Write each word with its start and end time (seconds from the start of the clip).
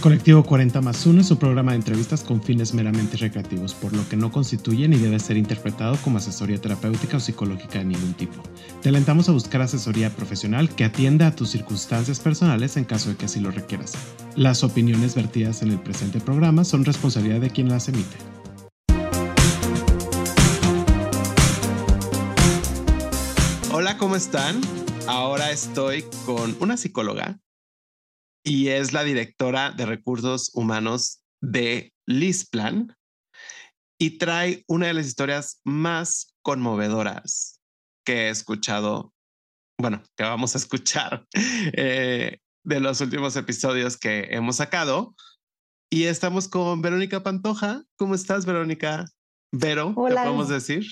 Colectivo 0.00 0.42
40 0.42 0.80
más 0.80 1.04
1 1.04 1.20
es 1.20 1.30
un 1.30 1.36
programa 1.36 1.72
de 1.72 1.76
entrevistas 1.76 2.24
con 2.24 2.42
fines 2.42 2.72
meramente 2.72 3.18
recreativos, 3.18 3.74
por 3.74 3.94
lo 3.94 4.08
que 4.08 4.16
no 4.16 4.32
constituye 4.32 4.88
ni 4.88 4.96
debe 4.96 5.18
ser 5.18 5.36
interpretado 5.36 5.98
como 6.02 6.16
asesoría 6.16 6.58
terapéutica 6.58 7.18
o 7.18 7.20
psicológica 7.20 7.80
de 7.80 7.84
ningún 7.84 8.14
tipo. 8.14 8.42
Te 8.80 8.88
alentamos 8.88 9.28
a 9.28 9.32
buscar 9.32 9.60
asesoría 9.60 10.08
profesional 10.16 10.70
que 10.70 10.84
atienda 10.84 11.26
a 11.26 11.36
tus 11.36 11.50
circunstancias 11.50 12.18
personales 12.18 12.78
en 12.78 12.84
caso 12.84 13.10
de 13.10 13.16
que 13.16 13.26
así 13.26 13.40
lo 13.40 13.50
requieras. 13.50 13.92
Las 14.36 14.64
opiniones 14.64 15.14
vertidas 15.14 15.60
en 15.60 15.70
el 15.70 15.78
presente 15.78 16.18
programa 16.18 16.64
son 16.64 16.86
responsabilidad 16.86 17.42
de 17.42 17.50
quien 17.50 17.68
las 17.68 17.86
emite. 17.90 18.16
Hola, 23.70 23.98
¿cómo 23.98 24.16
están? 24.16 24.62
Ahora 25.06 25.50
estoy 25.50 26.06
con 26.24 26.56
una 26.58 26.78
psicóloga 26.78 27.38
y 28.44 28.68
es 28.68 28.92
la 28.92 29.04
directora 29.04 29.70
de 29.70 29.86
recursos 29.86 30.50
humanos 30.54 31.22
de 31.40 31.92
Lisplan 32.06 32.96
y 33.98 34.18
trae 34.18 34.64
una 34.66 34.86
de 34.86 34.94
las 34.94 35.06
historias 35.06 35.60
más 35.64 36.34
conmovedoras 36.42 37.60
que 38.04 38.26
he 38.26 38.30
escuchado, 38.30 39.12
bueno, 39.78 40.02
que 40.16 40.24
vamos 40.24 40.54
a 40.54 40.58
escuchar 40.58 41.26
eh, 41.34 42.38
de 42.64 42.80
los 42.80 43.00
últimos 43.00 43.36
episodios 43.36 43.98
que 43.98 44.28
hemos 44.30 44.56
sacado. 44.56 45.14
Y 45.92 46.04
estamos 46.04 46.48
con 46.48 46.82
Verónica 46.82 47.22
Pantoja. 47.22 47.82
¿Cómo 47.96 48.14
estás, 48.14 48.46
Verónica? 48.46 49.06
Vero, 49.52 49.88
¿qué 49.88 50.14
podemos 50.14 50.48
decir? 50.48 50.86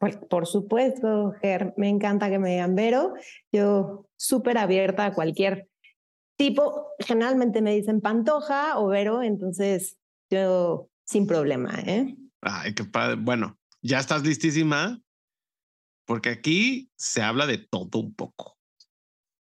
Por, 0.00 0.26
por, 0.28 0.46
supuesto, 0.46 1.34
Ger, 1.42 1.74
me 1.76 1.88
encanta 1.90 2.30
que 2.30 2.38
me 2.38 2.50
digan 2.50 2.74
Vero. 2.74 3.12
Yo 3.52 4.08
súper 4.16 4.56
abierta 4.56 5.04
a 5.04 5.14
cualquier 5.14 5.68
tipo, 6.38 6.86
generalmente 7.00 7.60
me 7.60 7.74
dicen 7.74 8.00
Pantoja 8.00 8.78
o 8.78 8.86
Vero, 8.86 9.22
entonces 9.22 9.98
yo 10.30 10.88
sin 11.04 11.26
problema, 11.26 11.74
¿eh? 11.86 12.16
Ay, 12.40 12.74
qué 12.74 12.84
padre. 12.84 13.16
Bueno, 13.16 13.58
ya 13.82 13.98
estás 13.98 14.22
listísima, 14.22 15.02
porque 16.06 16.30
aquí 16.30 16.90
se 16.96 17.22
habla 17.22 17.46
de 17.46 17.58
todo 17.58 18.00
un 18.00 18.14
poco. 18.14 18.56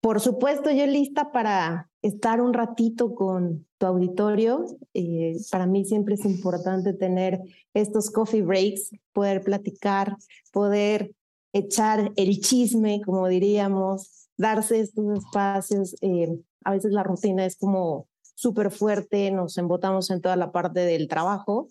Por 0.01 0.19
supuesto, 0.19 0.71
yo 0.71 0.85
lista 0.87 1.31
para 1.31 1.89
estar 2.01 2.41
un 2.41 2.53
ratito 2.53 3.13
con 3.13 3.67
tu 3.77 3.85
auditorio. 3.85 4.65
Eh, 4.93 5.35
para 5.51 5.67
mí 5.67 5.85
siempre 5.85 6.15
es 6.15 6.25
importante 6.25 6.93
tener 6.93 7.39
estos 7.73 8.09
coffee 8.09 8.41
breaks, 8.41 8.91
poder 9.13 9.41
platicar, 9.41 10.15
poder 10.51 11.13
echar 11.53 12.11
el 12.15 12.39
chisme, 12.39 13.01
como 13.05 13.27
diríamos, 13.27 14.29
darse 14.37 14.79
estos 14.79 15.17
espacios 15.17 15.95
eh, 16.01 16.39
a 16.67 16.71
veces 16.71 16.91
la 16.91 17.01
rutina 17.01 17.45
es 17.45 17.55
como 17.55 18.09
súper 18.35 18.71
fuerte, 18.71 19.31
nos 19.31 19.57
embotamos 19.57 20.11
en 20.11 20.21
toda 20.21 20.35
la 20.35 20.51
parte 20.51 20.81
del 20.81 21.07
trabajo 21.07 21.69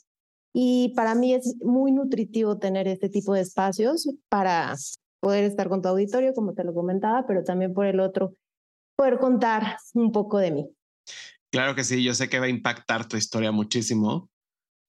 y 0.55 0.95
para 0.97 1.15
mí 1.15 1.35
es 1.35 1.57
muy 1.61 1.93
nutritivo 1.93 2.57
tener 2.57 2.89
este 2.89 3.11
tipo 3.11 3.35
de 3.35 3.43
espacios 3.43 4.09
para 4.31 4.75
poder 5.21 5.45
estar 5.45 5.69
con 5.69 5.83
tu 5.83 5.89
auditorio, 5.89 6.33
como 6.33 6.55
te 6.55 6.65
lo 6.65 6.73
comentaba, 6.73 7.27
pero 7.27 7.45
también 7.45 7.75
por 7.75 7.85
el 7.85 8.01
otro, 8.01 8.33
poder 8.97 9.19
contar 9.19 9.77
un 9.93 10.13
poco 10.13 10.39
de 10.39 10.51
mí. 10.51 10.71
Claro 11.53 11.75
que 11.75 11.85
sí, 11.85 12.03
yo 12.03 12.15
sé 12.15 12.31
que 12.31 12.41
va 12.41 12.47
a 12.47 12.49
impactar 12.49 13.07
tu 13.07 13.19
historia 13.19 13.53
muchísimo. 13.53 14.31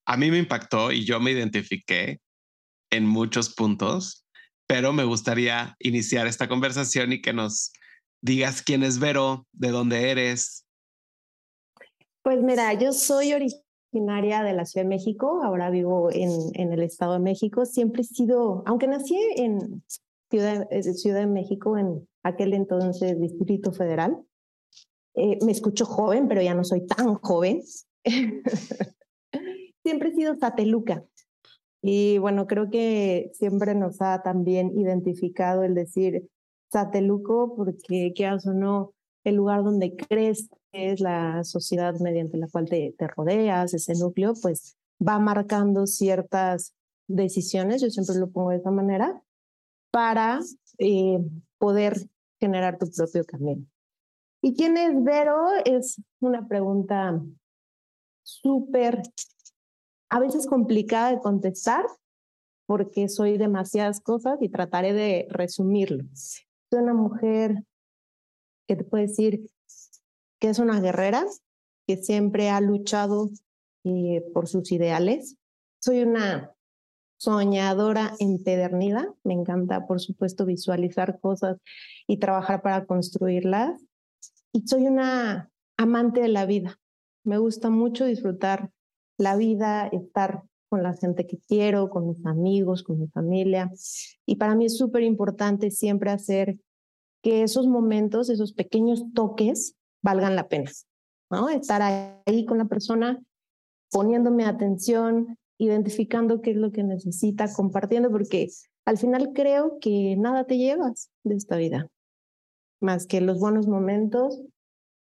A 0.06 0.16
mí 0.16 0.32
me 0.32 0.38
impactó 0.38 0.94
y 0.94 1.04
yo 1.04 1.20
me 1.20 1.32
identifiqué 1.32 2.22
en 2.92 3.06
muchos 3.06 3.54
puntos, 3.54 4.26
pero 4.68 4.94
me 4.94 5.04
gustaría 5.04 5.76
iniciar 5.80 6.28
esta 6.28 6.48
conversación 6.48 7.12
y 7.12 7.22
que 7.22 7.34
nos 7.34 7.74
digas 8.22 8.62
quién 8.62 8.84
es 8.84 9.00
Vero, 9.00 9.46
de 9.54 9.70
dónde 9.70 10.12
eres. 10.12 10.66
Pues 12.24 12.42
mira, 12.42 12.74
yo 12.74 12.92
soy 12.92 13.34
originaria 13.34 14.44
de 14.44 14.54
la 14.54 14.66
Ciudad 14.66 14.86
de 14.86 14.90
México, 14.90 15.42
ahora 15.44 15.70
vivo 15.70 16.12
en, 16.12 16.32
en 16.54 16.74
el 16.74 16.84
Estado 16.84 17.14
de 17.14 17.20
México. 17.20 17.66
Siempre 17.66 18.02
he 18.02 18.06
sido, 18.06 18.64
aunque 18.66 18.88
nací 18.88 19.18
en 19.36 19.84
Ciudad, 20.30 20.68
eh, 20.72 20.84
Ciudad 20.84 21.20
de 21.20 21.28
México, 21.28 21.78
en 21.78 22.08
aquel 22.24 22.54
entonces 22.54 23.20
Distrito 23.20 23.72
Federal, 23.72 24.18
eh, 25.16 25.40
me 25.44 25.52
escucho 25.52 25.86
joven, 25.86 26.28
pero 26.28 26.42
ya 26.42 26.54
no 26.54 26.64
soy 26.64 26.86
tan 26.86 27.16
joven. 27.16 27.62
siempre 29.84 30.10
he 30.10 30.16
sido 30.16 30.36
sateluca. 30.36 31.04
Y 31.82 32.18
bueno, 32.18 32.46
creo 32.48 32.70
que 32.70 33.32
siempre 33.34 33.74
nos 33.74 34.02
ha 34.02 34.22
también 34.22 34.78
identificado 34.78 35.64
el 35.64 35.74
decir, 35.74 36.28
Sateluco, 36.72 37.56
porque 37.56 38.14
quieras 38.16 38.46
o 38.48 38.54
no, 38.54 38.94
el 39.24 39.36
lugar 39.36 39.64
donde 39.64 39.96
crees 39.96 40.50
es 40.72 41.00
la 41.00 41.44
sociedad 41.44 41.96
mediante 42.00 42.38
la 42.38 42.48
cual 42.48 42.70
te, 42.70 42.94
te 42.98 43.08
rodeas, 43.08 43.74
ese 43.74 43.94
núcleo, 43.96 44.34
pues 44.42 44.78
va 45.06 45.20
marcando 45.20 45.88
ciertas 45.88 46.74
decisiones, 47.08 47.82
yo 47.82 47.90
siempre 47.90 48.16
lo 48.16 48.30
pongo 48.30 48.52
de 48.52 48.58
esa 48.58 48.72
manera, 48.72 49.22
para 49.92 50.40
eh, 50.78 51.20
poder 51.58 52.10
generar 52.40 52.78
tu 52.78 52.90
propio 52.90 53.26
camino. 53.26 53.66
¿Y 54.42 54.54
quién 54.54 54.78
es 54.78 55.04
Vero? 55.04 55.48
Es 55.66 56.02
una 56.20 56.48
pregunta 56.48 57.22
súper, 58.24 59.02
a 60.10 60.20
veces 60.20 60.46
complicada 60.48 61.12
de 61.12 61.20
contestar, 61.20 61.86
porque 62.68 63.08
soy 63.08 63.38
demasiadas 63.38 64.02
cosas 64.02 64.38
y 64.42 64.50
trataré 64.50 64.94
de 64.94 65.28
resumirlo. 65.30 66.04
Soy 66.70 66.82
una 66.82 66.94
mujer 66.94 67.64
que 68.68 68.76
te 68.76 68.84
puede 68.84 69.08
decir 69.08 69.50
que 70.40 70.50
es 70.50 70.60
una 70.60 70.82
guerrera, 70.82 71.26
que 71.88 71.98
siempre 71.98 72.50
ha 72.50 72.60
luchado 72.60 73.30
eh, 73.86 74.24
por 74.34 74.48
sus 74.48 74.72
ideales. 74.72 75.38
Soy 75.82 76.04
una 76.04 76.54
soñadora 77.18 78.14
empedernida. 78.20 79.14
Me 79.24 79.34
encanta, 79.34 79.88
por 79.88 80.02
supuesto, 80.02 80.46
visualizar 80.46 81.20
cosas 81.20 81.58
y 82.06 82.18
trabajar 82.18 82.62
para 82.62 82.86
construirlas. 82.86 83.82
Y 84.52 84.68
soy 84.68 84.88
una 84.88 85.50
amante 85.78 86.22
de 86.22 86.28
la 86.28 86.46
vida. 86.46 86.80
Me 87.24 87.38
gusta 87.38 87.70
mucho 87.70 88.06
disfrutar 88.06 88.72
la 89.18 89.36
vida, 89.38 89.88
estar 89.88 90.44
con 90.70 90.84
la 90.84 90.94
gente 90.94 91.26
que 91.26 91.40
quiero, 91.48 91.90
con 91.90 92.08
mis 92.08 92.26
amigos, 92.26 92.84
con 92.84 93.00
mi 93.00 93.08
familia. 93.08 93.72
Y 94.26 94.36
para 94.36 94.56
mí 94.56 94.66
es 94.66 94.78
súper 94.78 95.04
importante 95.04 95.72
siempre 95.72 96.12
hacer 96.12 96.58
que 97.22 97.44
esos 97.44 97.68
momentos, 97.68 98.30
esos 98.30 98.54
pequeños 98.54 99.04
toques 99.14 99.76
valgan 100.02 100.36
la 100.36 100.48
pena, 100.48 100.72
¿no? 101.30 101.50
Estar 101.50 101.82
ahí 102.26 102.46
con 102.46 102.58
la 102.58 102.66
persona, 102.66 103.20
poniéndome 103.92 104.46
atención, 104.46 105.38
identificando 105.58 106.42
qué 106.42 106.52
es 106.52 106.58
lo 106.58 106.72
que 106.72 106.84
necesita, 106.84 107.52
compartiendo, 107.52 108.12
porque 108.12 108.50
al 108.86 108.98
final 108.98 109.32
creo 109.34 109.80
que 109.80 110.16
nada 110.18 110.46
te 110.46 110.58
llevas 110.58 111.10
de 111.24 111.36
esta 111.36 111.58
vida, 111.58 111.90
más 112.80 113.08
que 113.08 113.22
los 113.22 113.40
buenos 113.40 113.68
momentos, 113.68 114.42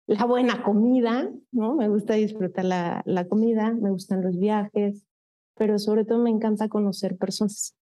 la 0.07 0.25
buena 0.27 0.63
comida, 0.63 1.31
¿no? 1.51 1.75
Me 1.75 1.89
gusta 1.89 2.15
disfrutar 2.15 2.65
la, 2.65 3.03
la 3.07 3.27
comida, 3.27 3.73
me 3.73 3.91
gustan 3.91 4.23
los 4.23 4.39
viajes, 4.39 5.05
pero 5.55 5.79
sobre 5.79 6.05
todo 6.05 6.19
me 6.23 6.31
encanta 6.31 6.69
conocer 6.69 7.17
personas, 7.17 7.75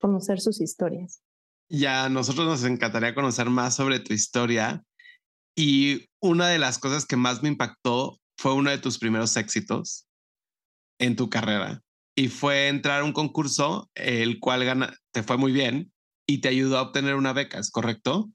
conocer 0.00 0.40
sus 0.40 0.60
historias. 0.60 1.22
Ya, 1.68 2.04
a 2.04 2.08
nosotros 2.08 2.46
nos 2.46 2.64
encantaría 2.64 3.14
conocer 3.14 3.48
más 3.48 3.74
sobre 3.74 4.00
tu 4.00 4.12
historia 4.12 4.84
y 5.56 6.06
una 6.20 6.48
de 6.48 6.58
las 6.58 6.78
cosas 6.78 7.06
que 7.06 7.16
más 7.16 7.42
me 7.42 7.48
impactó 7.48 8.18
fue 8.36 8.52
uno 8.54 8.70
de 8.70 8.78
tus 8.78 8.98
primeros 8.98 9.36
éxitos 9.36 10.06
en 10.98 11.16
tu 11.16 11.30
carrera 11.30 11.82
y 12.16 12.28
fue 12.28 12.68
entrar 12.68 13.00
a 13.00 13.04
un 13.04 13.12
concurso 13.12 13.90
el 13.94 14.40
cual 14.40 14.64
gana, 14.64 14.94
te 15.12 15.22
fue 15.22 15.36
muy 15.36 15.52
bien 15.52 15.92
y 16.26 16.40
te 16.40 16.48
ayudó 16.48 16.78
a 16.78 16.82
obtener 16.82 17.14
una 17.14 17.32
beca, 17.32 17.58
¿es 17.58 17.70
correcto? 17.70 18.30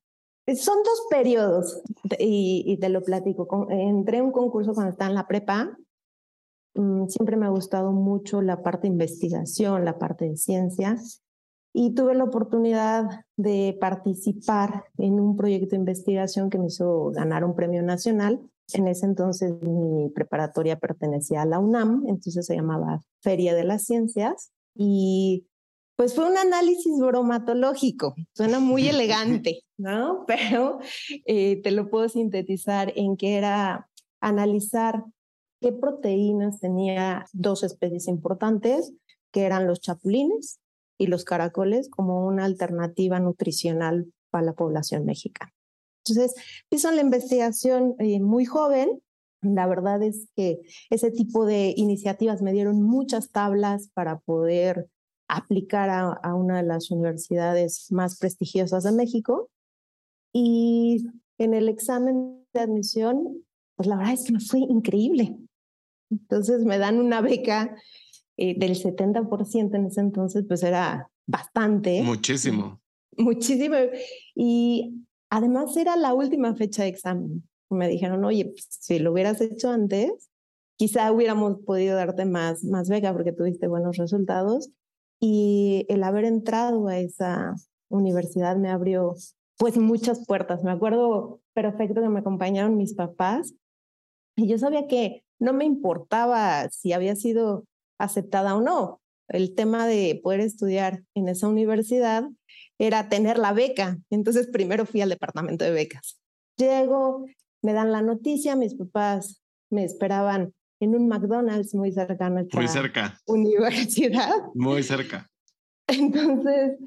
Son 0.48 0.78
dos 0.84 1.02
periodos 1.10 1.82
y, 2.18 2.64
y 2.66 2.78
te 2.78 2.90
lo 2.90 3.04
platico. 3.04 3.68
Entré 3.70 4.18
a 4.18 4.24
un 4.24 4.32
concurso 4.32 4.74
cuando 4.74 4.92
estaba 4.92 5.10
en 5.10 5.16
la 5.16 5.28
prepa 5.28 5.78
siempre 6.74 7.38
me 7.38 7.46
ha 7.46 7.50
gustado 7.50 7.92
mucho 7.92 8.42
la 8.42 8.62
parte 8.62 8.88
de 8.88 8.94
investigación, 8.94 9.86
la 9.86 9.98
parte 9.98 10.26
de 10.30 10.38
ciencias, 10.38 11.24
y 11.74 11.94
tuve 11.94 12.16
la 12.16 12.24
oportunidad 12.24 13.26
de 13.38 13.78
participar 13.80 14.86
en 14.98 15.20
un 15.20 15.36
proyecto 15.36 15.72
de 15.72 15.78
investigación 15.78 16.50
que 16.50 16.58
me 16.58 16.68
hizo 16.68 17.12
ganar 17.12 17.44
un 17.44 17.56
premio 17.56 17.84
nacional. 17.84 18.40
En 18.74 18.88
ese 18.88 19.06
entonces 19.06 19.54
mi 19.62 20.10
preparatoria 20.10 20.80
pertenecía 20.80 21.44
a 21.44 21.46
la 21.46 21.60
UNAM, 21.60 22.06
entonces 22.08 22.46
se 22.46 22.56
llamaba 22.56 23.02
Feria 23.22 23.56
de 23.56 23.64
las 23.64 23.86
Ciencias, 23.86 24.52
y 24.76 25.46
pues 25.96 26.16
fue 26.16 26.30
un 26.30 26.38
análisis 26.38 26.98
bromatológico, 26.98 28.16
suena 28.34 28.60
muy 28.60 28.88
elegante, 28.88 29.64
¿no? 29.78 30.24
Pero 30.26 30.80
eh, 31.26 31.62
te 31.62 31.72
lo 31.72 31.90
puedo 31.90 32.08
sintetizar 32.08 32.94
en 32.96 33.18
que 33.18 33.36
era 33.36 33.90
analizar 34.22 35.04
qué 35.62 35.72
proteínas 35.72 36.60
tenía 36.60 37.26
dos 37.34 37.64
especies 37.64 38.08
importantes, 38.08 38.94
que 39.32 39.44
eran 39.44 39.68
los 39.68 39.82
chapulines 39.82 40.60
y 40.98 41.08
los 41.08 41.24
caracoles, 41.24 41.90
como 41.90 42.26
una 42.26 42.46
alternativa 42.46 43.20
nutricional 43.20 44.12
para 44.30 44.46
la 44.46 44.54
población 44.54 45.06
mexicana. 45.06 45.54
Entonces, 46.06 46.36
hizo 46.70 46.92
la 46.92 47.02
investigación 47.02 47.96
eh, 48.00 48.20
muy 48.20 48.46
joven 48.46 49.02
La 49.42 49.68
verdad 49.68 50.02
es 50.04 50.28
que 50.36 50.60
ese 50.90 51.12
tipo 51.12 51.46
de 51.46 51.74
iniciativas 51.78 52.42
me 52.42 52.52
dieron 52.52 52.82
muchas 52.82 53.32
tablas 53.32 53.90
para 53.94 54.20
poder 54.20 54.90
aplicar 55.30 55.90
a, 55.90 56.12
a 56.12 56.36
una 56.36 56.58
de 56.58 56.68
las 56.68 56.92
universidades 56.92 57.90
más 57.92 58.18
prestigiosas 58.18 58.84
de 58.84 58.92
México. 58.92 59.50
Y 60.34 61.08
en 61.38 61.54
el 61.54 61.70
examen 61.70 62.46
de 62.54 62.60
admisión, 62.60 63.46
pues 63.76 63.88
la 63.88 63.96
verdad 63.96 64.14
es 64.14 64.26
que 64.26 64.34
me 64.34 64.42
fue 64.42 64.60
increíble. 64.60 65.38
Entonces 66.10 66.66
me 66.66 66.78
dan 66.78 67.00
una 67.00 67.22
beca 67.22 67.76
eh, 68.38 68.58
del 68.58 68.76
70% 68.76 69.76
en 69.76 69.86
ese 69.86 70.02
entonces, 70.02 70.46
pues 70.48 70.64
era 70.64 71.10
bastante. 71.28 72.02
Muchísimo. 72.04 72.82
Muchísimo. 73.18 73.76
Y 74.36 75.06
además 75.30 75.76
era 75.78 75.96
la 75.96 76.14
última 76.14 76.56
fecha 76.56 76.84
de 76.84 76.90
examen. 76.90 77.44
Me 77.70 77.88
dijeron, 77.88 78.24
oye, 78.26 78.46
pues, 78.46 78.68
si 78.70 79.00
lo 79.00 79.12
hubieras 79.12 79.42
hecho 79.42 79.70
antes, 79.70 80.30
quizá 80.78 81.12
hubiéramos 81.12 81.60
podido 81.66 81.96
darte 81.96 82.26
más, 82.26 82.64
más 82.64 82.90
beca 82.90 83.14
porque 83.14 83.34
tuviste 83.34 83.68
buenos 83.68 83.98
resultados. 83.98 84.70
Y 85.20 85.86
el 85.90 86.04
haber 86.04 86.26
entrado 86.26 86.88
a 86.88 86.98
esa 86.98 87.54
universidad 87.90 88.56
me 88.56 88.70
abrió 88.70 89.16
pues 89.58 89.78
muchas 89.78 90.26
puertas. 90.26 90.64
Me 90.64 90.72
acuerdo 90.72 91.42
perfecto 91.54 92.02
que 92.02 92.08
me 92.08 92.22
acompañaron 92.22 92.78
mis 92.78 92.94
papás 92.94 93.54
y 94.38 94.48
yo 94.48 94.58
sabía 94.58 94.88
que 94.88 95.26
no 95.40 95.54
me 95.54 95.66
importaba 95.66 96.70
si 96.70 96.94
había 96.94 97.16
sido 97.16 97.66
aceptada 97.98 98.56
o 98.56 98.62
no. 98.62 99.02
El 99.28 99.56
tema 99.56 99.88
de 99.88 100.20
poder 100.24 100.40
estudiar 100.42 101.04
en 101.14 101.30
esa 101.30 101.48
universidad 101.48 102.28
era 102.80 103.10
tener 103.10 103.38
la 103.38 103.54
beca. 103.54 103.98
Entonces 104.10 104.48
primero 104.48 104.86
fui 104.86 105.02
al 105.02 105.10
departamento 105.10 105.66
de 105.66 105.72
becas. 105.72 106.20
Llego, 106.58 107.26
me 107.62 107.74
dan 107.74 107.92
la 107.92 108.02
noticia, 108.02 108.56
mis 108.56 108.76
papás 108.76 109.42
me 109.70 109.84
esperaban 109.84 110.54
en 110.80 110.96
un 110.96 111.08
McDonald's 111.08 111.76
muy 111.76 111.92
cercano 111.92 112.40
a 112.40 112.56
Muy 112.58 112.68
cerca. 112.68 113.20
universidad. 113.28 114.34
Muy 114.56 114.82
cerca. 114.82 115.30
Entonces, 115.88 116.78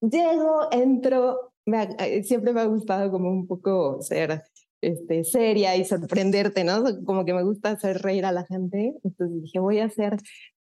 llego, 0.00 0.68
entro, 0.70 1.52
me, 1.64 2.22
siempre 2.24 2.52
me 2.52 2.60
ha 2.60 2.64
gustado 2.64 3.10
como 3.10 3.30
un 3.30 3.46
poco 3.46 4.02
ser 4.02 4.42
este, 4.80 5.24
seria 5.24 5.76
y 5.76 5.84
sorprenderte, 5.84 6.64
¿no? 6.64 6.84
Como 7.04 7.24
que 7.24 7.34
me 7.34 7.42
gusta 7.42 7.70
hacer 7.70 7.98
reír 8.02 8.24
a 8.24 8.32
la 8.32 8.44
gente. 8.44 8.94
Entonces 9.02 9.42
dije, 9.42 9.58
voy 9.58 9.80
a 9.80 9.90
ser 9.90 10.18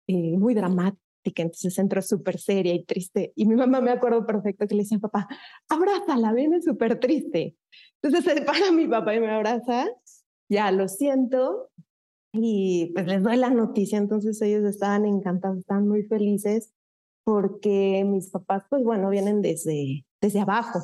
eh, 0.07 0.37
muy 0.39 0.55
dramática. 0.55 1.01
Entonces 1.25 1.79
entro 1.79 2.01
súper 2.01 2.39
seria 2.39 2.75
y 2.75 2.85
triste. 2.85 3.33
Y 3.37 3.47
mi 3.47 3.57
mamá 3.57 3.81
me 3.81 3.91
acuerdo 3.91 4.27
perfecto 4.27 4.67
que 4.67 4.75
le 4.75 4.83
decía, 4.83 4.99
papá, 4.99 5.29
abrázala, 5.69 6.33
viene 6.33 6.63
súper 6.63 6.99
triste. 6.99 7.57
Entonces 8.03 8.33
se 8.33 8.43
para 8.43 8.73
mi 8.73 8.89
papá 8.89 9.15
y 9.15 9.21
me 9.21 9.31
abraza. 9.31 9.87
Ya 10.49 10.73
lo 10.73 10.89
siento. 10.89 11.71
Y 12.33 12.93
pues 12.95 13.07
les 13.07 13.23
doy 13.23 13.37
la 13.37 13.51
noticia. 13.51 13.99
Entonces 13.99 14.41
ellos 14.41 14.65
estaban 14.65 15.05
encantados, 15.05 15.59
estaban 15.59 15.87
muy 15.87 16.05
felices 16.05 16.73
porque 17.25 18.03
mis 18.07 18.31
papás, 18.31 18.65
pues 18.71 18.83
bueno, 18.83 19.11
vienen 19.11 19.43
desde, 19.43 20.07
desde 20.21 20.41
abajo. 20.41 20.81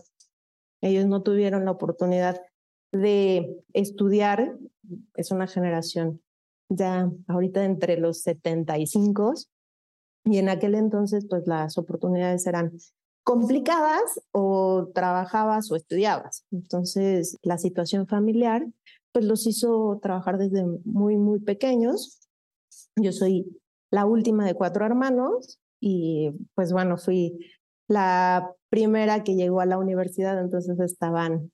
Ellos 0.83 1.07
no 1.07 1.23
tuvieron 1.23 1.65
la 1.65 1.71
oportunidad 1.73 2.41
de 2.97 3.57
estudiar, 3.73 4.57
es 5.15 5.31
una 5.31 5.47
generación 5.47 6.21
ya 6.69 7.11
ahorita 7.29 7.65
entre 7.65 7.97
los 7.97 8.23
75 8.23 9.35
y 10.25 10.39
en 10.39 10.49
aquel 10.49 10.75
entonces 10.75 11.27
pues 11.29 11.47
las 11.47 11.79
oportunidades 11.79 12.47
eran 12.47 12.73
complicadas 13.23 14.21
o 14.33 14.89
trabajabas 14.95 15.71
o 15.71 15.77
estudiabas. 15.77 16.45
Entonces 16.51 17.37
la 17.43 17.59
situación 17.59 18.07
familiar 18.07 18.67
pues 19.13 19.25
los 19.25 19.47
hizo 19.47 19.99
trabajar 20.03 20.39
desde 20.39 20.65
muy, 20.85 21.17
muy 21.17 21.41
pequeños. 21.41 22.29
Yo 22.97 23.13
soy 23.13 23.47
la 23.91 24.05
última 24.05 24.45
de 24.45 24.55
cuatro 24.55 24.85
hermanos 24.85 25.59
y 25.81 26.33
pues 26.55 26.73
bueno, 26.73 26.99
fui 26.99 27.39
la 27.89 28.53
primera 28.69 29.23
que 29.23 29.37
llegó 29.37 29.61
a 29.61 29.67
la 29.67 29.79
universidad, 29.79 30.41
entonces 30.41 30.79
estaban 30.81 31.53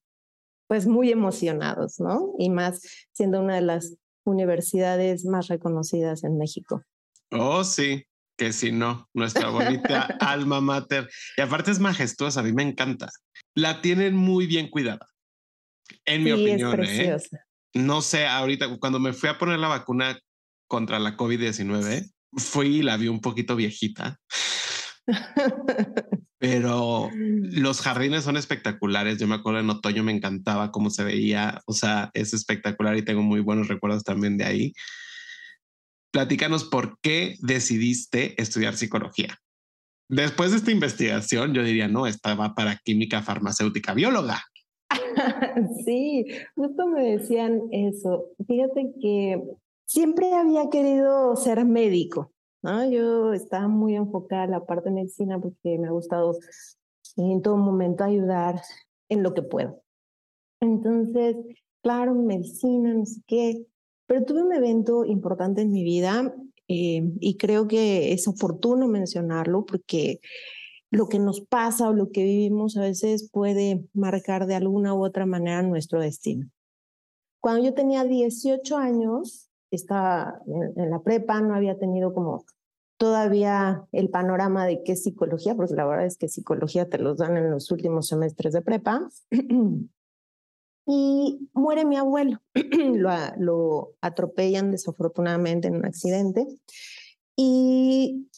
pues 0.73 0.87
muy 0.87 1.11
emocionados, 1.11 2.01
¿no? 2.01 2.33
Y 2.39 2.49
más 2.49 2.81
siendo 3.13 3.43
una 3.43 3.57
de 3.57 3.61
las 3.61 3.95
universidades 4.25 5.27
más 5.27 5.49
reconocidas 5.49 6.25
en 6.25 6.39
México. 6.39 6.83
Oh, 7.31 7.63
sí, 7.63 8.07
que 8.39 8.55
si 8.55 8.73
no, 8.73 9.07
nuestra 9.13 9.51
bonita 9.51 10.05
alma 10.21 10.63
mater. 10.63 11.11
Y 11.37 11.43
aparte 11.43 11.73
es 11.73 11.79
majestuosa, 11.79 12.41
a 12.41 12.43
mí 12.43 12.55
me 12.55 12.63
encanta. 12.63 13.11
La 13.55 13.83
tienen 13.83 14.17
muy 14.17 14.47
bien 14.47 14.71
cuidada, 14.71 15.07
en 16.07 16.25
mi 16.25 16.33
opinión. 16.33 16.83
¿eh? 16.83 17.19
No 17.75 18.01
sé, 18.01 18.27
ahorita 18.27 18.79
cuando 18.79 18.99
me 18.99 19.13
fui 19.13 19.29
a 19.29 19.37
poner 19.37 19.59
la 19.59 19.69
vacuna 19.69 20.19
contra 20.69 20.99
la 20.99 21.19
COVID-19, 21.19 22.11
fui 22.39 22.79
y 22.79 22.83
la 22.83 22.97
vi 22.97 23.09
un 23.09 23.21
poquito 23.21 23.57
viejita. 23.57 24.19
Pero 26.43 27.09
los 27.15 27.81
jardines 27.83 28.25
son 28.25 28.37
espectaculares. 28.37 29.17
Yo 29.17 29.29
me 29.29 29.37
acuerdo 29.37 29.61
en 29.61 29.71
otoño 29.71 30.03
me 30.03 30.11
encantaba 30.11 30.73
cómo 30.73 30.91
se 30.91 31.05
veía. 31.05 31.63
O 31.67 31.73
sea, 31.73 32.11
es 32.15 32.35
espectacular 32.35 32.97
y 32.97 33.05
tengo 33.05 33.23
muy 33.23 33.39
buenos 33.39 33.69
recuerdos 33.69 34.03
también 34.03 34.37
de 34.39 34.45
ahí. 34.45 34.73
Platícanos 36.11 36.65
por 36.65 36.99
qué 37.01 37.37
decidiste 37.39 38.35
estudiar 38.43 38.75
psicología. 38.75 39.39
Después 40.09 40.51
de 40.51 40.57
esta 40.57 40.73
investigación, 40.73 41.55
yo 41.55 41.63
diría, 41.63 41.87
no, 41.87 42.09
estaba 42.09 42.57
para 42.57 42.77
química 42.85 43.23
farmacéutica 43.23 43.95
bióloga. 43.95 44.43
sí, 45.87 46.27
justo 46.57 46.89
me 46.89 47.19
decían 47.19 47.61
eso. 47.71 48.25
Fíjate 48.49 48.95
que 49.01 49.41
siempre 49.87 50.35
había 50.35 50.69
querido 50.71 51.37
ser 51.37 51.65
médico. 51.65 52.32
¿No? 52.63 52.89
Yo 52.91 53.33
estaba 53.33 53.69
muy 53.69 53.97
enfocada 53.97 54.45
en 54.45 54.51
la 54.53 54.65
parte 54.65 54.89
de 54.89 54.95
medicina 54.95 55.41
porque 55.41 55.79
me 55.79 55.89
ha 55.89 55.93
gustado 55.93 56.39
en 57.17 57.43
todo 57.43 57.57
momento 57.57 58.05
ayudar 58.05 58.61
en 59.09 59.23
lo 59.23 59.35
que 59.35 59.43
puedo. 59.43 59.83
Entonces, 60.61 61.37
claro, 61.83 62.15
medicina, 62.15 62.95
no 62.95 63.05
sé 63.05 63.21
qué, 63.27 63.67
pero 64.07 64.25
tuve 64.25 64.43
un 64.43 64.53
evento 64.53 65.05
importante 65.05 65.63
en 65.63 65.73
mi 65.73 65.85
vida 65.85 66.35
eh, 66.69 67.03
y 67.21 67.37
creo 67.37 67.67
que 67.67 68.13
es 68.13 68.29
oportuno 68.29 68.89
mencionarlo 68.89 69.65
porque 69.67 70.21
lo 70.91 71.09
que 71.09 71.19
nos 71.19 71.41
pasa 71.41 71.89
o 71.89 71.93
lo 71.93 72.11
que 72.11 72.23
vivimos 72.23 72.77
a 72.77 72.83
veces 72.83 73.29
puede 73.31 73.85
marcar 73.95 74.47
de 74.47 74.55
alguna 74.55 74.95
u 74.95 75.05
otra 75.05 75.27
manera 75.27 75.63
nuestro 75.63 76.01
destino. 76.01 76.49
Cuando 77.41 77.65
yo 77.65 77.75
tenía 77.75 78.05
18 78.05 78.77
años, 78.77 79.51
estaba 79.71 80.41
en, 80.47 80.91
la 80.91 81.01
prepa, 81.01 81.41
no 81.41 81.55
había 81.55 81.79
tenido 81.79 82.13
como 82.15 82.45
todavía 83.03 83.85
el 83.91 84.11
panorama 84.11 84.65
de 84.65 84.85
qué 84.85 84.95
psicología, 84.95 85.57
porque 85.57 85.75
la 85.75 85.85
verdad 85.85 86.07
es 86.07 86.17
que 86.17 86.29
psicología 86.29 86.89
te 86.89 86.99
los 86.99 87.19
dan 87.19 87.37
en 87.37 87.51
los 87.51 87.69
últimos 87.73 88.07
semestres 88.07 88.53
de 88.53 88.63
prepa. 88.63 89.09
y 90.87 91.49
muere 91.53 91.85
mi 91.85 91.97
abuelo, 91.97 92.41
lo, 92.55 93.11
lo 93.39 93.95
atropellan 94.03 94.71
desafortunadamente 94.71 95.67
en 95.67 95.75
un 95.75 95.85
accidente. 95.85 96.47
Y 97.35 98.29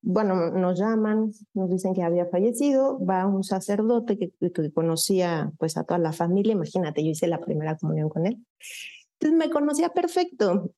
bueno, 0.00 0.52
nos 0.52 0.78
llaman, 0.78 1.32
nos 1.52 1.70
dicen 1.70 1.92
que 1.92 2.04
había 2.04 2.26
fallecido, 2.26 3.04
va 3.04 3.26
un 3.26 3.42
sacerdote 3.42 4.16
que, 4.16 4.32
que, 4.52 4.72
conocía 4.72 5.50
pues 5.58 5.76
a 5.76 5.82
toda 5.82 5.98
la 5.98 6.12
familia, 6.12 6.52
imagínate, 6.52 7.02
yo 7.02 7.10
hice 7.10 7.26
la 7.26 7.40
primera 7.40 7.76
comunión 7.76 8.08
con 8.10 8.26
él. 8.26 8.46
Entonces 9.18 9.36
me 9.36 9.50
conocía 9.52 9.88
perfecto. 9.88 10.70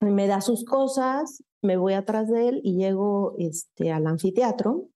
Me 0.00 0.26
da 0.26 0.42
sus 0.42 0.66
cosas, 0.66 1.42
me 1.64 1.76
voy 1.78 1.94
atrás 1.94 2.28
de 2.28 2.48
él 2.48 2.60
y 2.62 2.76
llego 2.76 3.34
este, 3.38 3.90
al 3.90 4.06
anfiteatro. 4.06 4.88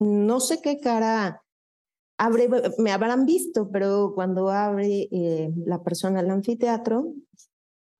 No 0.00 0.40
sé 0.40 0.60
qué 0.60 0.80
cara 0.80 1.42
abre, 2.18 2.48
me 2.78 2.92
habrán 2.92 3.26
visto, 3.26 3.70
pero 3.70 4.12
cuando 4.14 4.50
abre 4.50 5.08
eh, 5.10 5.52
la 5.64 5.82
persona 5.82 6.20
al 6.20 6.30
anfiteatro, 6.30 7.14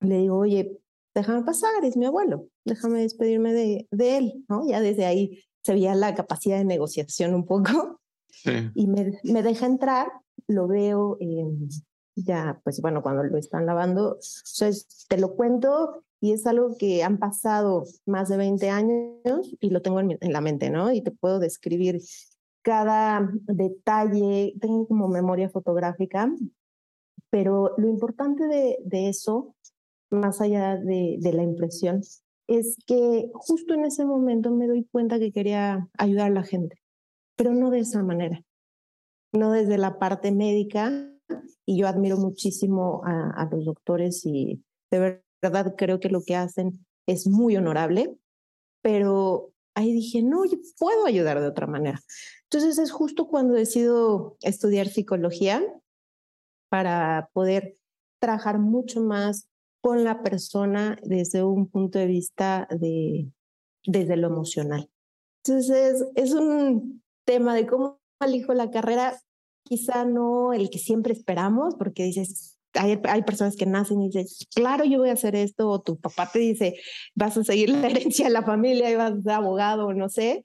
le 0.01 0.17
digo, 0.17 0.37
oye, 0.39 0.77
déjame 1.15 1.43
pasar, 1.43 1.83
es 1.83 1.95
mi 1.95 2.05
abuelo, 2.05 2.47
déjame 2.65 2.99
despedirme 2.99 3.53
de, 3.53 3.87
de 3.91 4.17
él, 4.17 4.45
¿no? 4.49 4.67
Ya 4.67 4.81
desde 4.81 5.05
ahí 5.05 5.43
se 5.63 5.73
veía 5.73 5.95
la 5.95 6.13
capacidad 6.13 6.57
de 6.57 6.65
negociación 6.65 7.33
un 7.33 7.45
poco. 7.45 8.01
Y 8.75 8.87
me, 8.87 9.19
me, 9.23 9.41
deja 9.41 9.65
entrar, 9.65 10.11
lo 10.47 10.67
veo, 10.67 11.17
ya, 12.15 12.61
pues 12.63 12.79
bueno, 12.81 13.01
cuando 13.01 13.23
lo 13.23 13.37
están 13.37 13.65
lavando, 13.65 14.13
entonces 14.13 15.05
te 15.09 15.17
lo 15.17 15.35
cuento 15.35 16.03
y 16.19 16.33
es 16.33 16.45
algo 16.47 16.75
que 16.77 17.03
han 17.03 17.17
pasado 17.17 17.83
más 18.05 18.29
de 18.29 18.37
20 18.37 18.69
años 18.69 19.55
y 19.59 19.69
lo 19.69 19.81
tengo 19.81 19.99
en, 19.99 20.17
en, 20.19 20.33
la 20.33 20.41
mente, 20.41 20.69
¿no? 20.69 20.91
Y 20.91 21.01
te 21.01 21.11
puedo 21.11 21.39
describir 21.39 22.01
cada 22.63 23.29
detalle, 23.43 24.55
tengo 24.59 24.87
como 24.87 25.07
memoria 25.07 25.49
fotográfica, 25.49 26.33
pero 27.29 27.73
lo 27.77 27.87
importante 27.87 28.47
de, 28.47 28.77
de 28.83 29.09
eso, 29.09 29.55
más 30.09 30.41
allá 30.41 30.77
de, 30.77 31.17
de 31.19 31.33
la 31.33 31.43
impresión, 31.43 32.01
es 32.47 32.77
que 32.85 33.29
justo 33.33 33.73
en 33.73 33.85
ese 33.85 34.05
momento 34.05 34.51
me 34.51 34.67
doy 34.67 34.85
cuenta 34.85 35.19
que 35.19 35.31
quería 35.31 35.87
ayudar 35.97 36.27
a 36.27 36.33
la 36.33 36.43
gente, 36.43 36.79
pero 37.35 37.53
no 37.53 37.69
de 37.69 37.79
esa 37.79 38.01
manera, 38.03 38.41
no 39.33 39.51
desde 39.51 39.77
la 39.77 39.99
parte 39.99 40.31
médica, 40.31 40.91
y 41.65 41.77
yo 41.77 41.87
admiro 41.87 42.17
muchísimo 42.17 43.01
a, 43.05 43.29
a 43.31 43.49
los 43.51 43.65
doctores 43.65 44.25
y 44.25 44.63
De 44.89 45.21
verdad 45.41 45.75
creo 45.77 45.99
que 45.99 46.09
lo 46.09 46.23
que 46.23 46.35
hacen 46.35 46.85
es 47.07 47.27
muy 47.27 47.55
honorable, 47.57 48.17
pero 48.81 49.51
ahí 49.75 49.93
dije, 49.93 50.23
no, 50.23 50.45
yo 50.45 50.57
puedo 50.79 51.05
ayudar 51.05 51.39
de 51.39 51.47
otra 51.47 51.67
manera. 51.67 51.99
Entonces 52.43 52.77
es 52.79 52.91
justo 52.91 53.27
cuando 53.27 53.53
decido 53.53 54.37
estudiar 54.41 54.87
psicología 54.87 55.63
para 56.69 57.29
poder 57.33 57.77
trabajar 58.19 58.59
mucho 58.59 59.01
más 59.01 59.49
con 59.81 60.03
la 60.03 60.23
persona 60.23 60.97
desde 61.03 61.43
un 61.43 61.69
punto 61.69 61.99
de 61.99 62.07
vista 62.07 62.67
de, 62.71 63.31
desde 63.85 64.17
lo 64.17 64.27
emocional. 64.27 64.89
Entonces 65.45 66.03
es 66.15 66.33
un 66.33 67.03
tema 67.25 67.53
de 67.55 67.67
cómo 67.67 67.99
elijo 68.19 68.53
la 68.53 68.71
carrera, 68.71 69.17
quizá 69.63 70.05
no 70.05 70.53
el 70.53 70.69
que 70.69 70.79
siempre 70.79 71.13
esperamos, 71.13 71.75
porque 71.75 72.03
dices, 72.03 72.56
hay, 72.77 73.21
personas 73.23 73.55
que 73.55 73.65
nacen 73.65 74.01
y 74.01 74.07
dicen, 74.07 74.25
claro, 74.53 74.85
yo 74.85 74.99
voy 74.99 75.09
a 75.09 75.13
hacer 75.13 75.35
esto, 75.35 75.69
o 75.69 75.81
tu 75.81 75.99
papá 75.99 76.29
te 76.31 76.39
dice, 76.39 76.75
vas 77.15 77.37
a 77.37 77.43
seguir 77.43 77.69
la 77.69 77.87
herencia 77.87 78.25
de 78.25 78.31
la 78.31 78.43
familia 78.43 78.89
y 78.89 78.95
vas 78.95 79.13
a 79.13 79.21
ser 79.21 79.31
abogado, 79.31 79.93
no 79.93 80.09
sé. 80.09 80.43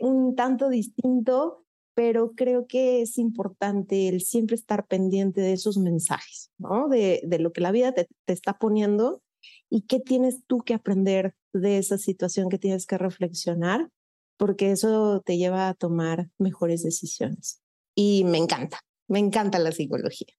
Un 0.00 0.34
tanto 0.34 0.68
distinto, 0.68 1.64
pero 1.94 2.32
creo 2.32 2.66
que 2.66 3.02
es 3.02 3.18
importante 3.18 4.08
el 4.08 4.20
siempre 4.22 4.56
estar 4.56 4.86
pendiente 4.86 5.40
de 5.40 5.52
esos 5.52 5.78
mensajes, 5.78 6.50
¿no? 6.58 6.88
De, 6.88 7.20
de 7.24 7.38
lo 7.38 7.52
que 7.52 7.60
la 7.60 7.70
vida 7.70 7.92
te, 7.92 8.08
te 8.24 8.32
está 8.32 8.58
poniendo 8.58 9.22
y 9.70 9.82
qué 9.82 10.00
tienes 10.00 10.44
tú 10.46 10.58
que 10.58 10.74
aprender 10.74 11.34
de 11.52 11.78
esa 11.78 11.98
situación 11.98 12.48
que 12.48 12.58
tienes 12.58 12.86
que 12.86 12.98
reflexionar, 12.98 13.88
porque 14.36 14.72
eso 14.72 15.22
te 15.24 15.36
lleva 15.36 15.68
a 15.68 15.74
tomar 15.74 16.28
mejores 16.38 16.82
decisiones. 16.82 17.62
Y 17.94 18.24
me 18.24 18.38
encanta, 18.38 18.80
me 19.06 19.18
encanta 19.18 19.58
la 19.58 19.72
psicología. 19.72 20.34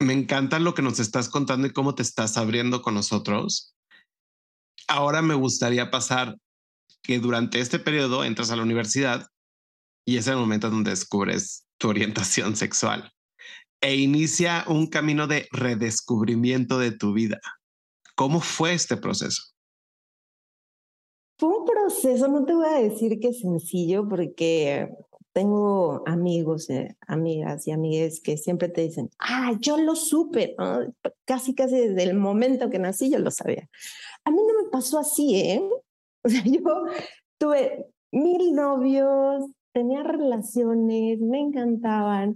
Me 0.00 0.14
encanta 0.14 0.58
lo 0.58 0.72
que 0.72 0.80
nos 0.80 0.98
estás 0.98 1.28
contando 1.28 1.66
y 1.66 1.72
cómo 1.72 1.94
te 1.94 2.02
estás 2.02 2.38
abriendo 2.38 2.80
con 2.80 2.94
nosotros. 2.94 3.74
Ahora 4.88 5.20
me 5.20 5.34
gustaría 5.34 5.90
pasar 5.90 6.36
que 7.02 7.18
durante 7.18 7.60
este 7.60 7.78
periodo 7.78 8.24
entras 8.24 8.50
a 8.50 8.56
la 8.56 8.62
universidad 8.62 9.26
y 10.06 10.16
es 10.16 10.26
el 10.26 10.36
momento 10.36 10.70
donde 10.70 10.90
descubres 10.90 11.66
tu 11.78 11.90
orientación 11.90 12.56
sexual 12.56 13.12
e 13.82 13.96
inicia 13.96 14.64
un 14.68 14.86
camino 14.88 15.26
de 15.26 15.46
redescubrimiento 15.52 16.78
de 16.78 16.92
tu 16.92 17.12
vida. 17.12 17.38
¿Cómo 18.16 18.40
fue 18.40 18.72
este 18.72 18.96
proceso? 18.96 19.42
Fue 21.38 21.48
un 21.50 21.64
proceso, 21.64 22.28
no 22.28 22.44
te 22.44 22.54
voy 22.54 22.68
a 22.68 22.88
decir 22.88 23.18
que 23.20 23.32
sencillo, 23.32 24.08
porque 24.08 24.88
tengo 25.32 26.02
amigos, 26.06 26.68
eh, 26.70 26.96
amigas 27.06 27.66
y 27.66 27.72
amigues 27.72 28.20
que 28.20 28.36
siempre 28.36 28.68
te 28.68 28.82
dicen, 28.82 29.10
ah, 29.18 29.52
yo 29.60 29.76
lo 29.76 29.94
supe, 29.94 30.56
casi, 31.24 31.54
casi 31.54 31.76
desde 31.76 32.02
el 32.02 32.14
momento 32.14 32.70
que 32.70 32.78
nací 32.78 33.10
yo 33.10 33.18
lo 33.18 33.30
sabía. 33.30 33.68
A 34.24 34.30
mí 34.30 34.38
no 34.38 34.62
me 34.62 34.70
pasó 34.70 34.98
así, 34.98 35.36
¿eh? 35.36 35.62
O 36.24 36.28
sea, 36.28 36.42
yo 36.44 36.60
tuve 37.38 37.86
mil 38.12 38.54
novios, 38.54 39.44
tenía 39.72 40.02
relaciones, 40.02 41.20
me 41.20 41.40
encantaban, 41.40 42.34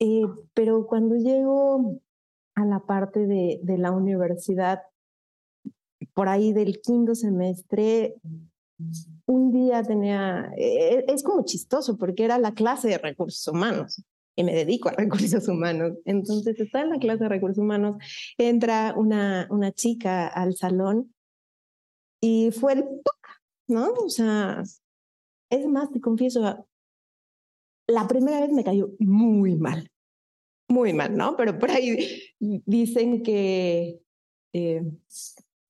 eh, 0.00 0.22
pero 0.54 0.86
cuando 0.86 1.16
llego 1.16 2.00
a 2.56 2.64
la 2.64 2.80
parte 2.80 3.26
de, 3.26 3.60
de 3.62 3.78
la 3.78 3.92
universidad, 3.92 4.82
por 6.14 6.28
ahí 6.28 6.52
del 6.52 6.80
quinto 6.80 7.14
semestre, 7.14 8.16
un 9.26 9.52
día 9.52 9.82
tenía, 9.82 10.52
e, 10.56 11.04
es 11.08 11.22
como 11.22 11.44
chistoso 11.44 11.96
porque 11.96 12.24
era 12.24 12.38
la 12.38 12.54
clase 12.54 12.88
de 12.88 12.98
recursos 12.98 13.46
humanos 13.48 14.02
y 14.36 14.44
me 14.44 14.54
dedico 14.54 14.88
a 14.88 14.92
recursos 14.98 15.48
humanos. 15.48 15.94
Entonces 16.04 16.58
está 16.58 16.82
en 16.82 16.90
la 16.90 16.98
clase 16.98 17.24
de 17.24 17.28
recursos 17.28 17.58
humanos, 17.58 17.96
entra 18.38 18.94
una, 18.96 19.46
una 19.50 19.72
chica 19.72 20.26
al 20.26 20.54
salón 20.54 21.14
y 22.20 22.50
fue 22.52 22.74
el 22.74 22.84
¿no? 23.68 23.92
O 23.92 24.08
sea, 24.08 24.62
es 25.50 25.66
más, 25.66 25.90
te 25.90 26.00
confieso, 26.00 26.66
la 27.86 28.08
primera 28.08 28.40
vez 28.40 28.50
me 28.50 28.64
cayó 28.64 28.90
muy 28.98 29.56
mal, 29.56 29.90
muy 30.68 30.92
mal, 30.92 31.16
¿no? 31.16 31.36
Pero 31.36 31.58
por 31.58 31.70
ahí 31.70 32.22
dicen 32.38 33.22
que 33.22 34.00
eh, 34.52 34.82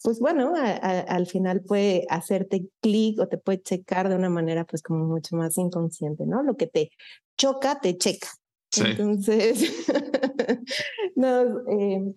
pues 0.04 0.20
bueno, 0.20 0.52
al 0.54 1.26
final 1.26 1.62
puede 1.62 2.04
hacerte 2.11 2.68
clic 2.82 3.18
o 3.20 3.26
te 3.26 3.38
puede 3.38 3.62
checar 3.62 4.11
de 4.11 4.16
una 4.16 4.28
manera 4.28 4.66
pues 4.66 4.82
como 4.82 5.06
mucho 5.06 5.34
más 5.34 5.56
inconsciente, 5.56 6.26
¿no? 6.26 6.42
Lo 6.42 6.58
que 6.58 6.66
te 6.66 6.90
choca, 7.38 7.80
te 7.80 7.96
checa. 7.96 8.28
Entonces, 8.76 9.87
nos, 11.16 11.46
eh, 11.68 12.14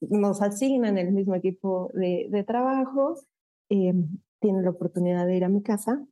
nos, 0.00 0.40
asignan 0.40 0.96
el 0.96 1.12
mismo 1.12 1.34
equipo 1.34 1.90
de, 1.92 2.26
de 2.30 2.42
trabajo, 2.42 3.16
eh, 3.68 3.92
tienen 4.40 4.64
la 4.64 4.70
oportunidad 4.70 5.26
de 5.26 5.36
ir 5.36 5.44
a 5.44 5.50
mi 5.50 5.62
casa 5.62 6.02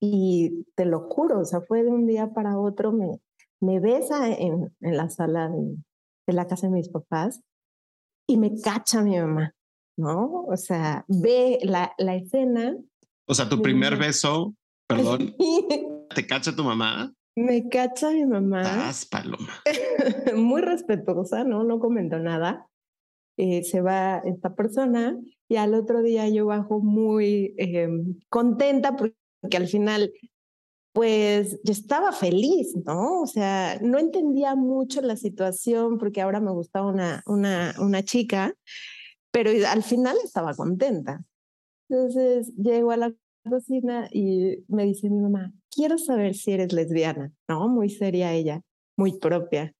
y 0.00 0.64
te 0.76 0.86
lo 0.86 1.10
juro, 1.10 1.40
o 1.40 1.44
sea, 1.44 1.60
fue 1.60 1.82
de 1.82 1.90
un 1.90 2.06
día 2.06 2.32
para 2.32 2.58
otro, 2.58 2.90
me, 2.90 3.20
me 3.60 3.80
besa 3.80 4.30
en, 4.30 4.74
en 4.80 4.96
la 4.96 5.10
sala 5.10 5.50
de, 5.50 5.76
de 6.26 6.32
la 6.32 6.46
casa 6.46 6.68
de 6.68 6.72
mis 6.72 6.88
papás 6.88 7.42
y 8.26 8.38
me 8.38 8.58
cacha 8.62 9.02
mi 9.02 9.18
mamá. 9.18 9.55
¿No? 9.96 10.44
O 10.46 10.56
sea, 10.56 11.04
ve 11.08 11.58
la, 11.62 11.92
la 11.98 12.14
escena. 12.16 12.76
O 13.26 13.34
sea, 13.34 13.48
tu 13.48 13.60
primer 13.60 13.96
beso, 13.96 14.54
perdón, 14.86 15.34
¿te 16.14 16.26
cacha 16.26 16.54
tu 16.54 16.64
mamá? 16.64 17.12
Me 17.36 17.68
cacha 17.68 18.12
mi 18.12 18.24
mamá. 18.24 18.62
Das, 18.62 19.04
Paloma. 19.04 19.62
Muy 20.36 20.62
respetuosa, 20.62 21.44
¿no? 21.44 21.64
No 21.64 21.78
comentó 21.78 22.18
nada. 22.18 22.66
Eh, 23.36 23.62
se 23.64 23.82
va 23.82 24.22
esta 24.24 24.54
persona 24.54 25.18
y 25.46 25.56
al 25.56 25.74
otro 25.74 26.02
día 26.02 26.26
yo 26.30 26.46
bajo 26.46 26.80
muy 26.80 27.54
em, 27.58 28.18
contenta 28.30 28.96
porque 28.96 29.14
al 29.54 29.68
final, 29.68 30.10
pues 30.94 31.60
yo 31.62 31.72
estaba 31.72 32.12
feliz, 32.12 32.74
¿no? 32.86 33.20
O 33.20 33.26
sea, 33.26 33.78
no 33.82 33.98
entendía 33.98 34.54
mucho 34.54 35.02
la 35.02 35.16
situación 35.16 35.98
porque 35.98 36.22
ahora 36.22 36.40
me 36.40 36.50
gustaba 36.50 36.86
una, 36.86 37.22
una, 37.26 37.74
una 37.78 38.02
chica 38.02 38.54
pero 39.36 39.50
al 39.68 39.82
final 39.82 40.16
estaba 40.24 40.54
contenta. 40.54 41.22
Entonces 41.90 42.54
llego 42.56 42.90
a 42.90 42.96
la 42.96 43.14
cocina 43.46 44.08
y 44.10 44.64
me 44.66 44.86
dice 44.86 45.10
mi 45.10 45.20
mamá, 45.20 45.52
quiero 45.70 45.98
saber 45.98 46.34
si 46.34 46.52
eres 46.52 46.72
lesbiana, 46.72 47.34
¿no? 47.46 47.68
Muy 47.68 47.90
seria 47.90 48.32
ella, 48.32 48.62
muy 48.96 49.18
propia. 49.18 49.74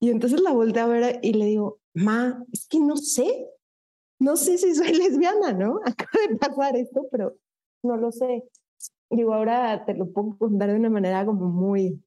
Y 0.00 0.10
entonces 0.10 0.40
la 0.40 0.52
volteé 0.52 0.82
a 0.82 0.86
ver 0.88 1.20
y 1.22 1.34
le 1.34 1.44
digo, 1.44 1.78
ma, 1.94 2.44
es 2.52 2.66
que 2.66 2.80
no 2.80 2.96
sé, 2.96 3.48
no 4.18 4.36
sé 4.36 4.58
si 4.58 4.74
soy 4.74 4.92
lesbiana, 4.98 5.52
¿no? 5.52 5.78
Acaba 5.84 6.26
de 6.28 6.36
pasar 6.36 6.76
esto, 6.76 7.06
pero 7.12 7.36
no 7.84 7.96
lo 7.96 8.10
sé. 8.10 8.42
Digo, 9.08 9.34
ahora 9.34 9.84
te 9.84 9.94
lo 9.94 10.10
puedo 10.10 10.36
contar 10.36 10.70
de 10.70 10.80
una 10.80 10.90
manera 10.90 11.24
como 11.24 11.48
muy 11.48 12.02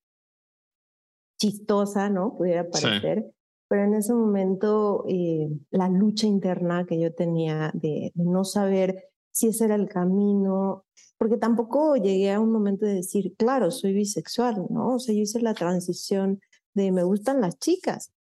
chistosa, 1.40 2.10
¿no? 2.10 2.36
Pudiera 2.36 2.70
parecer 2.70 3.32
pero 3.70 3.84
en 3.84 3.94
ese 3.94 4.14
momento 4.14 5.06
eh, 5.08 5.48
la 5.70 5.88
lucha 5.90 6.26
interna 6.26 6.86
que 6.88 7.00
yo 7.00 7.14
tenía 7.14 7.72
de, 7.76 8.12
no 8.16 8.44
saber 8.44 9.06
si 9.32 9.50
ese 9.50 9.66
era 9.66 9.76
el 9.76 9.88
camino, 9.88 10.86
porque 11.18 11.38
tampoco 11.38 11.96
llegué 11.96 12.32
a 12.32 12.40
un 12.40 12.52
momento 12.52 12.88
de 12.88 12.96
decir, 12.96 13.36
claro, 13.38 13.70
soy 13.70 13.94
bisexual, 13.94 14.66
¿no? 14.72 14.96
O 14.96 15.00
sea, 15.00 15.14
yo 15.14 15.22
hice 15.22 15.40
la 15.40 15.54
transición 15.54 16.42
de 16.74 16.92
me 16.92 17.04
gustan 17.04 17.42
las 17.42 17.60
chicas 17.60 18.12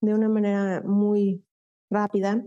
de 0.00 0.12
una 0.12 0.28
manera 0.28 0.82
muy 0.84 1.44
rápida, 1.88 2.44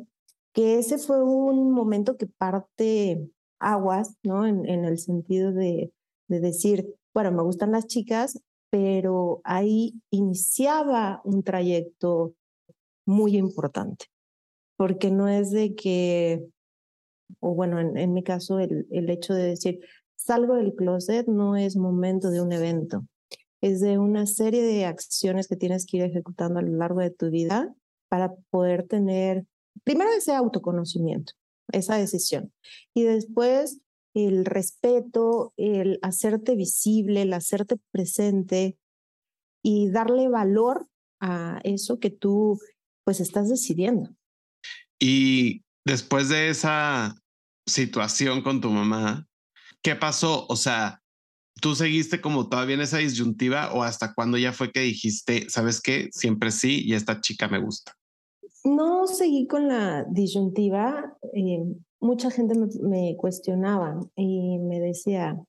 que 0.52 0.80
ese 0.80 0.98
fue 0.98 1.24
un 1.24 1.72
momento 1.72 2.18
que 2.18 2.28
parte 2.28 3.30
aguas, 3.60 4.18
¿no? 4.22 4.46
En, 4.46 4.68
el 4.68 4.98
sentido 5.00 5.54
de, 5.54 5.94
de 6.28 6.40
decir, 6.42 6.94
bueno, 7.14 7.32
me 7.32 7.44
gustan 7.44 7.72
las 7.72 7.88
chicas, 7.88 8.38
pero 8.74 9.40
ahí 9.44 10.02
iniciaba 10.10 11.22
un 11.26 11.44
trayecto 11.44 12.34
muy 13.06 13.38
importante, 13.38 14.08
porque 14.78 15.12
no 15.12 15.28
es 15.28 15.52
de 15.52 15.76
que, 15.76 16.44
o 17.40 17.54
bueno, 17.54 17.80
en, 17.80 18.14
mi 18.14 18.24
caso, 18.24 18.58
el, 18.58 18.88
el 18.90 19.12
hecho 19.12 19.36
de 19.36 19.44
decir, 19.44 19.80
salgo 20.16 20.56
del 20.56 20.74
closet 20.74 21.28
no 21.28 21.56
es 21.56 21.78
momento 21.78 22.32
de 22.32 22.42
un 22.42 22.52
evento, 22.52 23.06
es 23.62 23.80
de 23.80 24.00
una 24.00 24.26
serie 24.26 24.64
de 24.64 24.86
acciones 24.86 25.48
que 25.48 25.56
tienes 25.56 25.86
que 25.86 25.98
ir 25.98 26.04
ejecutando 26.06 26.58
a 26.58 26.64
lo 26.64 26.76
largo 26.76 27.02
de 27.02 27.12
tu 27.12 27.30
vida 27.30 27.72
para 28.10 28.34
poder 28.50 28.88
tener, 28.88 29.46
primero 29.84 30.10
ese 30.18 30.34
autoconocimiento, 30.34 31.34
esa 31.72 31.96
decisión, 31.96 32.52
y 32.96 33.04
después 33.04 33.83
el 34.14 34.46
respeto, 34.46 35.54
el 35.58 36.00
hacerte 36.02 36.56
visible, 36.56 37.24
el 37.24 37.34
hacerte 37.34 37.78
presente 37.92 38.78
y 39.64 39.90
darle 39.90 40.30
valor 40.30 40.88
a 41.20 41.60
eso 41.64 42.00
que 42.00 42.10
tú 42.10 42.60
pues 43.04 43.20
estás 43.20 43.50
decidiendo. 43.50 44.10
Y 45.00 45.64
después 45.86 46.30
de 46.30 46.50
esa 46.50 47.16
situación 47.66 48.42
con 48.42 48.62
tu 48.62 48.70
mamá, 48.70 49.28
¿qué 49.82 49.96
pasó? 49.96 50.46
O 50.48 50.56
sea, 50.56 51.02
¿tú 51.62 51.76
seguiste 51.76 52.22
como 52.22 52.50
todavía 52.50 52.76
en 52.76 52.82
esa 52.82 52.98
disyuntiva 52.98 53.74
o 53.74 53.84
hasta 53.84 54.14
cuando 54.14 54.38
ya 54.38 54.54
fue 54.54 54.72
que 54.72 54.82
dijiste, 54.82 55.50
sabes 55.50 55.82
qué, 55.82 56.10
siempre 56.12 56.52
sí 56.52 56.84
y 56.86 56.94
esta 56.94 57.20
chica 57.20 57.48
me 57.48 57.60
gusta? 57.60 57.94
no 58.64 59.08
seguí 59.08 59.48
con 59.48 59.68
la 59.68 60.06
disyuntiva. 60.10 61.18
Eh, 61.34 61.66
mucha 62.04 62.30
gente 62.30 62.54
me, 62.82 63.16
cuestionaba 63.18 64.00
y 64.16 64.60
me 64.60 64.80
decía, 64.80 65.42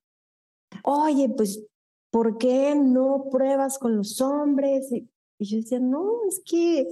oye, 0.84 1.28
pues, 1.28 1.64
¿por 2.11 2.38
qué 2.38 2.75
no 2.76 3.28
pruebas 3.30 3.78
con 3.78 3.96
los 3.96 4.20
hombres? 4.20 4.90
Y, 4.92 5.08
y 5.38 5.44
yo 5.44 5.56
decía, 5.58 5.80
no, 5.80 6.20
es 6.28 6.40
que 6.46 6.87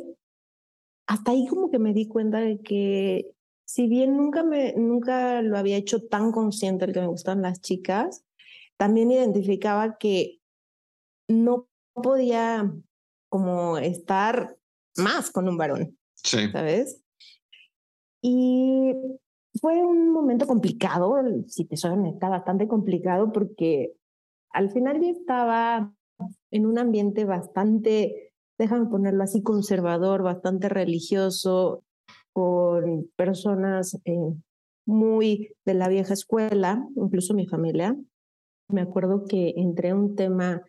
hasta 1.06 1.30
ahí 1.30 1.46
como 1.46 1.70
que 1.70 1.78
me 1.78 1.94
di 1.94 2.08
cuenta 2.08 2.38
de 2.40 2.60
que 2.60 3.32
si 3.64 3.86
bien 3.86 4.16
nunca, 4.16 4.42
me, 4.42 4.74
nunca 4.74 5.40
lo 5.42 5.56
había 5.56 5.76
hecho 5.76 6.06
tan 6.06 6.32
consciente 6.32 6.84
el 6.84 6.92
que 6.92 7.00
me 7.00 7.06
gustan 7.06 7.42
las 7.42 7.60
chicas, 7.60 8.24
también 8.76 9.12
identificaba 9.12 9.96
que 9.96 10.40
no 11.28 11.68
podía 11.94 12.70
como 13.28 13.78
estar 13.78 14.58
más 14.96 15.30
con 15.30 15.48
un 15.48 15.56
varón, 15.56 15.96
sí. 16.16 16.50
¿sabes? 16.50 17.00
Y 18.20 18.92
fue 19.60 19.84
un 19.84 20.10
momento 20.10 20.46
complicado, 20.46 21.14
si 21.46 21.64
te 21.64 21.76
soy 21.76 21.92
honesta, 21.92 22.28
bastante 22.28 22.68
complicado 22.68 23.32
porque 23.32 23.92
al 24.50 24.70
final 24.70 25.00
yo 25.00 25.08
estaba 25.08 25.92
en 26.50 26.66
un 26.66 26.78
ambiente 26.78 27.24
bastante, 27.24 28.32
déjame 28.58 28.86
ponerlo 28.86 29.24
así, 29.24 29.42
conservador, 29.42 30.22
bastante 30.22 30.68
religioso, 30.68 31.82
con 32.32 33.10
personas 33.16 33.98
eh, 34.04 34.34
muy 34.86 35.54
de 35.64 35.74
la 35.74 35.88
vieja 35.88 36.14
escuela, 36.14 36.86
incluso 36.96 37.34
mi 37.34 37.46
familia. 37.46 37.96
Me 38.68 38.80
acuerdo 38.80 39.24
que 39.24 39.54
entré 39.56 39.90
a 39.90 39.94
un 39.94 40.16
tema 40.16 40.62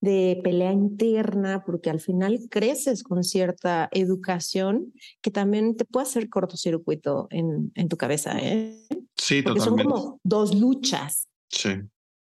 de 0.00 0.40
pelea 0.42 0.72
interna, 0.72 1.62
porque 1.64 1.90
al 1.90 2.00
final 2.00 2.40
creces 2.50 3.02
con 3.02 3.22
cierta 3.22 3.88
educación 3.92 4.92
que 5.20 5.30
también 5.30 5.76
te 5.76 5.84
puede 5.84 6.06
hacer 6.06 6.28
cortocircuito 6.28 7.26
en, 7.30 7.70
en 7.74 7.88
tu 7.88 7.96
cabeza. 7.96 8.38
¿eh? 8.40 8.76
Sí, 9.16 9.42
porque 9.42 9.60
Son 9.60 9.76
como 9.76 10.18
dos 10.24 10.54
luchas. 10.54 11.28
Sí. 11.48 11.70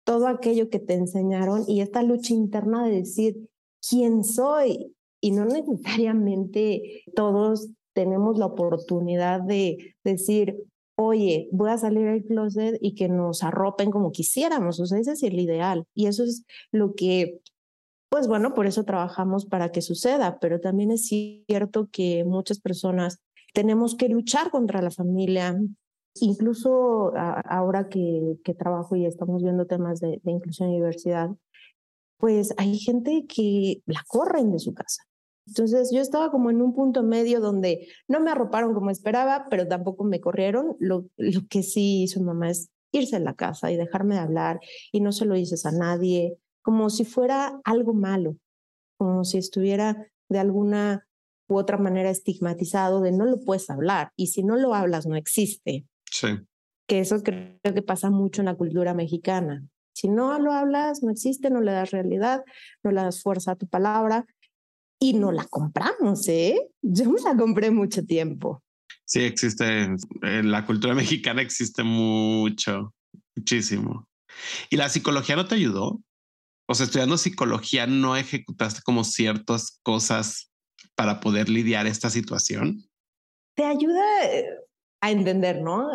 Todo 0.03 0.27
aquello 0.27 0.69
que 0.69 0.79
te 0.79 0.95
enseñaron 0.95 1.63
y 1.67 1.81
esta 1.81 2.03
lucha 2.03 2.33
interna 2.33 2.85
de 2.85 2.91
decir 2.91 3.49
quién 3.87 4.23
soy. 4.23 4.95
Y 5.21 5.31
no 5.31 5.45
necesariamente 5.45 7.03
todos 7.15 7.69
tenemos 7.93 8.37
la 8.37 8.45
oportunidad 8.45 9.41
de 9.41 9.95
decir, 10.03 10.55
oye, 10.95 11.47
voy 11.51 11.69
a 11.69 11.77
salir 11.77 12.05
del 12.07 12.25
closet 12.25 12.77
y 12.81 12.95
que 12.95 13.07
nos 13.07 13.43
arropen 13.43 13.91
como 13.91 14.11
quisiéramos. 14.11 14.79
O 14.79 14.85
sea, 14.85 14.99
ese 14.99 15.13
es 15.13 15.23
el 15.23 15.39
ideal. 15.39 15.85
Y 15.93 16.07
eso 16.07 16.23
es 16.23 16.45
lo 16.71 16.93
que 16.93 17.39
pues 18.09 18.27
bueno, 18.27 18.53
por 18.53 18.65
eso 18.65 18.83
trabajamos 18.83 19.45
para 19.45 19.71
que 19.71 19.81
suceda, 19.81 20.39
pero 20.39 20.59
también 20.59 20.91
es 20.91 21.07
cierto 21.07 21.87
que 21.91 22.23
muchas 22.25 22.59
personas 22.59 23.19
tenemos 23.53 23.95
que 23.95 24.09
luchar 24.09 24.49
contra 24.49 24.81
la 24.81 24.91
familia. 24.91 25.59
Incluso 26.21 27.13
ahora 27.15 27.87
que, 27.87 28.37
que, 28.43 28.53
trabajo 28.53 28.95
y 28.95 29.05
estamos 29.05 29.43
viendo 29.43 29.67
temas 29.67 29.99
de, 29.99 30.19
de 30.23 30.31
inclusión 30.31 30.69
y 30.71 30.75
diversidad, 30.75 31.29
pues 32.17 32.53
hay 32.57 32.77
gente 32.77 33.25
que 33.27 33.81
la 33.85 34.03
corren 34.07 34.51
de 34.51 34.59
su 34.59 34.73
casa. 34.73 35.03
Entonces 35.47 35.91
yo 35.93 36.01
estaba 36.01 36.31
como 36.31 36.49
en 36.49 36.61
un 36.61 36.73
punto 36.73 37.03
medio 37.03 37.39
donde 37.39 37.87
no 38.07 38.19
me 38.19 38.31
arroparon 38.31 38.73
como 38.73 38.89
esperaba, 38.89 39.47
pero 39.49 39.67
tampoco 39.67 40.03
me 40.03 40.19
corrieron. 40.19 40.75
Lo, 40.79 41.05
lo 41.17 41.41
que 41.47 41.63
sí 41.63 42.03
hizo 42.03 42.21
mamá 42.21 42.49
es 42.49 42.69
irse 42.91 43.15
a 43.15 43.19
la 43.19 43.35
casa 43.35 43.71
y 43.71 43.77
dejarme 43.77 44.15
de 44.15 44.21
hablar 44.21 44.59
y 44.91 44.99
no 44.99 45.11
se 45.11 45.25
lo 45.25 45.35
dices 45.35 45.65
a 45.65 45.71
nadie 45.71 46.37
como 46.61 46.89
si 46.89 47.05
fuera 47.05 47.59
algo 47.63 47.93
malo, 47.93 48.37
como 48.97 49.23
si 49.23 49.37
estuviera 49.37 50.07
de 50.29 50.39
alguna 50.39 51.05
u 51.47 51.57
otra 51.57 51.77
manera 51.77 52.09
estigmatizado 52.09 53.01
de 53.01 53.11
no 53.11 53.25
lo 53.25 53.39
puedes 53.39 53.69
hablar 53.69 54.11
y 54.15 54.27
si 54.27 54.43
no 54.43 54.55
lo 54.55 54.75
hablas 54.75 55.07
no 55.07 55.15
existe. 55.15 55.85
Sí. 56.09 56.27
Que 56.87 56.99
eso 56.99 57.21
creo 57.23 57.57
que 57.61 57.81
pasa 57.81 58.09
mucho 58.09 58.41
en 58.41 58.45
la 58.45 58.55
cultura 58.55 58.93
mexicana. 58.93 59.63
Si 59.93 60.07
no 60.07 60.37
lo 60.39 60.53
hablas, 60.53 61.03
no 61.03 61.11
existe, 61.11 61.49
no 61.49 61.61
le 61.61 61.71
das 61.71 61.91
realidad, 61.91 62.43
no 62.83 62.91
le 62.91 63.01
das 63.01 63.21
fuerza 63.21 63.51
a 63.51 63.55
tu 63.55 63.67
palabra 63.67 64.25
y 64.99 65.13
no 65.13 65.31
la 65.31 65.45
compramos, 65.45 66.27
¿eh? 66.27 66.69
Yo 66.81 67.09
me 67.09 67.21
la 67.21 67.35
compré 67.35 67.71
mucho 67.71 68.05
tiempo. 68.05 68.63
Sí, 69.05 69.21
existe, 69.21 69.87
en 70.21 70.51
la 70.51 70.65
cultura 70.65 70.93
mexicana 70.95 71.41
existe 71.41 71.83
mucho, 71.83 72.93
muchísimo. 73.35 74.07
¿Y 74.69 74.77
la 74.77 74.89
psicología 74.89 75.35
no 75.35 75.47
te 75.47 75.55
ayudó? 75.55 75.99
O 76.69 76.75
sea, 76.75 76.85
estudiando 76.85 77.17
psicología, 77.17 77.87
¿no 77.87 78.15
ejecutaste 78.15 78.81
como 78.85 79.03
ciertas 79.03 79.79
cosas 79.81 80.51
para 80.95 81.19
poder 81.19 81.49
lidiar 81.49 81.87
esta 81.87 82.11
situación? 82.11 82.83
Te 83.55 83.63
ayuda 83.63 84.03
eh, 84.31 84.45
a 85.01 85.09
entender, 85.09 85.63
¿no? 85.63 85.89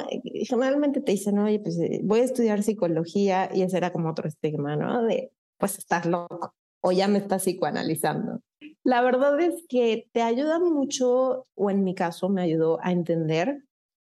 Generalmente 0.48 1.00
te 1.00 1.12
dicen, 1.12 1.38
oye, 1.38 1.60
pues 1.60 1.78
eh, 1.78 2.00
voy 2.02 2.20
a 2.20 2.24
estudiar 2.24 2.64
psicología 2.64 3.48
y 3.54 3.62
ese 3.62 3.76
era 3.76 3.92
como 3.92 4.10
otro 4.10 4.26
estigma, 4.26 4.74
¿no? 4.74 5.04
De, 5.04 5.30
pues 5.58 5.78
estás 5.78 6.06
loco 6.06 6.52
o 6.80 6.90
ya 6.90 7.06
me 7.06 7.18
estás 7.18 7.44
psicoanalizando. 7.44 8.40
La 8.82 9.00
verdad 9.00 9.40
es 9.40 9.64
que 9.68 10.08
te 10.12 10.22
ayuda 10.22 10.58
mucho, 10.58 11.46
o 11.54 11.70
en 11.70 11.84
mi 11.84 11.94
caso 11.94 12.28
me 12.28 12.42
ayudó 12.42 12.80
a 12.82 12.90
entender 12.90 13.62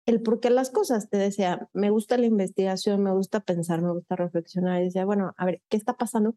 el 0.06 0.22
por 0.22 0.40
qué 0.40 0.50
las 0.50 0.70
cosas. 0.70 1.08
Te 1.08 1.18
decía, 1.18 1.68
me 1.72 1.90
gusta 1.90 2.16
la 2.18 2.26
investigación, 2.26 3.02
me 3.02 3.12
gusta 3.12 3.40
pensar, 3.40 3.82
me 3.82 3.92
gusta 3.92 4.16
reflexionar. 4.16 4.80
Y 4.80 4.86
decía, 4.86 5.04
bueno, 5.04 5.34
a 5.36 5.44
ver, 5.44 5.62
¿qué 5.68 5.76
está 5.76 5.96
pasando? 5.96 6.34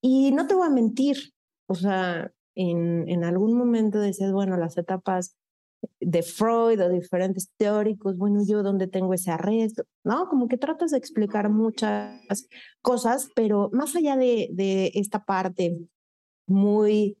Y 0.00 0.32
no 0.32 0.46
te 0.46 0.54
voy 0.54 0.66
a 0.66 0.70
mentir, 0.70 1.34
o 1.66 1.74
sea, 1.74 2.32
en, 2.54 3.08
en 3.08 3.24
algún 3.24 3.56
momento 3.56 3.98
decías, 3.98 4.32
bueno, 4.32 4.56
las 4.56 4.76
etapas 4.78 5.36
de 6.00 6.22
Freud 6.22 6.80
o 6.80 6.88
diferentes 6.88 7.50
teóricos, 7.56 8.16
bueno, 8.16 8.40
yo 8.46 8.62
dónde 8.62 8.86
tengo 8.86 9.14
ese 9.14 9.30
arresto, 9.30 9.84
¿no? 10.02 10.28
Como 10.28 10.48
que 10.48 10.56
tratas 10.56 10.92
de 10.92 10.98
explicar 10.98 11.50
muchas 11.50 12.48
cosas, 12.82 13.28
pero 13.34 13.70
más 13.72 13.94
allá 13.96 14.16
de, 14.16 14.48
de 14.52 14.92
esta 14.94 15.24
parte 15.24 15.78
muy 16.46 17.18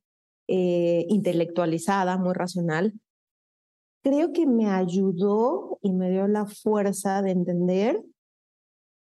eh, 0.48 1.06
intelectualizada, 1.08 2.16
muy 2.18 2.34
racional, 2.34 2.94
creo 4.04 4.32
que 4.32 4.46
me 4.46 4.68
ayudó 4.68 5.78
y 5.82 5.92
me 5.92 6.10
dio 6.10 6.28
la 6.28 6.46
fuerza 6.46 7.22
de 7.22 7.30
entender 7.30 8.04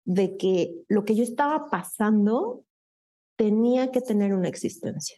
de 0.05 0.37
que 0.37 0.73
lo 0.87 1.03
que 1.03 1.15
yo 1.15 1.23
estaba 1.23 1.69
pasando 1.69 2.63
tenía 3.37 3.91
que 3.91 3.99
tener 3.99 4.33
una 4.33 4.47
existencia. 4.47 5.17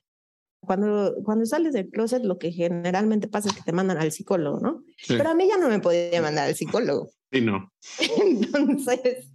Cuando, 0.62 1.16
cuando 1.24 1.46
sales 1.46 1.74
del 1.74 1.90
closet, 1.90 2.24
lo 2.24 2.40
que 2.40 2.52
generalmente 2.52 3.28
pasa 3.28 3.48
es 3.48 3.56
que 3.56 3.62
te 3.62 3.72
mandan 3.72 4.00
al 4.00 4.12
psicólogo, 4.12 4.60
¿no? 4.60 4.84
Pero 5.08 5.30
a 5.30 5.36
mí 5.36 5.48
ya 5.48 5.58
no 5.58 5.70
me 5.70 5.80
podía 5.80 6.22
mandar 6.22 6.48
al 6.48 6.56
psicólogo. 6.56 7.12
Sí, 7.32 7.42
no. 7.42 7.72
Entonces, 8.22 9.32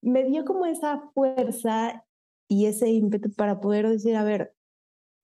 me 0.00 0.24
dio 0.24 0.44
como 0.44 0.64
esa 0.64 1.10
fuerza 1.12 2.04
y 2.48 2.66
ese 2.66 2.88
ímpetu 2.88 3.32
para 3.34 3.60
poder 3.60 3.88
decir, 3.88 4.14
a 4.16 4.24
ver, 4.24 4.55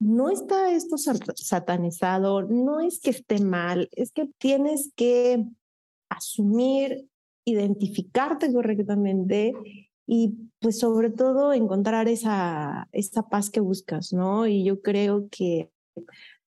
no 0.03 0.31
está 0.31 0.73
esto 0.73 0.97
satanizado, 0.99 2.43
no 2.43 2.81
es 2.81 3.01
que 3.01 3.11
esté 3.11 3.41
mal, 3.41 3.89
es 3.93 4.11
que 4.13 4.29
tienes 4.39 4.93
que 4.97 5.45
asumir, 6.11 7.09
identificarte 7.45 8.53
correctamente 8.53 9.55
y 10.07 10.35
pues 10.61 10.79
sobre 10.79 11.11
todo 11.11 11.53
encontrar 11.53 12.09
esa, 12.09 12.89
esa 12.93 13.29
paz 13.29 13.51
que 13.51 13.61
buscas, 13.61 14.13
¿no? 14.13 14.47
Y 14.47 14.65
yo 14.65 14.83
creo 14.83 15.29
que 15.31 15.71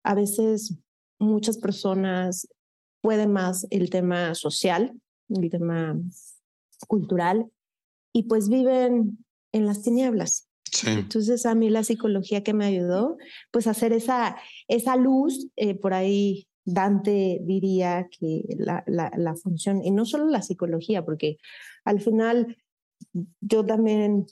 a 0.02 0.14
veces 0.14 0.76
muchas 1.18 1.58
personas 1.58 2.48
pueden 3.02 3.32
más 3.32 3.66
el 3.70 3.90
tema 3.90 4.34
social, 4.34 4.98
el 5.28 5.50
tema 5.50 5.98
cultural, 6.88 7.50
y 8.12 8.24
pues 8.24 8.48
viven 8.48 9.24
en 9.52 9.66
las 9.66 9.82
tinieblas. 9.82 10.48
Entonces 10.86 11.46
a 11.46 11.54
mí 11.54 11.70
la 11.70 11.84
psicología 11.84 12.42
que 12.42 12.54
me 12.54 12.64
ayudó, 12.64 13.16
pues 13.50 13.66
hacer 13.66 13.92
esa, 13.92 14.36
esa 14.68 14.96
luz, 14.96 15.48
eh, 15.56 15.74
por 15.74 15.94
ahí 15.94 16.48
Dante 16.64 17.40
diría 17.42 18.08
que 18.10 18.42
la, 18.58 18.82
la, 18.86 19.10
la, 19.16 19.34
función, 19.36 19.84
y 19.84 19.90
no 19.90 20.04
solo 20.04 20.26
la 20.26 20.42
psicología, 20.42 21.04
porque 21.04 21.36
al 21.84 22.00
final 22.00 22.56
yo 23.40 23.64
también 23.64 24.26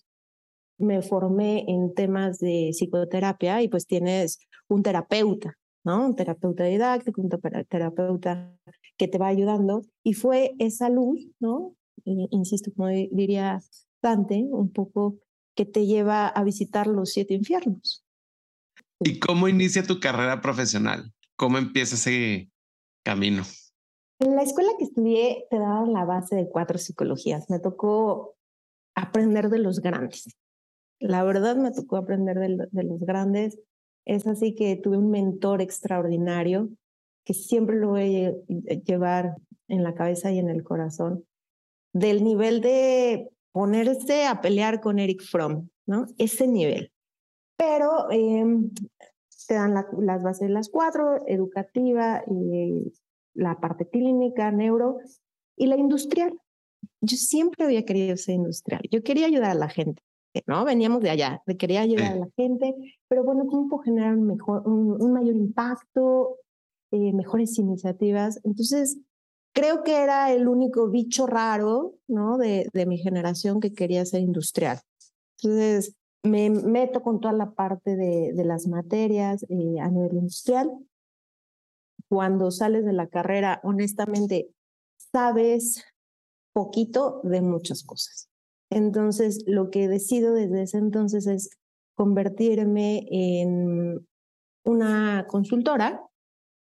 me 0.78 1.02
formé 1.02 1.64
en 1.68 1.94
temas 1.94 2.38
de 2.38 2.70
psicoterapia 2.72 3.62
y 3.62 3.68
pues 3.68 3.86
tienes 3.86 4.40
un 4.68 4.82
terapeuta, 4.82 5.56
¿no? 5.84 6.06
Un 6.06 6.16
terapeuta 6.16 6.64
didáctico, 6.64 7.20
un 7.20 7.30
terapeuta 7.68 8.56
que 8.96 9.08
te 9.08 9.18
va 9.18 9.28
ayudando 9.28 9.82
y 10.02 10.14
fue 10.14 10.54
esa 10.58 10.88
luz, 10.88 11.28
¿no? 11.38 11.74
insisto, 12.04 12.72
como 12.74 12.88
diría 12.88 13.60
Dante, 14.02 14.44
un 14.50 14.72
poco 14.72 15.18
que 15.54 15.64
te 15.64 15.86
lleva 15.86 16.28
a 16.28 16.44
visitar 16.44 16.86
los 16.86 17.10
siete 17.10 17.34
infiernos. 17.34 18.04
¿Y 19.00 19.18
cómo 19.18 19.48
inicia 19.48 19.82
tu 19.82 20.00
carrera 20.00 20.40
profesional? 20.40 21.12
¿Cómo 21.36 21.58
empieza 21.58 21.96
ese 21.96 22.50
camino? 23.04 23.42
En 24.20 24.36
la 24.36 24.42
escuela 24.42 24.70
que 24.78 24.84
estudié 24.84 25.46
te 25.50 25.58
daban 25.58 25.92
la 25.92 26.04
base 26.04 26.36
de 26.36 26.48
cuatro 26.48 26.78
psicologías. 26.78 27.50
Me 27.50 27.58
tocó 27.58 28.36
aprender 28.94 29.48
de 29.50 29.58
los 29.58 29.80
grandes. 29.80 30.36
La 31.00 31.24
verdad 31.24 31.56
me 31.56 31.72
tocó 31.72 31.96
aprender 31.96 32.38
de, 32.38 32.68
de 32.70 32.84
los 32.84 33.00
grandes. 33.00 33.58
Es 34.06 34.26
así 34.26 34.54
que 34.54 34.76
tuve 34.76 34.98
un 34.98 35.10
mentor 35.10 35.60
extraordinario 35.60 36.68
que 37.24 37.34
siempre 37.34 37.76
lo 37.76 37.88
voy 37.88 38.26
a 38.26 38.32
llevar 38.84 39.36
en 39.68 39.82
la 39.82 39.94
cabeza 39.94 40.30
y 40.30 40.38
en 40.38 40.48
el 40.48 40.62
corazón, 40.62 41.24
del 41.92 42.24
nivel 42.24 42.60
de 42.60 43.30
ponerse 43.52 44.26
a 44.26 44.40
pelear 44.40 44.80
con 44.80 44.98
Eric 44.98 45.22
Fromm, 45.22 45.68
¿no? 45.86 46.06
Ese 46.18 46.46
nivel. 46.46 46.90
Pero 47.56 48.10
em, 48.10 48.70
te 49.46 49.54
dan 49.54 49.74
las 49.74 50.22
bases 50.22 50.50
las 50.50 50.68
cuatro, 50.68 51.26
educativa, 51.26 52.22
y 52.26 52.92
la 53.34 53.58
parte 53.60 53.88
clínica, 53.88 54.50
neuro 54.50 54.98
y 55.56 55.66
la 55.66 55.76
industrial. 55.76 56.38
Yo 57.00 57.16
siempre 57.16 57.64
había 57.64 57.84
querido 57.84 58.16
ser 58.16 58.36
industrial. 58.36 58.82
Yo 58.90 59.02
quería 59.02 59.26
ayudar 59.26 59.50
a 59.50 59.54
la 59.54 59.68
gente, 59.68 60.02
¿no? 60.46 60.64
Veníamos 60.64 61.00
de 61.00 61.10
allá, 61.10 61.42
de 61.46 61.56
quería 61.56 61.82
ayudar 61.82 62.12
a 62.12 62.16
la 62.16 62.28
gente, 62.36 62.74
pero 63.08 63.24
bueno, 63.24 63.46
¿cómo 63.46 63.68
puedo 63.68 63.82
generar 63.82 64.14
un, 64.14 64.26
mejor, 64.26 64.66
un, 64.66 65.12
mayor 65.12 65.36
impacto, 65.36 66.38
eh, 66.90 67.12
mejores 67.12 67.58
iniciativas? 67.58 68.40
Entonces, 68.44 68.98
creo 69.52 69.82
que 69.82 70.02
era 70.02 70.32
el 70.32 70.48
único 70.48 70.88
bicho 70.88 71.26
raro, 71.26 71.94
¿no? 72.08 72.38
De, 72.38 72.68
mi 72.86 72.98
generación 72.98 73.60
que 73.60 73.72
quería 73.72 74.04
ser 74.04 74.20
industrial. 74.20 74.80
Entonces, 75.42 75.94
me 76.22 76.50
meto 76.50 77.02
con 77.02 77.20
toda 77.20 77.34
la 77.34 77.52
parte 77.52 77.96
de, 77.96 78.32
de 78.32 78.44
las 78.44 78.66
materias 78.66 79.44
eh, 79.48 79.80
a 79.80 79.88
nivel 79.88 80.14
industrial. 80.14 80.70
Cuando 82.08 82.50
sales 82.50 82.84
de 82.84 82.92
la 82.92 83.08
carrera, 83.08 83.60
honestamente, 83.64 84.50
sabes 84.96 85.84
poquito 86.52 87.20
de 87.24 87.40
muchas 87.40 87.82
cosas. 87.82 88.28
Entonces, 88.70 89.44
lo 89.46 89.70
que 89.70 89.88
decido 89.88 90.34
desde 90.34 90.62
ese 90.62 90.78
entonces 90.78 91.26
es 91.26 91.50
convertirme 91.94 93.06
en 93.10 94.06
una 94.64 95.26
consultora, 95.28 96.02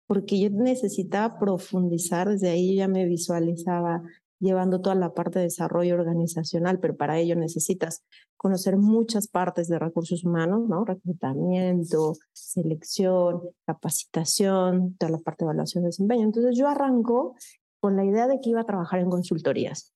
porque 0.06 0.38
yo 0.40 0.50
necesitaba 0.50 1.38
profundizar, 1.38 2.28
desde 2.28 2.50
ahí 2.50 2.76
ya 2.76 2.88
me 2.88 3.04
visualizaba 3.06 4.02
llevando 4.40 4.80
toda 4.80 4.94
la 4.94 5.14
parte 5.14 5.38
de 5.38 5.46
desarrollo 5.46 5.94
organizacional, 5.94 6.78
pero 6.78 6.96
para 6.96 7.18
ello 7.18 7.34
necesitas 7.36 8.04
conocer 8.36 8.76
muchas 8.76 9.26
partes 9.26 9.68
de 9.68 9.78
recursos 9.78 10.24
humanos, 10.24 10.68
¿no? 10.68 10.84
Reclutamiento, 10.84 12.14
selección, 12.32 13.40
capacitación, 13.66 14.96
toda 14.98 15.12
la 15.12 15.18
parte 15.18 15.44
de 15.44 15.50
evaluación 15.50 15.84
de 15.84 15.88
desempeño. 15.88 16.24
Entonces 16.24 16.56
yo 16.58 16.68
arranco 16.68 17.36
con 17.80 17.96
la 17.96 18.04
idea 18.04 18.26
de 18.28 18.40
que 18.40 18.50
iba 18.50 18.60
a 18.60 18.66
trabajar 18.66 19.00
en 19.00 19.08
consultorías. 19.08 19.94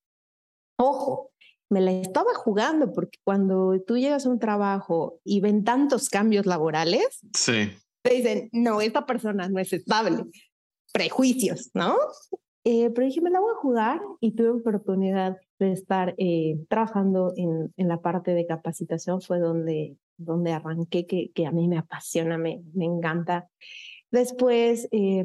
Ojo, 0.78 1.32
me 1.70 1.80
la 1.80 1.90
estaba 1.92 2.32
jugando 2.34 2.92
porque 2.92 3.18
cuando 3.24 3.78
tú 3.86 3.98
llegas 3.98 4.24
a 4.24 4.30
un 4.30 4.38
trabajo 4.38 5.20
y 5.24 5.40
ven 5.40 5.64
tantos 5.64 6.08
cambios 6.08 6.46
laborales, 6.46 7.20
sí. 7.34 7.70
Te 8.02 8.14
dicen, 8.14 8.48
no, 8.52 8.80
esta 8.80 9.06
persona 9.06 9.48
no 9.48 9.58
es 9.58 9.72
estable. 9.72 10.24
Prejuicios, 10.92 11.70
¿no? 11.74 11.96
Eh, 12.64 12.90
pero 12.90 13.06
dije, 13.06 13.20
me 13.20 13.30
la 13.30 13.40
voy 13.40 13.52
a 13.52 13.60
jugar 13.60 14.00
y 14.20 14.32
tuve 14.32 14.50
oportunidad 14.50 15.38
de 15.58 15.72
estar 15.72 16.14
eh, 16.18 16.58
trabajando 16.68 17.32
en, 17.36 17.72
en, 17.76 17.88
la 17.88 18.00
parte 18.00 18.32
de 18.34 18.46
capacitación, 18.46 19.22
fue 19.22 19.38
donde, 19.38 19.96
donde 20.16 20.52
arranqué, 20.52 21.06
que, 21.06 21.30
que 21.32 21.46
a 21.46 21.50
mí 21.50 21.68
me 21.68 21.78
apasiona, 21.78 22.36
me, 22.36 22.62
me 22.74 22.84
encanta. 22.84 23.48
Después 24.10 24.88
eh, 24.90 25.24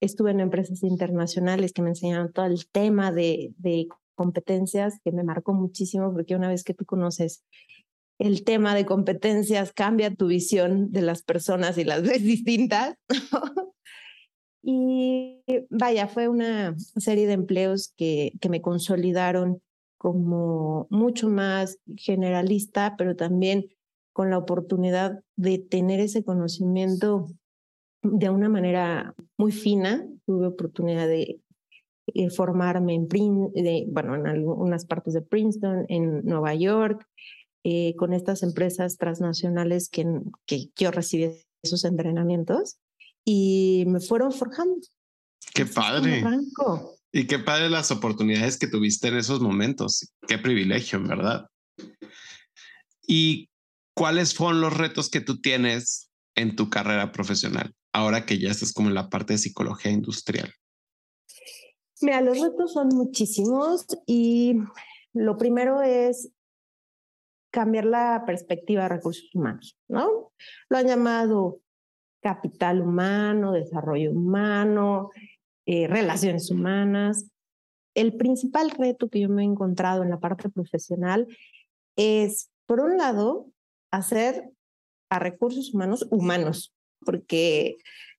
estuve 0.00 0.30
en 0.30 0.40
empresas 0.40 0.82
internacionales 0.82 1.72
que 1.72 1.82
me 1.82 1.90
enseñaron 1.90 2.32
todo 2.32 2.46
el 2.46 2.68
tema 2.70 3.12
de, 3.12 3.52
de 3.58 3.88
competencias, 4.14 4.98
que 5.04 5.12
me 5.12 5.24
marcó 5.24 5.54
muchísimo, 5.54 6.12
porque 6.12 6.36
una 6.36 6.48
vez 6.48 6.64
que 6.64 6.74
tú 6.74 6.84
conoces 6.84 7.44
el 8.18 8.44
tema 8.44 8.74
de 8.74 8.84
competencias, 8.84 9.72
cambia 9.72 10.14
tu 10.14 10.26
visión 10.26 10.90
de 10.90 11.02
las 11.02 11.22
personas 11.22 11.78
y 11.78 11.84
las 11.84 12.02
ves 12.02 12.22
distintas. 12.22 12.96
Y 14.62 15.40
vaya, 15.70 16.08
fue 16.08 16.28
una 16.28 16.76
serie 16.96 17.26
de 17.26 17.34
empleos 17.34 17.94
que, 17.96 18.32
que 18.40 18.48
me 18.48 18.60
consolidaron 18.60 19.62
como 19.96 20.86
mucho 20.90 21.28
más 21.28 21.78
generalista, 21.96 22.94
pero 22.96 23.16
también 23.16 23.66
con 24.12 24.30
la 24.30 24.38
oportunidad 24.38 25.20
de 25.36 25.58
tener 25.58 26.00
ese 26.00 26.24
conocimiento 26.24 27.28
de 28.02 28.30
una 28.30 28.48
manera 28.48 29.14
muy 29.36 29.52
fina. 29.52 30.06
Tuve 30.26 30.46
oportunidad 30.46 31.06
de 31.06 31.40
eh, 32.14 32.30
formarme 32.30 32.94
en, 32.94 33.08
bueno, 33.92 34.14
en 34.14 34.26
algunas 34.26 34.86
partes 34.86 35.14
de 35.14 35.22
Princeton, 35.22 35.84
en 35.88 36.24
Nueva 36.24 36.54
York, 36.54 37.06
eh, 37.70 37.94
con 37.96 38.14
estas 38.14 38.42
empresas 38.42 38.96
transnacionales 38.96 39.90
que, 39.90 40.06
que 40.46 40.70
yo 40.74 40.90
recibí 40.90 41.30
esos 41.62 41.84
entrenamientos 41.84 42.78
y 43.26 43.84
me 43.88 44.00
fueron 44.00 44.32
forjando. 44.32 44.80
Qué 45.52 45.66
padre. 45.66 46.24
Y 47.12 47.26
qué 47.26 47.38
padre 47.38 47.68
las 47.68 47.90
oportunidades 47.90 48.56
que 48.56 48.68
tuviste 48.68 49.08
en 49.08 49.18
esos 49.18 49.40
momentos. 49.40 50.14
Qué 50.26 50.38
privilegio, 50.38 50.98
en 50.98 51.08
verdad. 51.08 51.46
¿Y 53.06 53.50
cuáles 53.94 54.32
fueron 54.32 54.62
los 54.62 54.74
retos 54.74 55.10
que 55.10 55.20
tú 55.20 55.42
tienes 55.42 56.10
en 56.36 56.56
tu 56.56 56.70
carrera 56.70 57.12
profesional 57.12 57.74
ahora 57.92 58.24
que 58.24 58.38
ya 58.38 58.50
estás 58.50 58.72
como 58.72 58.88
en 58.88 58.94
la 58.94 59.10
parte 59.10 59.34
de 59.34 59.38
psicología 59.40 59.92
industrial? 59.92 60.50
Mira, 62.00 62.22
los 62.22 62.40
retos 62.40 62.72
son 62.72 62.88
muchísimos 62.88 63.84
y 64.06 64.54
lo 65.12 65.36
primero 65.36 65.82
es 65.82 66.30
cambiar 67.50 67.86
la 67.86 68.24
perspectiva 68.26 68.82
de 68.82 68.88
recursos 68.88 69.30
humanos, 69.34 69.78
¿no? 69.88 70.32
Lo 70.68 70.76
han 70.76 70.86
llamado 70.86 71.60
capital 72.20 72.82
humano, 72.82 73.52
desarrollo 73.52 74.10
humano, 74.10 75.10
eh, 75.66 75.86
relaciones 75.86 76.50
humanas. 76.50 77.30
El 77.94 78.16
principal 78.16 78.70
reto 78.70 79.08
que 79.08 79.20
yo 79.20 79.28
me 79.28 79.42
he 79.42 79.46
encontrado 79.46 80.02
en 80.02 80.10
la 80.10 80.20
parte 80.20 80.48
profesional 80.50 81.26
es, 81.96 82.50
por 82.66 82.80
un 82.80 82.96
lado, 82.96 83.46
hacer 83.90 84.50
a 85.10 85.18
recursos 85.18 85.72
humanos 85.74 86.06
humanos, 86.10 86.74
porque 87.04 87.76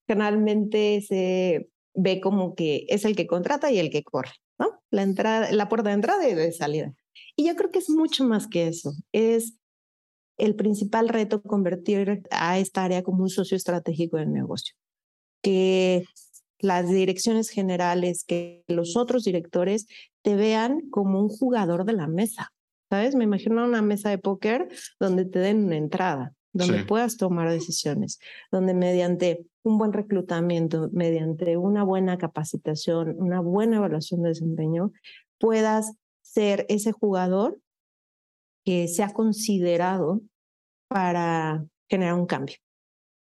generalmente 0.08 1.02
se 1.02 1.70
ve 1.94 2.20
como 2.20 2.56
que 2.56 2.86
es 2.90 3.06
el 3.06 3.16
que 3.16 3.28
contrata 3.28 3.72
y 3.72 3.80
el 3.80 3.90
que 3.90 4.04
corre, 4.04 4.32
¿no? 4.58 4.82
La, 4.90 5.04
entrada, 5.04 5.52
la 5.52 5.70
puerta 5.70 5.90
de 5.90 5.96
entrada 5.96 6.28
y 6.28 6.34
de 6.34 6.52
salida. 6.52 6.94
Y 7.36 7.48
yo 7.48 7.56
creo 7.56 7.72
que 7.72 7.80
es 7.80 7.90
mucho 7.90 8.26
más 8.26 8.48
que 8.48 8.68
eso. 8.68 8.94
Es 9.12 9.56
el 10.38 10.56
principal 10.56 11.10
reto 11.10 11.42
convertir 11.42 12.24
a 12.32 12.60
esta 12.60 12.84
área 12.84 13.04
como 13.04 13.24
un 13.24 13.30
socio 13.30 13.58
estratégico 13.58 14.18
del 14.18 14.32
negocio. 14.32 14.76
Que 15.42 16.06
las 16.60 16.90
direcciones 16.90 17.50
generales, 17.50 18.24
que 18.26 18.64
los 18.68 18.98
otros 18.98 19.24
directores 19.24 19.88
te 20.22 20.36
vean 20.36 20.90
como 20.90 21.22
un 21.22 21.30
jugador 21.30 21.86
de 21.86 21.94
la 21.94 22.08
mesa. 22.08 22.52
¿Sabes? 22.90 23.16
Me 23.16 23.24
imagino 23.24 23.64
una 23.64 23.84
mesa 23.84 24.10
de 24.10 24.18
póker 24.18 24.68
donde 25.00 25.26
te 25.26 25.38
den 25.40 25.66
una 25.66 25.78
entrada, 25.78 26.34
donde 26.54 26.86
puedas 26.86 27.18
tomar 27.18 27.52
decisiones, 27.52 28.20
donde 28.52 28.74
mediante 28.74 29.46
un 29.62 29.78
buen 29.78 29.94
reclutamiento, 29.94 30.90
mediante 30.92 31.56
una 31.58 31.84
buena 31.84 32.18
capacitación, 32.18 33.16
una 33.20 33.42
buena 33.42 33.78
evaluación 33.78 34.24
de 34.24 34.30
desempeño, 34.30 34.92
puedas 35.38 35.94
ser 36.32 36.66
ese 36.70 36.92
jugador 36.92 37.60
que 38.64 38.88
sea 38.88 39.14
considerado 39.14 40.22
para 40.88 41.66
generar 41.90 42.14
un 42.16 42.28
cambio. 42.28 42.58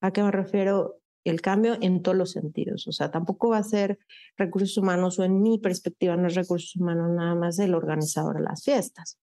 ¿A 0.00 0.12
qué 0.12 0.22
me 0.22 0.30
refiero? 0.30 1.00
El 1.24 1.40
cambio 1.40 1.76
en 1.80 2.02
todos 2.02 2.16
los 2.16 2.32
sentidos. 2.32 2.86
O 2.86 2.92
sea, 2.92 3.10
tampoco 3.10 3.48
va 3.48 3.58
a 3.58 3.62
ser 3.64 3.98
recursos 4.36 4.76
humanos 4.76 5.18
o 5.18 5.24
en 5.24 5.42
mi 5.42 5.58
perspectiva 5.58 6.16
no 6.16 6.28
es 6.28 6.36
recursos 6.36 6.76
humanos 6.76 7.10
nada 7.10 7.34
más 7.34 7.58
el 7.58 7.74
organizador 7.74 8.36
de 8.36 8.44
las 8.44 8.62
fiestas. 8.62 9.18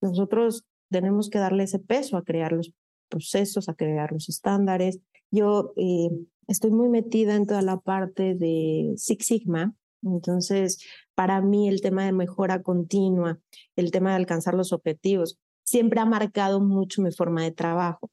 Nosotros 0.00 0.64
tenemos 0.88 1.28
que 1.28 1.38
darle 1.38 1.64
ese 1.64 1.80
peso 1.80 2.16
a 2.16 2.22
crear 2.22 2.52
los 2.52 2.72
procesos, 3.08 3.68
a 3.68 3.74
crear 3.74 4.12
los 4.12 4.28
estándares. 4.28 5.00
Yo 5.32 5.72
eh, 5.76 6.10
estoy 6.46 6.70
muy 6.70 6.88
metida 6.88 7.34
en 7.34 7.46
toda 7.46 7.62
la 7.62 7.78
parte 7.78 8.34
de 8.34 8.94
Six 8.96 9.26
Sigma, 9.26 9.74
entonces 10.12 10.78
para 11.14 11.40
mí 11.40 11.68
el 11.68 11.80
tema 11.80 12.04
de 12.04 12.12
mejora 12.12 12.62
continua, 12.62 13.38
el 13.76 13.90
tema 13.90 14.10
de 14.10 14.16
alcanzar 14.16 14.54
los 14.54 14.72
objetivos, 14.72 15.38
siempre 15.64 16.00
ha 16.00 16.04
marcado 16.04 16.60
mucho 16.60 17.02
mi 17.02 17.12
forma 17.12 17.42
de 17.42 17.52
trabajo. 17.52 18.10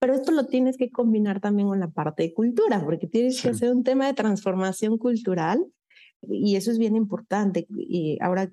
Pero 0.00 0.14
esto 0.14 0.32
lo 0.32 0.46
tienes 0.46 0.76
que 0.76 0.90
combinar 0.90 1.40
también 1.40 1.68
con 1.68 1.80
la 1.80 1.88
parte 1.88 2.24
de 2.24 2.34
cultura, 2.34 2.82
porque 2.84 3.06
tienes 3.06 3.40
que 3.40 3.50
hacer 3.50 3.72
un 3.72 3.84
tema 3.84 4.06
de 4.06 4.14
transformación 4.14 4.98
cultural 4.98 5.64
y 6.22 6.56
eso 6.56 6.70
es 6.70 6.78
bien 6.78 6.96
importante. 6.96 7.66
Y 7.70 8.18
ahora 8.20 8.50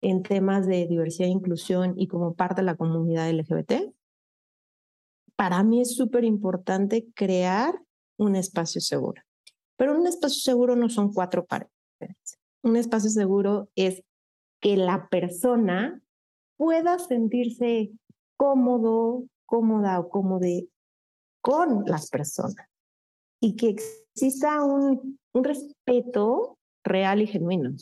en 0.00 0.22
temas 0.22 0.66
de 0.66 0.86
diversidad 0.86 1.28
e 1.28 1.32
inclusión 1.32 1.94
y 1.96 2.06
como 2.06 2.34
parte 2.34 2.62
de 2.62 2.66
la 2.66 2.76
comunidad 2.76 3.30
LGBT, 3.30 3.92
para 5.36 5.62
mí 5.62 5.80
es 5.80 5.94
súper 5.94 6.24
importante 6.24 7.06
crear 7.14 7.74
un 8.16 8.36
espacio 8.36 8.80
seguro. 8.80 9.25
Pero 9.76 9.98
un 9.98 10.06
espacio 10.06 10.40
seguro 10.40 10.76
no 10.76 10.88
son 10.88 11.12
cuatro 11.12 11.44
paredes. 11.44 11.70
Un 12.62 12.76
espacio 12.76 13.10
seguro 13.10 13.68
es 13.76 14.02
que 14.60 14.76
la 14.76 15.08
persona 15.08 16.00
pueda 16.56 16.98
sentirse 16.98 17.92
cómodo, 18.36 19.24
cómoda 19.46 20.00
o 20.00 20.08
cómodo 20.08 20.46
con 21.42 21.84
las 21.86 22.08
personas. 22.10 22.66
y 23.40 23.54
que 23.54 23.68
exista 23.68 24.64
un, 24.64 25.18
un 25.32 25.44
respeto 25.44 26.58
real 26.82 27.20
y 27.20 27.26
genuino. 27.26 27.74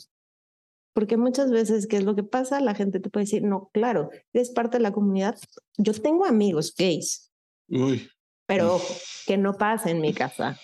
Porque 0.93 1.17
muchas 1.17 1.49
veces, 1.49 1.87
¿qué 1.87 1.97
es 1.97 2.03
lo 2.03 2.15
que 2.15 2.23
pasa? 2.23 2.59
La 2.59 2.75
gente 2.75 2.99
te 2.99 3.09
puede 3.09 3.25
decir, 3.25 3.43
no, 3.43 3.69
claro, 3.73 4.09
eres 4.33 4.51
parte 4.51 4.77
de 4.77 4.83
la 4.83 4.91
comunidad. 4.91 5.37
Yo 5.77 5.93
tengo 5.93 6.25
amigos 6.25 6.75
gays, 6.77 7.31
Uy. 7.69 8.09
pero 8.45 8.79
que 9.25 9.37
no 9.37 9.53
pasa 9.53 9.89
en 9.89 10.01
mi 10.01 10.13
casa, 10.13 10.59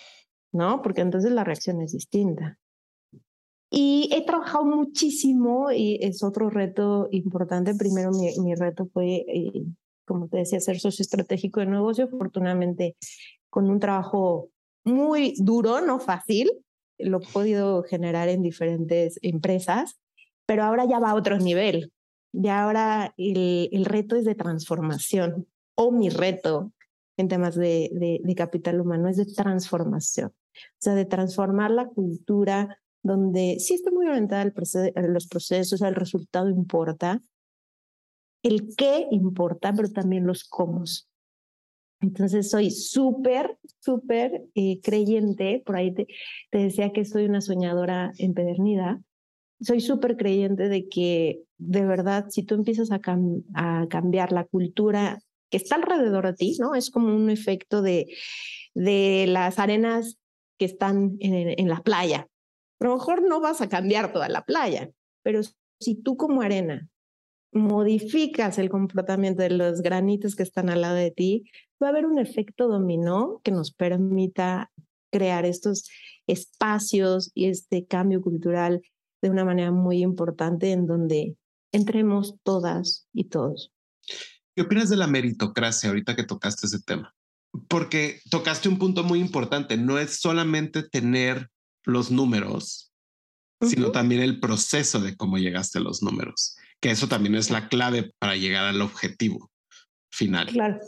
¿no? 0.52 0.82
Porque 0.82 1.00
entonces 1.00 1.32
la 1.32 1.44
reacción 1.44 1.80
es 1.80 1.92
distinta. 1.92 2.58
Y 3.70 4.10
he 4.12 4.24
trabajado 4.24 4.64
muchísimo 4.64 5.70
y 5.72 5.98
es 6.02 6.22
otro 6.22 6.50
reto 6.50 7.08
importante. 7.10 7.74
Primero 7.74 8.10
mi, 8.10 8.38
mi 8.40 8.54
reto 8.54 8.86
fue, 8.92 9.24
eh, 9.26 9.64
como 10.04 10.28
te 10.28 10.38
decía, 10.38 10.60
ser 10.60 10.78
socio 10.78 11.02
estratégico 11.02 11.60
de 11.60 11.66
negocio. 11.66 12.04
Afortunadamente, 12.04 12.96
con 13.48 13.70
un 13.70 13.80
trabajo 13.80 14.50
muy 14.84 15.34
duro, 15.38 15.80
no 15.80 16.00
fácil, 16.00 16.50
lo 16.98 17.18
he 17.18 17.32
podido 17.32 17.82
generar 17.82 18.28
en 18.28 18.42
diferentes 18.42 19.18
empresas 19.22 19.98
pero 20.46 20.64
ahora 20.64 20.84
ya 20.84 20.98
va 20.98 21.10
a 21.10 21.14
otro 21.14 21.38
nivel. 21.38 21.92
Ya 22.32 22.62
ahora 22.62 23.14
el, 23.16 23.68
el 23.72 23.84
reto 23.84 24.16
es 24.16 24.24
de 24.24 24.34
transformación, 24.34 25.46
o 25.74 25.92
mi 25.92 26.08
reto 26.08 26.72
en 27.16 27.28
temas 27.28 27.54
de, 27.54 27.90
de, 27.92 28.20
de, 28.22 28.34
capital 28.34 28.80
humano 28.80 29.08
es 29.08 29.16
de 29.18 29.26
transformación, 29.26 30.32
o 30.54 30.76
sea, 30.78 30.94
de 30.94 31.04
transformar 31.04 31.70
la 31.70 31.86
cultura 31.86 32.78
donde 33.02 33.56
sí 33.58 33.74
está 33.74 33.90
muy 33.90 34.06
orientada 34.06 34.42
al 34.42 34.52
proceso, 34.52 34.92
los 34.94 35.26
procesos, 35.26 35.82
el 35.82 35.94
resultado 35.94 36.48
importa, 36.48 37.20
el 38.42 38.74
qué 38.76 39.06
importa, 39.10 39.72
pero 39.72 39.90
también 39.90 40.26
los 40.26 40.44
cómo. 40.44 40.84
Entonces 42.00 42.50
soy 42.50 42.70
súper, 42.70 43.56
súper 43.80 44.44
eh, 44.54 44.80
creyente, 44.82 45.62
por 45.64 45.76
ahí 45.76 45.94
te, 45.94 46.06
te 46.50 46.58
decía 46.58 46.92
que 46.92 47.04
soy 47.04 47.26
una 47.26 47.40
soñadora 47.40 48.12
empedernida, 48.18 49.00
soy 49.60 49.80
súper 49.80 50.16
creyente 50.16 50.68
de 50.68 50.88
que 50.88 51.44
de 51.58 51.86
verdad, 51.86 52.26
si 52.28 52.42
tú 52.42 52.56
empiezas 52.56 52.90
a, 52.90 52.98
cam 52.98 53.44
a, 53.54 53.86
cambiar 53.88 54.32
la 54.32 54.44
cultura 54.44 55.20
que 55.48 55.58
está 55.58 55.76
alrededor 55.76 56.26
de 56.26 56.34
ti, 56.34 56.56
¿no? 56.58 56.74
Es 56.74 56.90
como 56.90 57.14
un 57.14 57.30
efecto 57.30 57.82
de, 57.82 58.06
de 58.74 59.26
las 59.28 59.58
arenas 59.58 60.18
que 60.58 60.64
están 60.66 61.16
en, 61.20 61.68
la 61.68 61.82
playa. 61.82 62.28
A 62.80 62.84
lo 62.84 62.94
mejor 62.94 63.22
no 63.22 63.40
vas 63.40 63.60
a 63.60 63.68
cambiar 63.68 64.12
toda 64.12 64.28
la 64.28 64.44
playa, 64.44 64.90
pero 65.22 65.40
si 65.80 65.94
tú 65.94 66.16
como 66.16 66.42
arena 66.42 66.88
modificas 67.52 68.58
el 68.58 68.70
comportamiento 68.70 69.42
de 69.42 69.50
los 69.50 69.82
granitos 69.82 70.34
que 70.34 70.42
están 70.42 70.70
al 70.70 70.80
lado 70.80 70.94
de 70.94 71.10
ti, 71.10 71.44
va 71.82 71.88
a 71.88 71.90
haber 71.90 72.06
un 72.06 72.18
efecto 72.18 72.68
dominó 72.68 73.40
que 73.44 73.50
nos 73.50 73.72
permita 73.72 74.70
crear 75.10 75.44
estos 75.44 75.88
espacios 76.26 77.30
y 77.34 77.46
este 77.46 77.86
cambio 77.86 78.22
cultural 78.22 78.80
de 79.20 79.30
una 79.30 79.44
manera 79.44 79.70
muy 79.70 80.02
importante 80.02 80.72
en 80.72 80.86
donde 80.86 81.36
entremos 81.72 82.36
todas 82.42 83.06
y 83.12 83.24
todos. 83.24 83.72
¿Qué 84.54 84.62
opinas 84.62 84.88
de 84.88 84.96
la 84.96 85.06
meritocracia 85.06 85.88
ahorita 85.90 86.16
que 86.16 86.24
tocaste 86.24 86.66
ese 86.66 86.80
tema? 86.80 87.14
Porque 87.68 88.20
tocaste 88.30 88.68
un 88.68 88.78
punto 88.78 89.04
muy 89.04 89.20
importante, 89.20 89.76
no 89.76 89.98
es 89.98 90.20
solamente 90.20 90.82
tener 90.82 91.48
los 91.84 92.10
números, 92.10 92.92
uh 93.60 93.66
-huh. 93.66 93.70
sino 93.70 93.92
también 93.92 94.22
el 94.22 94.40
proceso 94.40 95.00
de 95.00 95.16
cómo 95.16 95.38
llegaste 95.38 95.78
a 95.78 95.82
los 95.82 96.02
números, 96.02 96.56
que 96.80 96.90
eso 96.90 97.08
también 97.08 97.34
es 97.34 97.50
la 97.50 97.68
clave 97.68 98.12
para 98.18 98.36
llegar 98.36 98.64
al 98.64 98.80
objetivo 98.80 99.50
final. 100.10 100.46
Claro. 100.46 100.78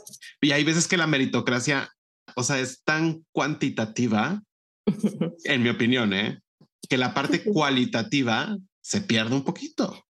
Y 0.41 0.51
hay 0.51 0.63
veces 0.63 0.87
que 0.87 0.97
la 0.97 1.07
meritocracia, 1.07 1.89
o 2.35 2.43
sea, 2.43 2.59
es 2.59 2.83
tan 2.83 3.25
cuantitativa, 3.31 4.41
en 5.43 5.63
mi 5.63 5.69
opinión, 5.69 6.13
¿eh? 6.13 6.39
que 6.87 6.97
la 6.97 7.13
parte 7.13 7.43
cualitativa 7.43 8.57
se 8.81 9.01
pierde 9.01 9.35
un 9.35 9.43
poquito. 9.43 10.05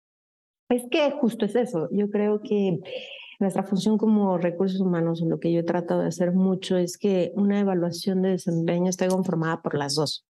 Es 0.70 0.84
que 0.90 1.12
justo 1.12 1.46
es 1.46 1.56
eso. 1.56 1.88
Yo 1.92 2.10
creo 2.10 2.42
que 2.42 2.80
nuestra 3.44 3.64
función 3.64 3.98
como 3.98 4.38
recursos 4.38 4.82
humanos, 4.82 5.22
lo 5.22 5.40
que 5.40 5.52
yo 5.52 5.60
he 5.60 5.64
tratado 5.64 6.02
de 6.02 6.08
hacer 6.08 6.32
mucho, 6.32 6.78
es 6.78 6.98
que 6.98 7.32
una 7.36 7.60
evaluación 7.60 8.22
de 8.22 8.30
desempeño 8.30 8.90
esté 8.90 9.08
conformada 9.08 9.62
por 9.62 9.78
las 9.78 9.96
dos. 9.96 10.26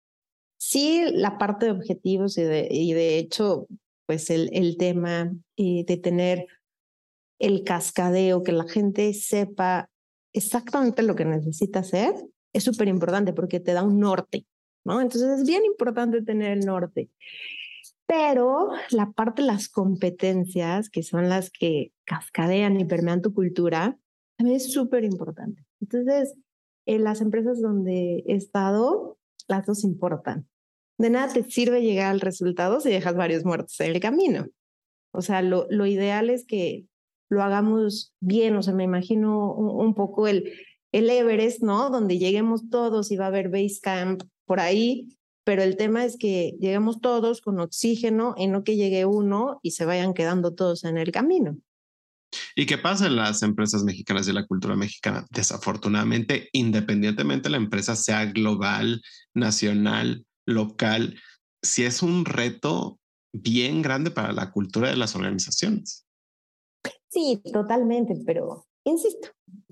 Sí, 0.58 1.04
la 1.12 1.38
parte 1.38 1.66
de 1.66 1.72
objetivos 1.72 2.38
y 2.38 2.42
de, 2.42 2.68
y 2.70 2.92
de 2.92 3.18
hecho, 3.18 3.66
pues 4.06 4.30
el, 4.30 4.50
el 4.52 4.76
tema 4.76 5.32
y 5.56 5.84
de 5.84 5.96
tener 5.96 6.46
el 7.38 7.64
cascadeo, 7.64 8.42
que 8.42 8.52
la 8.52 8.64
gente 8.64 9.12
sepa 9.14 9.88
exactamente 10.32 11.02
lo 11.02 11.14
que 11.14 11.24
necesita 11.24 11.80
hacer, 11.80 12.14
es 12.52 12.64
súper 12.64 12.88
importante 12.88 13.32
porque 13.32 13.60
te 13.60 13.72
da 13.72 13.82
un 13.82 13.98
norte. 13.98 14.46
¿no? 14.84 15.00
Entonces 15.00 15.40
es 15.40 15.46
bien 15.46 15.64
importante 15.64 16.22
tener 16.22 16.58
el 16.58 16.66
norte. 16.66 17.08
Pero 18.12 18.68
la 18.90 19.10
parte 19.10 19.40
de 19.40 19.46
las 19.46 19.70
competencias, 19.70 20.90
que 20.90 21.02
son 21.02 21.30
las 21.30 21.50
que 21.50 21.94
cascadean 22.04 22.78
y 22.78 22.84
permean 22.84 23.22
tu 23.22 23.32
cultura, 23.32 23.98
también 24.36 24.58
es 24.58 24.70
súper 24.70 25.02
importante. 25.04 25.64
Entonces, 25.80 26.34
en 26.84 27.04
las 27.04 27.22
empresas 27.22 27.62
donde 27.62 28.22
he 28.26 28.34
estado, 28.34 29.16
las 29.48 29.64
dos 29.64 29.82
importan. 29.82 30.46
De 30.98 31.08
nada 31.08 31.32
te 31.32 31.42
sirve 31.42 31.80
llegar 31.80 32.10
al 32.10 32.20
resultado 32.20 32.80
si 32.80 32.90
dejas 32.90 33.16
varios 33.16 33.46
muertos 33.46 33.80
en 33.80 33.94
el 33.94 34.00
camino. 34.00 34.46
O 35.14 35.22
sea, 35.22 35.40
lo, 35.40 35.66
lo 35.70 35.86
ideal 35.86 36.28
es 36.28 36.44
que 36.44 36.84
lo 37.30 37.42
hagamos 37.42 38.14
bien. 38.20 38.56
O 38.56 38.62
sea, 38.62 38.74
me 38.74 38.84
imagino 38.84 39.54
un, 39.54 39.86
un 39.86 39.94
poco 39.94 40.28
el, 40.28 40.52
el 40.92 41.08
Everest, 41.08 41.62
¿no? 41.62 41.88
Donde 41.88 42.18
lleguemos 42.18 42.68
todos 42.68 43.10
y 43.10 43.16
va 43.16 43.24
a 43.24 43.28
haber 43.28 43.48
base 43.48 43.78
camp 43.80 44.22
por 44.44 44.60
ahí, 44.60 45.16
pero 45.44 45.62
el 45.62 45.76
tema 45.76 46.04
es 46.04 46.16
que 46.16 46.56
lleguemos 46.60 47.00
todos 47.00 47.40
con 47.40 47.60
oxígeno 47.60 48.34
y 48.36 48.46
no 48.46 48.64
que 48.64 48.76
llegue 48.76 49.04
uno 49.04 49.58
y 49.62 49.72
se 49.72 49.84
vayan 49.84 50.14
quedando 50.14 50.54
todos 50.54 50.84
en 50.84 50.98
el 50.98 51.12
camino. 51.12 51.56
¿Y 52.56 52.66
qué 52.66 52.78
pasa 52.78 53.06
en 53.06 53.16
las 53.16 53.42
empresas 53.42 53.84
mexicanas 53.84 54.26
de 54.26 54.32
la 54.32 54.46
cultura 54.46 54.76
mexicana? 54.76 55.26
Desafortunadamente, 55.30 56.48
independientemente 56.52 57.50
la 57.50 57.58
empresa 57.58 57.94
sea 57.96 58.26
global, 58.26 59.02
nacional, 59.34 60.24
local, 60.46 61.20
sí 61.62 61.84
es 61.84 62.02
un 62.02 62.24
reto 62.24 62.98
bien 63.32 63.82
grande 63.82 64.10
para 64.10 64.32
la 64.32 64.50
cultura 64.50 64.90
de 64.90 64.96
las 64.96 65.14
organizaciones. 65.14 66.06
Sí, 67.08 67.42
totalmente, 67.52 68.14
pero 68.24 68.66
insisto, 68.84 69.28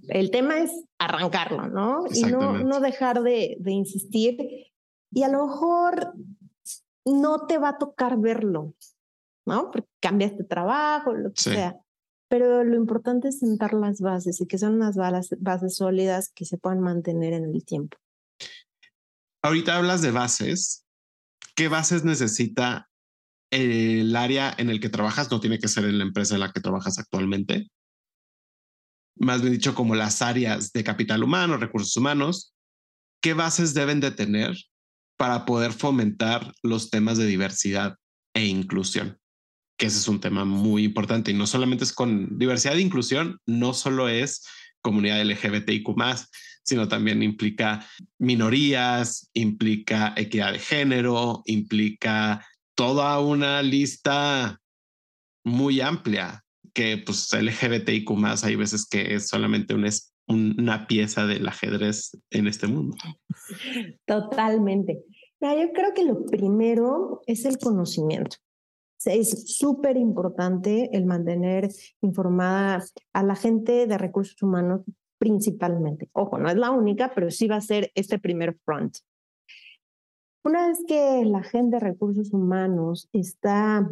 el 0.08 0.30
tema 0.30 0.58
es 0.58 0.70
arrancarlo, 0.98 1.68
¿no? 1.68 2.04
Y 2.12 2.22
no, 2.24 2.58
no 2.58 2.80
dejar 2.80 3.22
de, 3.22 3.56
de, 3.58 3.72
insistir. 3.72 4.36
Y 5.12 5.22
a 5.22 5.28
lo 5.28 5.46
mejor 5.46 6.14
no 7.04 7.46
te 7.46 7.58
va 7.58 7.70
a 7.70 7.78
tocar 7.78 8.18
verlo, 8.18 8.74
¿no? 9.46 9.70
Porque 9.70 9.88
cambiaste 10.00 10.38
de 10.38 10.44
trabajo, 10.44 11.12
lo 11.14 11.32
que 11.32 11.42
sí. 11.42 11.50
sea. 11.50 11.76
Pero 12.28 12.62
lo 12.62 12.76
importante 12.76 13.28
es 13.28 13.40
sentar 13.40 13.74
las 13.74 14.00
bases 14.00 14.40
y 14.40 14.46
que 14.46 14.58
sean 14.58 14.74
unas 14.74 14.96
bases, 14.96 15.38
bases 15.40 15.76
sólidas 15.76 16.30
que 16.32 16.44
se 16.44 16.58
puedan 16.58 16.80
mantener 16.80 17.32
en 17.32 17.44
el 17.44 17.64
tiempo. 17.64 17.96
Ahorita 19.42 19.76
hablas 19.76 20.02
de 20.02 20.12
bases. 20.12 20.84
¿Qué 21.56 21.68
bases 21.68 22.04
necesita 22.04 22.88
el 23.50 24.14
área 24.14 24.54
en 24.56 24.70
el 24.70 24.80
que 24.80 24.88
trabajas? 24.88 25.30
No 25.30 25.40
tiene 25.40 25.58
que 25.58 25.66
ser 25.66 25.84
en 25.84 25.98
la 25.98 26.04
empresa 26.04 26.34
en 26.34 26.40
la 26.40 26.52
que 26.52 26.60
trabajas 26.60 26.98
actualmente 26.98 27.70
más 29.20 29.42
bien 29.42 29.52
dicho, 29.52 29.74
como 29.74 29.94
las 29.94 30.22
áreas 30.22 30.72
de 30.72 30.82
capital 30.82 31.22
humano, 31.22 31.58
recursos 31.58 31.94
humanos, 31.96 32.54
¿qué 33.22 33.34
bases 33.34 33.74
deben 33.74 34.00
de 34.00 34.10
tener 34.10 34.56
para 35.20 35.44
poder 35.44 35.74
fomentar 35.74 36.50
los 36.62 36.88
temas 36.88 37.18
de 37.18 37.26
diversidad 37.26 37.98
e 38.32 38.46
inclusión? 38.46 39.18
Que 39.76 39.84
ese 39.84 39.98
es 39.98 40.08
un 40.08 40.18
tema 40.18 40.46
muy 40.46 40.84
importante 40.84 41.30
y 41.30 41.34
no 41.34 41.46
solamente 41.46 41.84
es 41.84 41.92
con 41.92 42.38
diversidad 42.38 42.78
e 42.78 42.80
inclusión, 42.80 43.38
no 43.44 43.74
solo 43.74 44.08
es 44.08 44.46
comunidad 44.80 45.22
LGBTIQ 45.22 45.90
sino 46.62 46.88
también 46.88 47.22
implica 47.22 47.86
minorías, 48.18 49.28
implica 49.34 50.14
equidad 50.16 50.52
de 50.52 50.58
género, 50.58 51.42
implica 51.44 52.46
toda 52.74 53.20
una 53.20 53.60
lista 53.60 54.58
muy 55.44 55.82
amplia 55.82 56.42
que 56.72 56.96
pues 56.96 57.30
LGBTIQ 57.30 58.10
más 58.12 58.42
hay 58.42 58.56
veces 58.56 58.86
que 58.88 59.16
es 59.16 59.28
solamente 59.28 59.74
un, 59.74 59.84
una 60.30 60.86
pieza 60.86 61.26
del 61.26 61.46
ajedrez 61.46 62.16
en 62.30 62.46
este 62.46 62.66
mundo. 62.66 62.96
Totalmente. 64.06 65.04
yo 65.40 65.72
creo 65.72 65.94
que 65.94 66.04
lo 66.04 66.24
primero 66.24 67.22
es 67.26 67.44
el 67.44 67.58
conocimiento. 67.58 68.36
Es 69.04 69.56
súper 69.56 69.96
importante 69.96 70.90
el 70.92 71.06
mantener 71.06 71.68
informada 72.02 72.84
a 73.14 73.22
la 73.22 73.34
gente 73.34 73.86
de 73.86 73.98
recursos 73.98 74.40
humanos 74.42 74.82
principalmente. 75.18 76.08
Ojo, 76.12 76.38
no 76.38 76.48
es 76.48 76.56
la 76.56 76.70
única, 76.70 77.12
pero 77.14 77.30
sí 77.30 77.46
va 77.46 77.56
a 77.56 77.60
ser 77.60 77.90
este 77.94 78.18
primer 78.18 78.56
front. 78.64 78.98
Una 80.44 80.68
vez 80.68 80.82
que 80.86 81.24
la 81.24 81.42
gente 81.42 81.76
de 81.76 81.80
recursos 81.80 82.32
humanos 82.32 83.08
está 83.12 83.90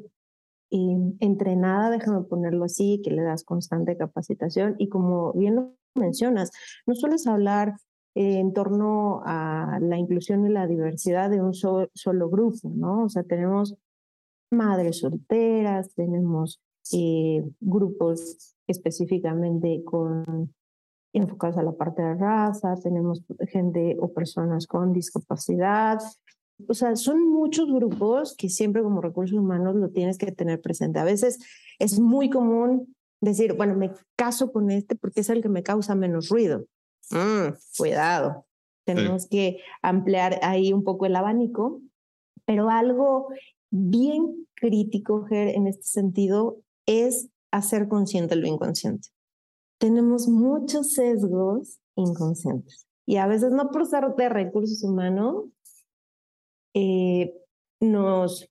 y 0.70 0.96
entrenada, 1.20 1.90
déjame 1.90 2.22
ponerlo 2.24 2.64
así, 2.64 3.00
que 3.02 3.10
le 3.10 3.22
das 3.22 3.44
constante 3.44 3.96
capacitación 3.96 4.74
y 4.78 4.88
como 4.88 5.32
bien 5.32 5.56
lo 5.56 5.74
mencionas, 5.98 6.50
no 6.86 6.94
sueles 6.94 7.26
hablar 7.26 7.74
en 8.14 8.52
torno 8.52 9.22
a 9.24 9.78
la 9.80 9.98
inclusión 9.98 10.46
y 10.46 10.50
la 10.50 10.66
diversidad 10.66 11.30
de 11.30 11.40
un 11.40 11.54
solo 11.54 12.28
grupo, 12.28 12.70
¿no? 12.74 13.04
O 13.04 13.08
sea, 13.08 13.22
tenemos 13.22 13.76
madres 14.50 14.98
solteras, 14.98 15.94
tenemos 15.94 16.60
eh, 16.92 17.44
grupos 17.60 18.56
específicamente 18.66 19.82
con 19.84 20.52
enfocados 21.12 21.58
a 21.58 21.62
la 21.62 21.72
parte 21.72 22.02
de 22.02 22.14
raza, 22.14 22.74
tenemos 22.82 23.22
gente 23.48 23.96
o 24.00 24.12
personas 24.12 24.66
con 24.66 24.92
discapacidad. 24.92 25.98
O 26.66 26.74
sea, 26.74 26.96
son 26.96 27.30
muchos 27.30 27.70
grupos 27.72 28.34
que 28.36 28.48
siempre 28.48 28.82
como 28.82 29.00
recursos 29.00 29.38
humanos 29.38 29.76
lo 29.76 29.90
tienes 29.90 30.18
que 30.18 30.32
tener 30.32 30.60
presente. 30.60 30.98
A 30.98 31.04
veces 31.04 31.38
es 31.78 32.00
muy 32.00 32.30
común 32.30 32.96
decir, 33.20 33.54
bueno, 33.54 33.74
me 33.74 33.92
caso 34.16 34.52
con 34.52 34.70
este 34.70 34.96
porque 34.96 35.20
es 35.20 35.30
el 35.30 35.42
que 35.42 35.48
me 35.48 35.62
causa 35.62 35.94
menos 35.94 36.28
ruido. 36.28 36.66
Mm, 37.10 37.54
cuidado, 37.76 38.46
tenemos 38.84 39.26
que 39.26 39.58
ampliar 39.82 40.40
ahí 40.42 40.72
un 40.72 40.84
poco 40.84 41.06
el 41.06 41.16
abanico, 41.16 41.80
pero 42.44 42.70
algo 42.70 43.28
bien 43.70 44.46
crítico, 44.54 45.24
Ger, 45.26 45.48
en 45.48 45.66
este 45.66 45.84
sentido, 45.84 46.58
es 46.86 47.28
hacer 47.50 47.88
consciente 47.88 48.36
lo 48.36 48.46
inconsciente. 48.46 49.08
Tenemos 49.78 50.28
muchos 50.28 50.94
sesgos 50.94 51.78
inconscientes 51.96 52.86
y 53.06 53.16
a 53.16 53.26
veces 53.26 53.52
no 53.52 53.70
por 53.70 53.86
ser 53.86 54.14
de 54.16 54.28
recursos 54.28 54.82
humanos, 54.82 55.44
eh, 56.74 57.34
nos, 57.80 58.48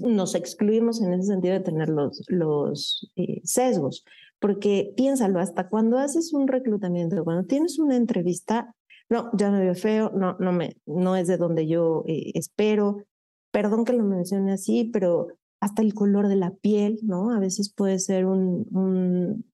nos 0.00 0.34
excluimos 0.34 1.00
en 1.00 1.12
ese 1.12 1.28
sentido 1.28 1.54
de 1.54 1.60
tener 1.60 1.88
los, 1.88 2.22
los 2.28 3.10
eh, 3.16 3.40
sesgos. 3.44 4.04
Porque 4.38 4.92
piénsalo, 4.96 5.38
hasta 5.38 5.68
cuando 5.68 5.98
haces 5.98 6.32
un 6.32 6.48
reclutamiento, 6.48 7.22
cuando 7.24 7.46
tienes 7.46 7.78
una 7.78 7.96
entrevista, 7.96 8.74
no, 9.08 9.30
ya 9.34 9.50
me 9.50 9.60
veo 9.60 9.74
feo, 9.74 10.10
no, 10.14 10.36
no, 10.38 10.52
me, 10.52 10.76
no 10.86 11.16
es 11.16 11.28
de 11.28 11.36
donde 11.36 11.66
yo 11.66 12.04
eh, 12.06 12.32
espero. 12.34 13.04
Perdón 13.50 13.84
que 13.84 13.92
lo 13.92 14.04
mencione 14.04 14.52
así, 14.52 14.84
pero 14.92 15.28
hasta 15.60 15.82
el 15.82 15.94
color 15.94 16.28
de 16.28 16.36
la 16.36 16.50
piel, 16.50 16.98
¿no? 17.02 17.32
A 17.32 17.38
veces 17.38 17.72
puede 17.72 17.98
ser 17.98 18.26
un, 18.26 18.66
un 18.72 19.44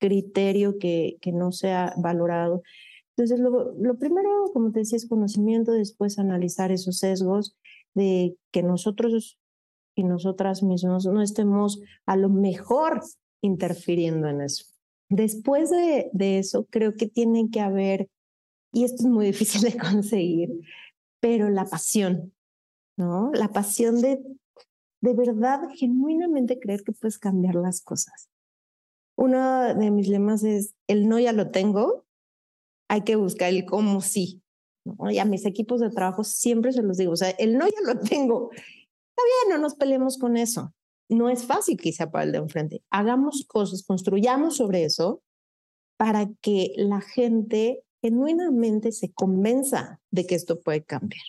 criterio 0.00 0.78
que, 0.78 1.18
que 1.20 1.30
no 1.32 1.52
sea 1.52 1.94
valorado. 1.98 2.62
Entonces, 3.16 3.38
lo, 3.38 3.74
lo 3.74 3.98
primero, 3.98 4.50
como 4.52 4.72
te 4.72 4.80
decía, 4.80 4.96
es 4.96 5.08
conocimiento, 5.08 5.72
después 5.72 6.18
analizar 6.18 6.72
esos 6.72 6.98
sesgos 6.98 7.56
de 7.94 8.36
que 8.50 8.62
nosotros 8.62 9.38
y 9.94 10.04
nosotras 10.04 10.62
mismos 10.62 11.06
no 11.06 11.22
estemos 11.22 11.80
a 12.06 12.16
lo 12.16 12.28
mejor 12.28 13.02
interfiriendo 13.42 14.28
en 14.28 14.40
eso. 14.40 14.64
Después 15.08 15.70
de, 15.70 16.08
de 16.12 16.38
eso, 16.38 16.66
creo 16.70 16.94
que 16.94 17.06
tiene 17.06 17.50
que 17.50 17.60
haber, 17.60 18.08
y 18.72 18.84
esto 18.84 19.02
es 19.02 19.08
muy 19.08 19.26
difícil 19.26 19.62
de 19.62 19.76
conseguir, 19.90 20.50
pero 21.20 21.50
la 21.50 21.64
pasión, 21.64 22.32
¿no? 22.96 23.30
La 23.34 23.48
pasión 23.48 24.00
de 24.00 24.20
de 25.02 25.14
verdad, 25.14 25.68
genuinamente 25.74 26.60
creer 26.60 26.84
que 26.84 26.92
puedes 26.92 27.18
cambiar 27.18 27.56
las 27.56 27.82
cosas. 27.82 28.30
Uno 29.16 29.74
de 29.74 29.90
mis 29.90 30.08
lemas 30.08 30.44
es, 30.44 30.74
el 30.86 31.08
no 31.08 31.18
ya 31.18 31.32
lo 31.32 31.50
tengo, 31.50 32.04
hay 32.88 33.02
que 33.02 33.16
buscar 33.16 33.48
el 33.50 33.66
cómo 33.66 34.00
sí. 34.00 34.42
¿no? 34.84 35.10
Y 35.10 35.18
a 35.18 35.24
mis 35.24 35.44
equipos 35.44 35.80
de 35.80 35.90
trabajo 35.90 36.22
siempre 36.22 36.72
se 36.72 36.82
los 36.82 36.96
digo, 36.98 37.12
o 37.12 37.16
sea, 37.16 37.30
el 37.30 37.58
no 37.58 37.66
ya 37.66 37.92
lo 37.92 37.98
tengo. 38.08 38.50
Está 39.14 39.22
bien, 39.48 39.56
no 39.56 39.62
nos 39.62 39.74
peleemos 39.74 40.18
con 40.18 40.36
eso 40.36 40.72
no 41.12 41.28
es 41.28 41.46
fácil 41.46 41.76
quizá 41.76 42.10
para 42.10 42.24
el 42.24 42.32
de 42.32 42.38
enfrente. 42.38 42.82
Hagamos 42.90 43.44
cosas, 43.46 43.84
construyamos 43.84 44.56
sobre 44.56 44.84
eso 44.84 45.22
para 45.96 46.28
que 46.40 46.72
la 46.76 47.00
gente 47.00 47.84
genuinamente 48.02 48.90
se 48.90 49.12
convenza 49.12 50.00
de 50.10 50.26
que 50.26 50.34
esto 50.34 50.60
puede 50.60 50.82
cambiar. 50.82 51.22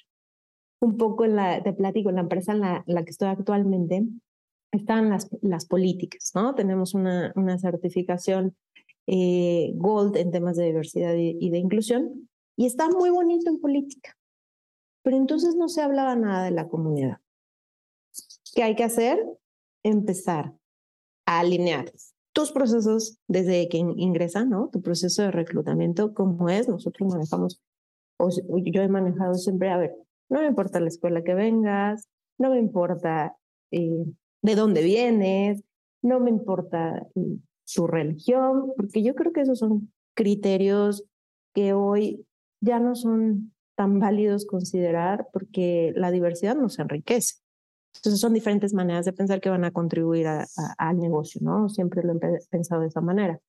Un 0.82 0.98
poco 0.98 1.26
en 1.26 1.36
la, 1.36 1.62
te 1.62 1.74
platico, 1.74 2.10
en 2.10 2.16
la 2.16 2.22
empresa 2.22 2.54
en 2.54 2.62
la, 2.62 3.04
que 3.04 3.12
estoy 3.12 3.30
actualmente 3.30 4.04
están 4.72 5.10
las, 5.10 5.30
las 5.42 5.66
políticas, 5.66 6.32
¿no? 6.34 6.56
Tenemos 6.56 6.96
una, 6.96 7.32
una 7.36 7.60
certificación 7.60 8.56
eh, 9.06 9.72
Gold 9.76 10.18
en 10.18 10.32
temas 10.32 10.58
de 10.58 10.66
diversidad 10.66 11.14
y 11.16 11.50
de 11.50 11.58
inclusión 11.58 12.30
y 12.58 12.66
está 12.66 12.90
muy 12.90 13.12
bonito 13.12 13.50
en 13.50 13.60
política. 13.60 14.18
Pero 15.04 15.18
entonces 15.18 15.56
no 15.56 15.68
se 15.68 15.82
hablaba 15.82 16.16
nada 16.16 16.46
de 16.46 16.52
la 16.52 16.68
comunidad. 16.68 17.18
¿Qué 18.54 18.64
hay 18.64 18.76
que 18.76 18.84
hacer? 18.84 19.20
empezar 19.84 20.54
a 21.26 21.40
alinear 21.40 21.92
tus 22.34 22.52
procesos 22.52 23.20
desde 23.28 23.68
que 23.70 23.78
ingresan, 23.78 24.50
¿no? 24.50 24.70
Tu 24.72 24.82
proceso 24.82 25.22
de 25.22 25.32
reclutamiento, 25.32 26.14
como 26.14 26.50
es, 26.50 26.68
nosotros 26.68 27.10
manejamos, 27.12 27.62
o 28.18 28.30
yo 28.30 28.82
he 28.82 28.88
manejado 28.88 29.36
siempre, 29.36 29.70
a 29.70 29.78
ver, 29.78 29.94
no 30.30 30.40
me 30.40 30.48
importa 30.48 30.80
la 30.80 30.88
escuela 30.88 31.24
que 31.24 31.36
vengas, 31.36 32.08
no 32.40 32.50
me 32.50 32.60
importa 32.60 33.36
eh, 33.72 34.06
de 34.42 34.56
dónde 34.56 34.82
vienes, 34.82 35.62
no 36.02 36.20
me 36.20 36.32
importa 36.32 37.06
eh, 37.16 37.38
su 37.66 37.86
religión, 37.86 38.74
porque 38.76 39.04
yo 39.04 39.14
creo 39.14 39.32
que 39.32 39.42
esos 39.42 39.60
son 39.60 39.94
criterios 40.16 41.04
que 41.54 41.74
hoy 41.74 42.26
ya 42.62 42.80
no 42.80 42.96
son 42.96 43.54
tan 43.76 44.00
válidos 44.00 44.46
considerar 44.46 45.28
porque 45.32 45.94
la 45.96 46.10
diversidad 46.10 46.56
nos 46.56 46.80
enriquece. 46.80 47.43
Entonces 47.96 48.20
son 48.20 48.34
diferentes 48.34 48.74
maneras 48.74 49.06
de 49.06 49.14
pensar 49.14 49.40
que 49.40 49.50
van 49.50 49.64
a 49.64 49.72
contribuir 49.72 50.28
al 50.28 50.98
negocio, 50.98 51.40
¿no? 51.44 51.70
Siempre 51.70 52.04
lo 52.04 52.14
he 52.14 52.40
pensado 52.50 52.82
de 52.82 52.88
esa 52.88 53.02
manera. 53.02 53.40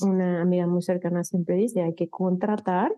Una 0.00 0.42
amiga 0.42 0.66
muy 0.66 0.82
cercana 0.82 1.24
siempre 1.24 1.56
dice, 1.56 1.82
hay 1.82 1.94
que 1.94 2.08
contratar 2.08 2.94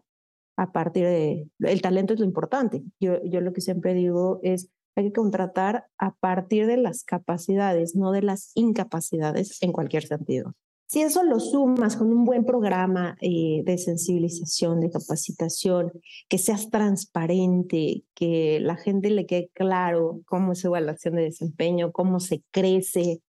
a 0.57 0.73
partir 0.73 1.05
de... 1.05 1.49
El 1.61 1.81
talento 1.83 2.15
es 2.15 2.21
lo 2.21 2.27
importante. 2.27 2.83
Yo, 3.01 3.23
yo 3.25 3.41
lo 3.41 3.53
que 3.53 3.61
siempre 3.61 3.95
digo 3.95 4.41
es, 4.43 4.71
hay 4.97 5.05
que 5.05 5.13
contratar 5.13 5.87
a 5.99 6.15
partir 6.15 6.67
de 6.67 6.77
las 6.77 7.05
capacidades, 7.05 7.95
no 7.95 8.13
de 8.13 8.23
las 8.23 8.53
incapacidades 8.55 9.63
en 9.63 9.73
cualquier 9.73 10.05
sentido. 10.07 10.55
Si 10.89 11.03
eso 11.03 11.25
lo 11.25 11.41
sumas 11.41 11.97
con 11.97 12.13
un 12.13 12.25
buen 12.25 12.45
programa 12.45 13.17
eh, 13.21 13.63
de 13.65 13.77
sensibilización, 13.77 14.81
de 14.81 14.91
capacitación, 14.91 15.93
que 16.29 16.39
seas 16.39 16.71
transparente, 16.71 18.05
que 18.15 18.61
la 18.61 18.77
gente 18.77 19.11
le 19.11 19.27
quede 19.27 19.51
claro 19.53 20.21
cómo 20.27 20.53
es 20.53 20.65
evaluación 20.65 21.17
de 21.17 21.23
desempeño, 21.23 21.91
cómo 21.91 22.21
se 22.21 22.43
crece, 22.53 23.21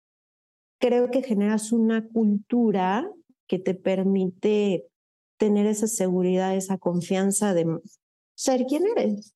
creo 0.79 1.09
que 1.09 1.23
generas 1.23 1.71
una 1.71 2.07
cultura 2.07 3.09
que 3.47 3.57
te 3.57 3.73
permite 3.73 4.85
tener 5.37 5.65
esa 5.65 5.87
seguridad, 5.87 6.55
esa 6.55 6.77
confianza 6.77 7.55
de 7.55 7.65
ser 8.35 8.65
quien 8.65 8.83
eres. 8.95 9.33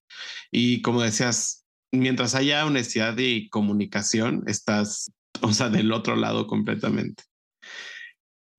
Y 0.52 0.84
como 0.84 1.02
decías, 1.02 1.66
mientras 1.92 2.36
haya 2.36 2.66
honestidad 2.66 3.18
y 3.18 3.50
comunicación, 3.50 4.44
estás, 4.48 5.12
o 5.42 5.54
sea, 5.54 5.70
del 5.70 5.92
otro 5.92 6.16
lado 6.16 6.46
completamente. 6.46 7.24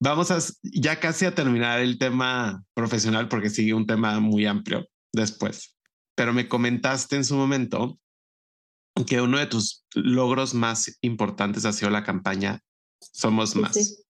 Vamos 0.04 0.32
a 0.32 0.38
ya 0.64 0.98
casi 0.98 1.26
a 1.26 1.34
terminar 1.36 1.78
el 1.78 1.96
tema 1.96 2.64
profesional 2.74 3.28
porque 3.28 3.50
sigue 3.50 3.72
un 3.72 3.86
tema 3.86 4.18
muy 4.18 4.46
amplio 4.46 4.84
después. 5.12 5.76
Pero 6.16 6.32
me 6.32 6.48
comentaste 6.48 7.14
en 7.14 7.24
su 7.24 7.36
momento 7.36 8.00
que 9.06 9.20
uno 9.20 9.38
de 9.38 9.46
tus 9.46 9.86
logros 9.94 10.54
más 10.54 10.98
importantes 11.02 11.64
ha 11.66 11.72
sido 11.72 11.92
la 11.92 12.02
campaña 12.02 12.58
Somos 13.00 13.54
Más. 13.54 14.04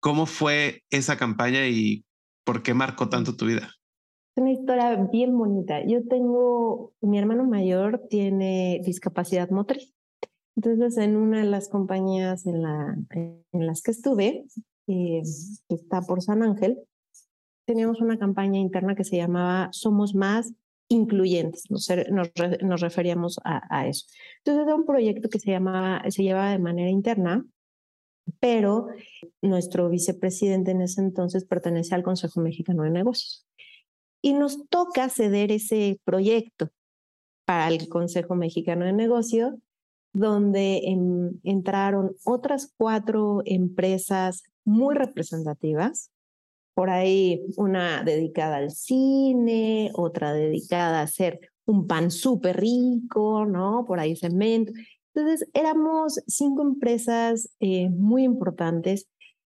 ¿Cómo 0.00 0.26
fue 0.26 0.82
esa 0.90 1.16
campaña 1.16 1.68
y 1.68 2.04
por 2.44 2.64
qué 2.64 2.74
marcó 2.74 3.08
tanto 3.08 3.36
tu 3.36 3.46
vida? 3.46 3.70
Una 4.34 4.50
historia 4.50 4.96
bien 5.12 5.38
bonita. 5.38 5.86
Yo 5.86 6.04
tengo, 6.08 6.92
mi 7.00 7.20
hermano 7.20 7.44
mayor 7.44 8.02
tiene 8.10 8.80
discapacidad 8.84 9.48
motriz. 9.50 9.94
Entonces, 10.56 10.98
en 10.98 11.14
una 11.14 11.38
de 11.38 11.46
las 11.46 11.68
compañías 11.68 12.46
en, 12.46 12.62
la, 12.62 12.96
en 13.10 13.44
las 13.52 13.80
que 13.80 13.92
estuve, 13.92 14.44
que 14.86 15.22
está 15.68 16.02
por 16.02 16.22
San 16.22 16.42
Ángel, 16.42 16.78
teníamos 17.66 18.00
una 18.00 18.18
campaña 18.18 18.58
interna 18.60 18.94
que 18.94 19.04
se 19.04 19.16
llamaba 19.16 19.68
Somos 19.72 20.14
Más 20.14 20.52
Incluyentes, 20.88 21.70
nos, 21.70 21.88
nos, 22.62 22.80
referíamos 22.82 23.40
a, 23.42 23.88
eso. 23.88 24.06
Entonces 24.38 24.66
era 24.66 24.74
un 24.74 24.84
proyecto 24.84 25.30
que 25.30 25.38
se, 25.38 25.50
llamaba, 25.50 26.02
se 26.10 26.22
llevaba 26.22 26.50
de 26.50 26.58
manera 26.58 26.90
interna, 26.90 27.44
pero 28.38 28.88
nuestro 29.40 29.88
vicepresidente 29.88 30.72
en 30.72 30.82
ese 30.82 31.00
entonces 31.00 31.46
pertenece 31.46 31.94
al 31.94 32.02
Consejo 32.02 32.40
Mexicano 32.40 32.82
de 32.82 32.90
Negocios. 32.90 33.46
Y 34.20 34.34
nos 34.34 34.68
toca 34.68 35.08
ceder 35.08 35.52
ese 35.52 35.98
proyecto 36.04 36.68
para 37.46 37.68
el 37.68 37.88
Consejo 37.88 38.34
Mexicano 38.34 38.84
de 38.84 38.92
Negocios, 38.92 39.54
donde 40.12 40.82
entraron 41.42 42.14
otras 42.24 42.72
cuatro 42.76 43.40
empresas 43.46 44.44
muy 44.64 44.94
representativas. 44.94 46.10
Por 46.74 46.90
ahí 46.90 47.44
una 47.56 48.02
dedicada 48.02 48.56
al 48.56 48.70
cine, 48.70 49.92
otra 49.94 50.32
dedicada 50.32 51.00
a 51.00 51.04
hacer 51.04 51.40
un 51.66 51.86
pan 51.86 52.10
súper 52.10 52.60
rico, 52.60 53.46
¿no? 53.46 53.84
Por 53.86 54.00
ahí 54.00 54.16
cemento. 54.16 54.72
Entonces 55.14 55.48
éramos 55.54 56.20
cinco 56.26 56.62
empresas 56.62 57.48
eh, 57.60 57.88
muy 57.90 58.24
importantes 58.24 59.08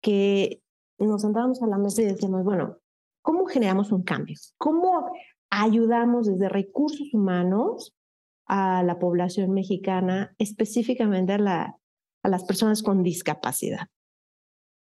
que 0.01 0.61
nos 0.99 1.21
sentábamos 1.21 1.61
a 1.61 1.67
la 1.67 1.77
mesa 1.77 2.01
y 2.01 2.05
decíamos, 2.05 2.43
bueno, 2.43 2.77
¿cómo 3.21 3.45
generamos 3.45 3.91
un 3.91 4.03
cambio? 4.03 4.37
¿Cómo 4.57 5.11
ayudamos 5.49 6.27
desde 6.27 6.49
recursos 6.49 7.13
humanos 7.13 7.95
a 8.45 8.83
la 8.83 8.99
población 8.99 9.51
mexicana, 9.51 10.33
específicamente 10.37 11.33
a, 11.33 11.37
la, 11.39 11.77
a 12.23 12.29
las 12.29 12.45
personas 12.45 12.83
con 12.83 13.03
discapacidad? 13.03 13.87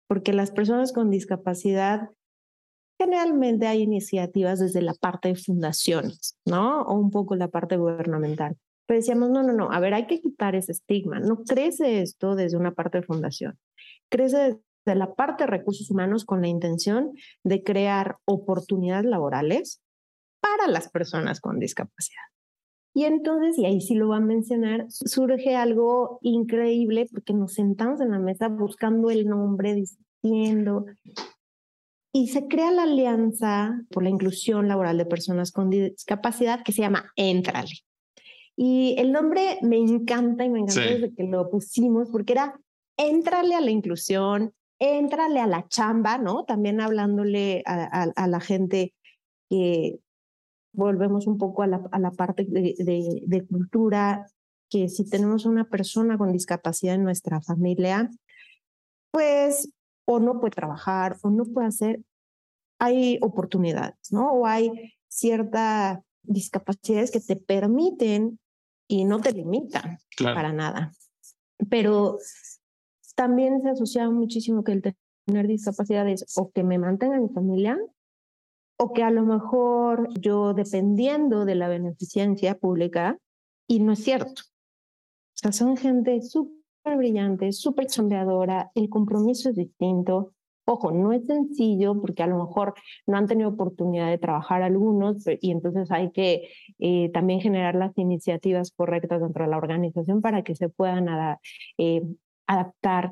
Porque 0.10 0.34
las 0.34 0.52
personas 0.52 0.92
con 0.92 1.12
discapacidad 1.12 2.10
generalmente 3.00 3.68
hay 3.68 3.84
iniciativas 3.84 4.60
desde 4.60 4.82
la 4.82 4.94
parte 4.94 5.30
de 5.30 5.36
fundaciones, 5.36 6.38
¿no? 6.46 6.82
O 6.82 6.96
un 6.96 7.12
poco 7.12 7.36
la 7.36 7.48
parte 7.48 7.78
gubernamental. 7.78 8.58
Pero 8.86 9.00
decíamos, 9.00 9.30
no, 9.30 9.44
no, 9.44 9.54
no, 9.54 9.72
a 9.72 9.80
ver, 9.80 9.94
hay 9.94 10.08
que 10.08 10.20
quitar 10.20 10.56
ese 10.56 10.72
estigma. 10.72 11.20
No 11.20 11.44
crece 11.44 12.02
esto 12.02 12.36
desde 12.36 12.58
una 12.58 12.74
parte 12.74 12.98
de 12.98 13.06
fundación. 13.06 13.58
Crece 14.10 14.58
desde 14.84 14.98
la 14.98 15.14
parte 15.14 15.44
de 15.44 15.52
recursos 15.52 15.92
humanos 15.92 16.26
con 16.26 16.42
la 16.42 16.48
intención 16.48 17.14
de 17.44 17.64
crear 17.64 18.18
oportunidades 18.26 19.06
laborales 19.06 19.82
para 20.42 20.68
las 20.68 20.90
personas 20.90 21.40
con 21.40 21.60
discapacidad. 21.60 22.24
Y 22.94 23.04
entonces, 23.04 23.58
y 23.58 23.66
ahí 23.66 23.82
sí 23.82 23.96
lo 23.96 24.10
va 24.10 24.18
a 24.18 24.22
mencionar, 24.22 24.88
surge 24.90 25.56
algo 25.56 26.20
increíble 26.22 27.08
porque 27.12 27.34
nos 27.34 27.54
sentamos 27.54 28.02
en 28.02 28.12
la 28.12 28.20
mesa 28.20 28.48
buscando 28.48 29.10
el 29.10 29.28
nombre, 29.28 29.76
diciendo, 29.76 30.86
y 32.12 32.28
se 32.28 32.48
crea 32.48 32.72
la 32.72 32.84
Alianza 32.84 33.82
por 33.92 34.04
la 34.04 34.10
Inclusión 34.10 34.68
Laboral 34.68 34.98
de 34.98 35.06
Personas 35.06 35.52
con 35.52 35.70
Discapacidad 35.70 36.64
que 36.64 36.72
se 36.72 36.82
llama 36.82 37.12
Entrale. 37.16 37.84
Y 38.56 38.96
el 38.98 39.12
nombre 39.12 39.60
me 39.62 39.78
encanta 39.78 40.44
y 40.44 40.50
me 40.50 40.60
encanta 40.60 40.82
desde 40.82 41.14
que 41.14 41.24
lo 41.24 41.50
pusimos 41.50 42.10
porque 42.10 42.34
era 42.34 42.60
Entrale 42.98 43.56
a 43.56 43.62
la 43.62 43.72
inclusión, 43.72 44.54
Entrale 44.80 45.40
a 45.40 45.48
la 45.48 45.68
chamba, 45.68 46.18
¿no? 46.18 46.44
También 46.46 46.82
hablándole 46.82 47.64
a, 47.66 48.04
a, 48.04 48.28
la 48.28 48.40
gente 48.40 48.94
que 49.50 50.00
volvemos 50.80 51.28
un 51.28 51.38
poco 51.38 51.64
a 51.64 51.68
la, 51.68 51.82
a 51.92 52.00
la 52.00 52.12
parte 52.12 52.46
de, 52.46 52.76
de, 52.78 53.22
de 53.26 53.48
cultura, 53.48 54.26
que 54.70 54.90
si 54.90 55.08
tenemos 55.10 55.46
una 55.46 55.66
persona 55.66 56.18
con 56.18 56.32
discapacidad 56.32 56.96
en 56.96 57.04
nuestra 57.04 57.42
familia, 57.42 58.10
pues 59.12 59.72
o 60.06 60.20
no 60.20 60.40
puede 60.40 60.52
trabajar 60.52 61.18
o 61.22 61.30
no 61.30 61.46
puede 61.46 61.68
hacer, 61.68 62.02
hay 62.80 63.20
oportunidades, 63.22 64.12
¿no? 64.12 64.32
O 64.32 64.46
hay 64.46 64.94
ciertas 65.08 66.00
discapacidades 66.24 67.12
que 67.12 67.20
te 67.20 67.36
permiten 67.36 68.40
y 68.88 69.06
no 69.06 69.20
te 69.20 69.34
limitan 69.34 70.00
para 70.18 70.54
nada. 70.54 70.92
Pero 71.70 72.18
también 73.16 73.62
se 73.62 73.70
asocia 73.70 74.10
muchísimo 74.10 74.64
que 74.64 74.72
el 74.72 74.96
tener 75.26 75.48
discapacidades 75.48 76.26
o 76.38 76.52
que 76.52 76.64
me 76.64 76.80
mantenga 76.80 77.18
en 77.18 77.24
mi 77.24 77.30
familia 77.30 77.78
o 78.82 78.94
que 78.94 79.04
a 79.04 79.12
lo 79.12 79.24
mejor 79.26 80.08
yo 80.20 80.54
dependiendo 80.54 81.44
de 81.44 81.56
la 81.56 81.68
beneficencia 81.68 82.56
pública 82.56 83.18
y 83.68 83.82
no 83.82 83.92
es 83.92 84.04
cierto. 84.04 84.42
O 84.42 85.36
sea, 85.36 85.52
son 85.52 85.76
gente 85.76 86.22
súper 86.22 86.96
brillante, 86.96 87.52
súper 87.52 87.88
chambeadora, 87.88 88.72
el 88.76 88.90
compromiso 88.90 89.50
es 89.50 89.58
distinto. 89.58 90.34
Ojo, 90.66 90.92
no 90.92 91.12
es 91.12 91.26
sencillo 91.26 92.00
porque 92.00 92.24
a 92.24 92.28
lo 92.28 92.38
mejor 92.38 92.74
no 93.06 93.18
han 93.18 93.28
tenido 93.28 93.50
oportunidad 93.50 94.10
de 94.10 94.18
trabajar 94.18 94.62
algunos 94.62 95.26
y 95.28 95.52
entonces 95.52 95.92
hay 95.92 96.12
que 96.12 96.48
eh, 96.78 97.10
también 97.12 97.42
generar 97.42 97.76
las 97.76 97.98
iniciativas 97.98 98.72
correctas 98.72 99.22
dentro 99.22 99.44
de 99.44 99.52
la 99.52 99.58
organización 99.58 100.22
para 100.22 100.44
que 100.44 100.56
se 100.56 100.70
puedan 100.70 101.08
eh, 101.78 102.04
adaptar 102.48 103.12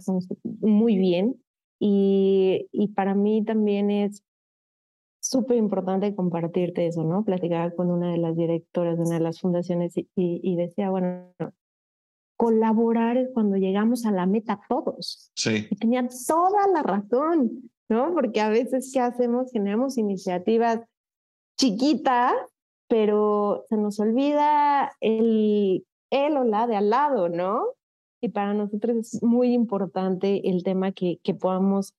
muy 0.62 0.98
bien. 0.98 1.36
Y, 1.80 2.68
y 2.72 2.88
para 2.90 3.14
mí 3.16 3.44
también 3.44 3.92
es 3.92 4.24
súper 5.30 5.58
importante 5.58 6.16
compartirte 6.16 6.88
eso, 6.88 7.04
¿no? 7.04 7.24
Platicar 7.24 7.76
con 7.76 7.92
una 7.92 8.12
de 8.12 8.18
las 8.18 8.36
directoras 8.36 8.98
de 8.98 9.04
una 9.04 9.16
de 9.16 9.24
las 9.24 9.40
fundaciones 9.40 9.98
y, 9.98 10.08
y 10.16 10.56
decía, 10.56 10.90
bueno, 10.90 11.34
colaborar 12.38 13.18
es 13.18 13.30
cuando 13.34 13.58
llegamos 13.58 14.06
a 14.06 14.12
la 14.12 14.26
meta 14.26 14.62
todos. 14.70 15.32
Sí. 15.36 15.68
Y 15.70 15.76
tenía 15.76 16.08
toda 16.28 16.68
la 16.74 16.84
razón, 16.84 17.70
¿no? 17.90 18.14
Porque 18.14 18.40
a 18.40 18.50
veces, 18.50 18.92
¿qué 18.94 19.02
hacemos? 19.02 19.52
Generamos 19.52 19.98
iniciativas 19.98 20.82
chiquitas, 21.60 22.34
pero 22.88 23.66
se 23.68 23.78
nos 23.78 24.00
olvida 24.00 24.92
el, 25.02 25.86
el 26.12 26.38
o 26.38 26.44
la 26.44 26.68
de 26.68 26.76
al 26.76 26.92
lado, 26.92 27.28
¿no? 27.28 27.66
Y 28.22 28.30
para 28.30 28.54
nosotros 28.54 28.98
es 28.98 29.24
muy 29.24 29.54
importante 29.54 30.50
el 30.50 30.64
tema 30.64 30.92
que, 30.92 31.20
que 31.24 31.34
podamos 31.34 31.94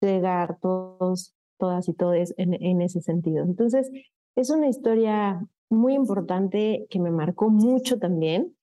llegar 0.00 0.58
todos, 0.60 1.34
todas 1.62 1.88
y 1.88 1.92
todos 1.92 2.34
en, 2.38 2.82
ese 2.82 3.00
sentido. 3.00 3.44
Entonces, 3.44 3.88
es 4.34 4.50
una 4.50 4.66
historia 4.66 5.46
muy 5.70 5.94
importante 5.94 6.88
que 6.90 6.98
me 6.98 7.12
marcó 7.12 7.50
mucho 7.50 8.00
también 8.00 8.56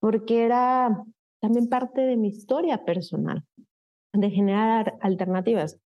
porque 0.00 0.46
era 0.46 1.04
también 1.42 1.68
parte 1.68 2.00
de 2.00 2.16
mi 2.16 2.28
historia 2.28 2.86
personal, 2.86 3.44
de 4.14 4.30
generar 4.30 4.96
alternativas. 5.02 5.78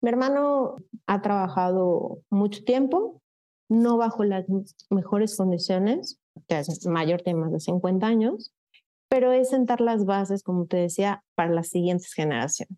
Mi 0.00 0.08
hermano 0.08 0.74
ha 1.06 1.22
trabajado 1.22 2.18
mucho 2.30 2.64
tiempo, 2.64 3.22
no 3.68 3.96
bajo 3.96 4.24
las 4.24 4.44
mejores 4.90 5.36
condiciones, 5.36 6.20
es 6.48 6.84
mayor, 6.88 7.22
tiene 7.22 7.38
más 7.38 7.52
de 7.52 7.60
50 7.60 8.04
años, 8.04 8.52
pero 9.08 9.30
es 9.30 9.50
sentar 9.50 9.80
las 9.80 10.04
bases, 10.04 10.42
como 10.42 10.66
te 10.66 10.78
decía, 10.78 11.22
para 11.36 11.52
las 11.52 11.68
siguientes 11.68 12.12
generaciones. 12.12 12.76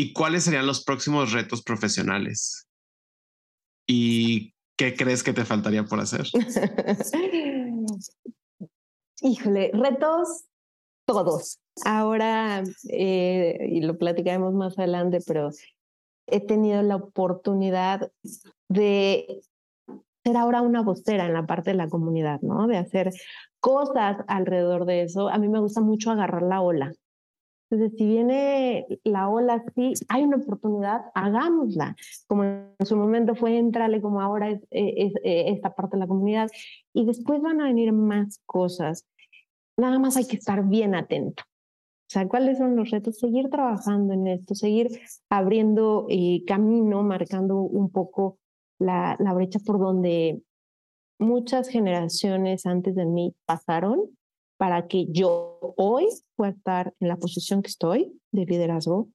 ¿Y 0.00 0.14
cuáles 0.14 0.44
serían 0.44 0.66
los 0.66 0.82
próximos 0.82 1.32
retos 1.32 1.62
profesionales? 1.62 2.66
¿Y 3.86 4.54
qué 4.78 4.96
crees 4.96 5.22
que 5.22 5.34
te 5.34 5.44
faltaría 5.44 5.84
por 5.84 6.00
hacer? 6.00 6.26
Híjole, 9.20 9.70
retos 9.74 10.46
todos. 11.04 11.58
Ahora, 11.84 12.62
eh, 12.88 13.58
y 13.70 13.82
lo 13.82 13.98
platicaremos 13.98 14.54
más 14.54 14.78
adelante, 14.78 15.18
pero 15.26 15.50
he 16.28 16.40
tenido 16.40 16.80
la 16.80 16.96
oportunidad 16.96 18.10
de 18.70 19.42
ser 20.24 20.36
ahora 20.38 20.62
una 20.62 20.80
vocera 20.80 21.26
en 21.26 21.34
la 21.34 21.44
parte 21.44 21.72
de 21.72 21.76
la 21.76 21.90
comunidad, 21.90 22.40
¿no? 22.40 22.66
De 22.68 22.78
hacer 22.78 23.12
cosas 23.58 24.16
alrededor 24.28 24.86
de 24.86 25.02
eso. 25.02 25.28
A 25.28 25.36
mí 25.36 25.50
me 25.50 25.60
gusta 25.60 25.82
mucho 25.82 26.10
agarrar 26.10 26.40
la 26.40 26.62
ola. 26.62 26.94
Entonces, 27.70 27.96
si 27.96 28.04
viene 28.04 28.86
la 29.04 29.28
ola 29.28 29.64
así, 29.64 29.92
hay 30.08 30.24
una 30.24 30.38
oportunidad, 30.38 31.02
hagámosla. 31.14 31.94
Como 32.26 32.42
en 32.44 32.74
su 32.84 32.96
momento 32.96 33.36
fue 33.36 33.58
entrarle, 33.58 34.00
como 34.00 34.20
ahora 34.20 34.50
es, 34.50 34.60
es, 34.70 35.12
esta 35.22 35.74
parte 35.74 35.96
de 35.96 36.00
la 36.00 36.08
comunidad. 36.08 36.50
Y 36.92 37.06
después 37.06 37.40
van 37.40 37.60
a 37.60 37.64
venir 37.64 37.92
más 37.92 38.40
cosas. 38.44 39.06
Nada 39.76 40.00
más 40.00 40.16
hay 40.16 40.26
que 40.26 40.36
estar 40.36 40.66
bien 40.66 40.96
atento. 40.96 41.44
O 41.44 42.12
sea, 42.12 42.26
¿cuáles 42.26 42.58
son 42.58 42.74
los 42.74 42.90
retos? 42.90 43.20
Seguir 43.20 43.50
trabajando 43.50 44.14
en 44.14 44.26
esto, 44.26 44.56
seguir 44.56 44.88
abriendo 45.28 46.06
eh, 46.08 46.42
camino, 46.44 47.04
marcando 47.04 47.60
un 47.60 47.88
poco 47.90 48.38
la, 48.80 49.16
la 49.20 49.32
brecha 49.32 49.60
por 49.64 49.78
donde 49.78 50.42
muchas 51.20 51.68
generaciones 51.68 52.66
antes 52.66 52.96
de 52.96 53.04
mí 53.04 53.32
pasaron 53.46 54.10
para 54.60 54.88
que 54.88 55.06
yo 55.08 55.58
hoy 55.78 56.06
pueda 56.36 56.50
estar 56.50 56.92
en 57.00 57.08
la 57.08 57.16
posición 57.16 57.62
que 57.62 57.68
estoy 57.68 58.12
de 58.30 58.44
liderazgo, 58.44 59.08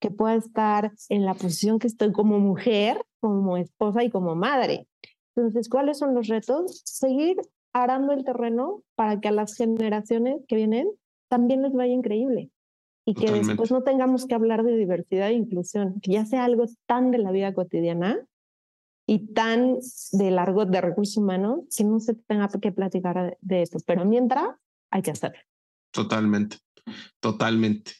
que 0.00 0.10
pueda 0.10 0.36
estar 0.36 0.92
en 1.10 1.26
la 1.26 1.34
posición 1.34 1.78
que 1.78 1.86
estoy 1.86 2.12
como 2.12 2.38
mujer, 2.38 3.04
como 3.20 3.58
esposa 3.58 4.04
y 4.04 4.08
como 4.08 4.34
madre. 4.36 4.88
Entonces, 5.36 5.68
¿cuáles 5.68 5.98
son 5.98 6.14
los 6.14 6.28
retos? 6.28 6.80
Seguir 6.86 7.36
arando 7.74 8.14
el 8.14 8.24
terreno 8.24 8.82
para 8.94 9.20
que 9.20 9.28
a 9.28 9.32
las 9.32 9.54
generaciones 9.54 10.40
que 10.48 10.56
vienen 10.56 10.90
también 11.28 11.60
les 11.60 11.74
vaya 11.74 11.92
increíble 11.92 12.50
y 13.04 13.12
que 13.12 13.30
después 13.30 13.70
no 13.70 13.82
tengamos 13.82 14.24
que 14.24 14.34
hablar 14.34 14.64
de 14.64 14.78
diversidad 14.78 15.28
e 15.28 15.34
inclusión, 15.34 16.00
que 16.00 16.12
ya 16.12 16.24
sea 16.24 16.46
algo 16.46 16.64
tan 16.86 17.10
de 17.10 17.18
la 17.18 17.32
vida 17.32 17.52
cotidiana 17.52 18.26
y 19.06 19.34
tan 19.34 19.76
de 20.12 20.30
largo 20.30 20.64
de 20.64 20.80
recursos 20.80 21.18
humanos 21.18 21.64
que 21.76 21.84
no 21.84 22.00
se 22.00 22.14
tenga 22.14 22.48
que 22.48 22.72
platicar 22.72 23.36
de 23.42 23.60
esto. 23.60 23.76
Pero 23.84 24.06
mientras, 24.06 24.56
hay 24.90 25.02
que 25.02 25.10
hacerlo. 25.10 25.40
Totalmente, 25.92 26.58
totalmente. 27.20 27.92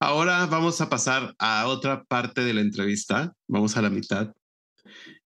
Ahora 0.00 0.46
vamos 0.46 0.80
a 0.80 0.88
pasar 0.88 1.34
a 1.38 1.68
otra 1.68 2.02
parte 2.04 2.42
de 2.42 2.54
la 2.54 2.60
entrevista. 2.60 3.34
Vamos 3.48 3.76
a 3.76 3.82
la 3.82 3.90
mitad. 3.90 4.34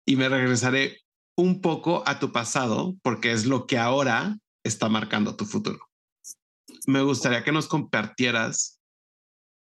Y 0.05 0.15
me 0.15 0.29
regresaré 0.29 0.99
un 1.37 1.61
poco 1.61 2.03
a 2.05 2.19
tu 2.19 2.31
pasado, 2.31 2.95
porque 3.01 3.31
es 3.31 3.45
lo 3.45 3.65
que 3.65 3.77
ahora 3.77 4.37
está 4.63 4.87
marcando 4.87 5.35
tu 5.35 5.45
futuro. 5.45 5.79
Me 6.87 7.01
gustaría 7.01 7.43
que 7.43 7.51
nos 7.51 7.67
compartieras 7.67 8.79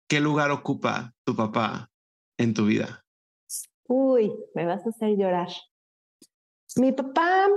qué 0.10 0.20
lugar 0.20 0.52
ocupa 0.52 1.14
tu 1.26 1.36
papá 1.36 1.90
en 2.38 2.54
tu 2.54 2.66
vida. 2.66 3.06
Uy, 3.88 4.32
me 4.56 4.66
vas 4.66 4.86
a 4.86 4.90
hacer 4.90 5.18
llorar. 5.18 5.50
Mi 6.76 6.92
papá 6.92 7.48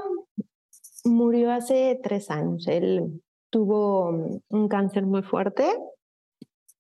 murió 1.05 1.53
hace 1.53 2.01
tres 2.03 2.31
años. 2.31 2.67
Él 2.67 3.23
tuvo 3.51 4.41
un 4.49 4.69
cáncer 4.69 5.07
muy 5.07 5.23
fuerte. 5.23 5.65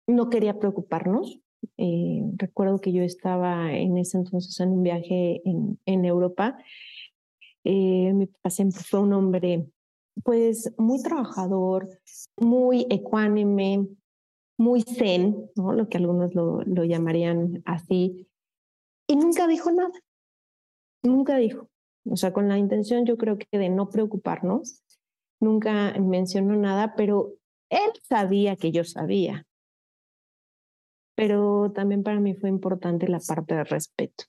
No 0.06 0.30
quería 0.30 0.58
preocuparnos. 0.58 1.38
Eh, 1.76 2.22
recuerdo 2.36 2.80
que 2.80 2.92
yo 2.92 3.02
estaba 3.02 3.72
en 3.72 3.96
ese 3.96 4.18
entonces 4.18 4.58
en 4.60 4.70
un 4.70 4.82
viaje 4.82 5.42
en, 5.44 6.04
Europa. 6.04 6.58
Eh, 7.64 8.12
mi 8.12 8.26
papá 8.26 8.50
siempre 8.50 8.80
fue 8.82 9.00
un 9.00 9.12
hombre, 9.14 9.66
pues, 10.22 10.72
muy 10.76 11.02
trabajador, 11.02 11.88
muy 12.36 12.86
ecuánime, 12.90 13.86
muy 14.58 14.82
zen, 14.82 15.50
¿no? 15.56 15.72
Lo 15.72 15.88
que 15.88 15.96
algunos 15.96 16.34
lo 16.34 16.84
llamarían 16.84 17.62
así. 17.64 18.28
Y 19.06 19.16
nunca 19.16 19.46
dijo 19.46 19.70
nada. 19.70 19.92
Nunca 21.02 21.36
dijo. 21.36 21.68
O 22.08 22.16
sea, 22.16 22.32
con 22.32 22.48
la 22.48 22.58
intención 22.58 23.06
yo 23.06 23.16
creo 23.16 23.38
que 23.38 23.58
de 23.58 23.70
no 23.70 23.88
preocuparnos, 23.88 24.82
nunca 25.40 25.94
mencionó 25.98 26.56
nada, 26.56 26.94
pero 26.96 27.34
él 27.70 27.90
sabía 28.02 28.56
que 28.56 28.72
yo 28.72 28.84
sabía. 28.84 29.46
Pero 31.16 31.72
también 31.72 32.02
para 32.02 32.20
mí 32.20 32.34
fue 32.34 32.48
importante 32.48 33.08
la 33.08 33.20
parte 33.20 33.54
de 33.54 33.64
respeto. 33.64 34.24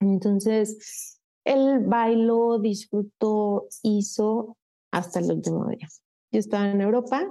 Entonces, 0.00 1.20
él 1.44 1.80
bailó, 1.80 2.58
disfrutó, 2.58 3.66
hizo 3.82 4.56
hasta 4.92 5.20
el 5.20 5.32
último 5.32 5.66
día. 5.68 5.88
Yo 6.30 6.38
estaba 6.38 6.70
en 6.70 6.80
Europa, 6.80 7.28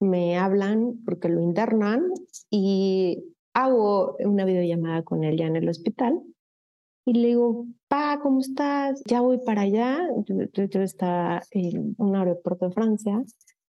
me 0.00 0.36
hablan 0.38 1.02
porque 1.04 1.28
lo 1.28 1.40
internan 1.40 2.02
y 2.50 3.24
hago 3.54 4.16
una 4.18 4.44
videollamada 4.44 5.02
con 5.02 5.24
él 5.24 5.38
ya 5.38 5.46
en 5.46 5.56
el 5.56 5.68
hospital 5.68 6.22
y 7.06 7.12
le 7.12 7.28
digo, 7.28 7.66
pa, 7.86 8.18
¿cómo 8.20 8.40
estás? 8.40 9.00
Ya 9.06 9.20
voy 9.20 9.38
para 9.38 9.62
allá. 9.62 10.00
Yo, 10.26 10.82
estaba 10.82 11.40
en 11.52 11.94
un 11.98 12.16
aeropuerto 12.16 12.66
de 12.66 12.74
Francia. 12.74 13.22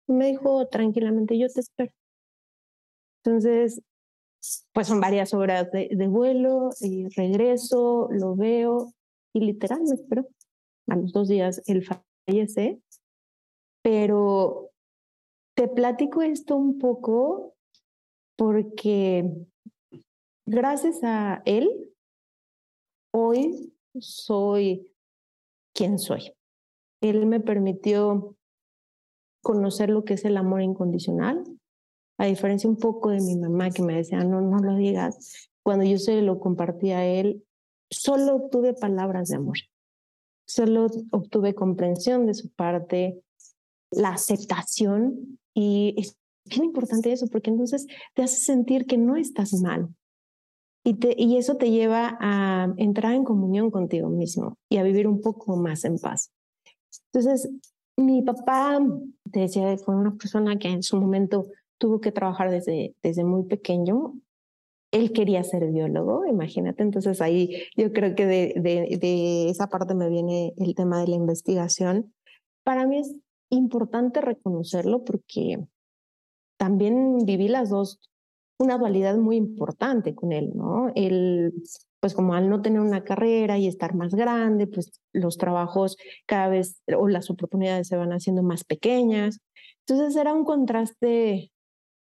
Y 0.08 0.14
me 0.14 0.28
dijo, 0.28 0.66
tranquilamente, 0.70 1.38
yo 1.38 1.50
te 1.50 1.60
espero. 1.60 1.92
Entonces, 3.22 3.82
pues 4.72 4.88
son 4.88 5.02
varias 5.02 5.34
horas 5.34 5.70
de, 5.72 5.90
de 5.92 6.08
vuelo 6.08 6.70
y 6.80 7.10
regreso, 7.10 8.08
lo 8.10 8.38
veo 8.38 8.94
y 9.34 9.42
literal 9.42 9.82
me 9.82 9.96
espero. 9.96 10.26
A 10.88 10.96
los 10.96 11.12
dos 11.12 11.28
días 11.28 11.62
él 11.66 11.86
fallece. 11.86 12.80
Pero 13.82 14.70
te 15.56 15.68
platico 15.68 16.22
esto 16.22 16.56
un 16.56 16.80
poco 16.80 17.54
porque 18.38 19.30
gracias 20.46 21.04
a 21.04 21.42
él 21.44 21.95
hoy 23.16 23.74
soy 23.98 24.92
quien 25.74 26.00
soy. 26.00 26.34
Él 27.02 27.26
me 27.26 27.40
permitió 27.40 28.36
conocer 29.42 29.90
lo 29.90 30.04
que 30.04 30.16
es 30.16 30.26
el 30.26 30.38
amor 30.38 30.62
incondicional, 30.62 31.44
a 32.18 32.26
diferencia 32.26 32.70
un 32.70 32.78
poco 32.78 33.10
de 33.10 33.22
mi 33.22 33.38
mamá 33.38 33.70
que 33.70 33.84
me 33.84 33.96
decía, 33.96 34.24
no, 34.24 34.42
no 34.42 34.60
lo 34.60 34.76
digas. 34.76 35.50
Cuando 35.64 35.86
yo 35.86 35.98
se 35.98 36.22
lo 36.22 36.40
compartí 36.40 36.92
a 36.92 37.06
él, 37.06 37.46
solo 37.90 38.36
obtuve 38.36 38.74
palabras 38.74 39.30
de 39.30 39.38
amor, 39.38 39.58
solo 40.46 40.88
obtuve 41.12 41.56
comprensión 41.56 42.26
de 42.26 42.34
su 42.34 42.50
parte, 42.50 43.22
la 43.92 44.10
aceptación 44.10 45.40
y 45.54 45.96
es 45.98 46.18
bien 46.46 46.66
importante 46.66 47.12
eso 47.12 47.28
porque 47.28 47.50
entonces 47.50 47.88
te 48.14 48.24
hace 48.24 48.38
sentir 48.38 48.86
que 48.86 48.98
no 48.98 49.16
estás 49.16 49.54
mal, 49.54 49.90
y, 50.86 51.38
eso 51.38 51.58
te 51.58 51.72
lleva 51.72 52.16
a 52.22 52.72
entrar 52.78 53.14
en 53.14 53.24
comunión 53.24 53.72
contigo 53.72 54.08
mismo 54.10 54.58
y 54.70 54.78
a 54.78 54.84
vivir 54.84 55.08
un 55.08 55.20
poco 55.20 55.58
más 55.58 55.84
en 55.84 55.98
paz. 55.98 56.32
Entonces, 57.12 57.50
mi 57.98 58.22
papá, 58.22 58.80
te 59.32 59.40
decía, 59.42 59.76
fue 59.80 59.96
una 59.96 60.16
persona 60.16 60.58
que 60.58 60.70
en 60.70 60.84
su 60.84 60.98
momento 60.98 61.48
tuvo 61.80 62.00
que 62.02 62.12
trabajar 62.12 62.52
desde, 62.52 62.96
desde 63.02 63.24
muy 63.24 63.46
pequeño. 63.46 64.14
Él 64.92 65.12
quería 65.12 65.44
ser 65.44 65.72
biólogo, 65.72 66.26
imagínate. 66.28 66.84
Entonces 66.84 67.20
ahí 67.20 67.64
yo 67.76 67.92
creo 67.92 68.14
que 68.14 68.28
de, 68.28 68.54
de, 68.58 68.98
de 68.98 69.50
esa 69.50 69.68
parte 69.68 69.96
me 69.96 70.08
viene 70.08 70.54
el 70.58 70.76
tema 70.76 71.02
de 71.02 71.08
la 71.08 71.16
investigación. 71.16 72.14
Para 72.64 72.86
mí 72.86 73.00
es 73.00 73.16
importante 73.50 74.22
reconocerlo 74.22 75.04
porque 75.04 75.66
también 76.58 77.26
viví 77.26 77.48
las 77.48 77.70
dos 77.70 78.00
una 78.58 78.78
dualidad 78.78 79.18
muy 79.18 79.36
importante 79.36 80.16
con 80.16 80.32
él, 80.32 80.52
¿no? 80.56 80.92
Él, 80.96 81.54
pues 82.00 82.14
como 82.14 82.34
al 82.34 82.50
no 82.50 82.62
tener 82.62 82.80
una 82.80 83.04
carrera 83.04 83.58
y 83.58 83.68
estar 83.68 83.96
más 83.96 84.16
grande, 84.16 84.68
pues 84.68 85.02
los 85.12 85.38
trabajos 85.38 85.98
cada 86.26 86.48
vez 86.48 86.82
o 86.98 87.08
las 87.08 87.30
oportunidades 87.30 87.88
se 87.88 87.98
van 87.98 88.12
haciendo 88.14 88.44
más 88.44 88.64
pequeñas. 88.64 89.40
Entonces 89.88 90.16
era 90.16 90.34
un 90.34 90.46
contraste 90.46 91.52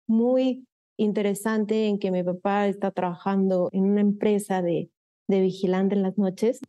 muy 0.07 0.67
interesante 0.97 1.87
en 1.87 1.99
que 1.99 2.11
mi 2.11 2.23
papá 2.23 2.67
está 2.67 2.91
trabajando 2.91 3.71
en 3.73 3.85
una 3.85 4.01
empresa 4.01 4.61
de, 4.61 4.91
de 5.29 5.41
vigilante 5.41 5.95
en 5.95 6.03
las 6.03 6.19
noches 6.19 6.61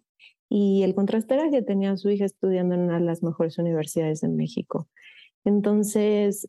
y 0.48 0.84
el 0.84 0.96
contraste 0.96 1.34
era 1.34 1.50
que 1.50 1.62
tenía 1.62 1.92
a 1.92 1.98
su 1.98 2.10
hija 2.10 2.26
estudiando 2.26 2.76
en 2.76 2.82
una 2.82 3.00
de 3.00 3.06
las 3.06 3.24
mejores 3.24 3.58
universidades 3.58 4.22
de 4.22 4.28
México. 4.28 4.88
Entonces, 5.44 6.48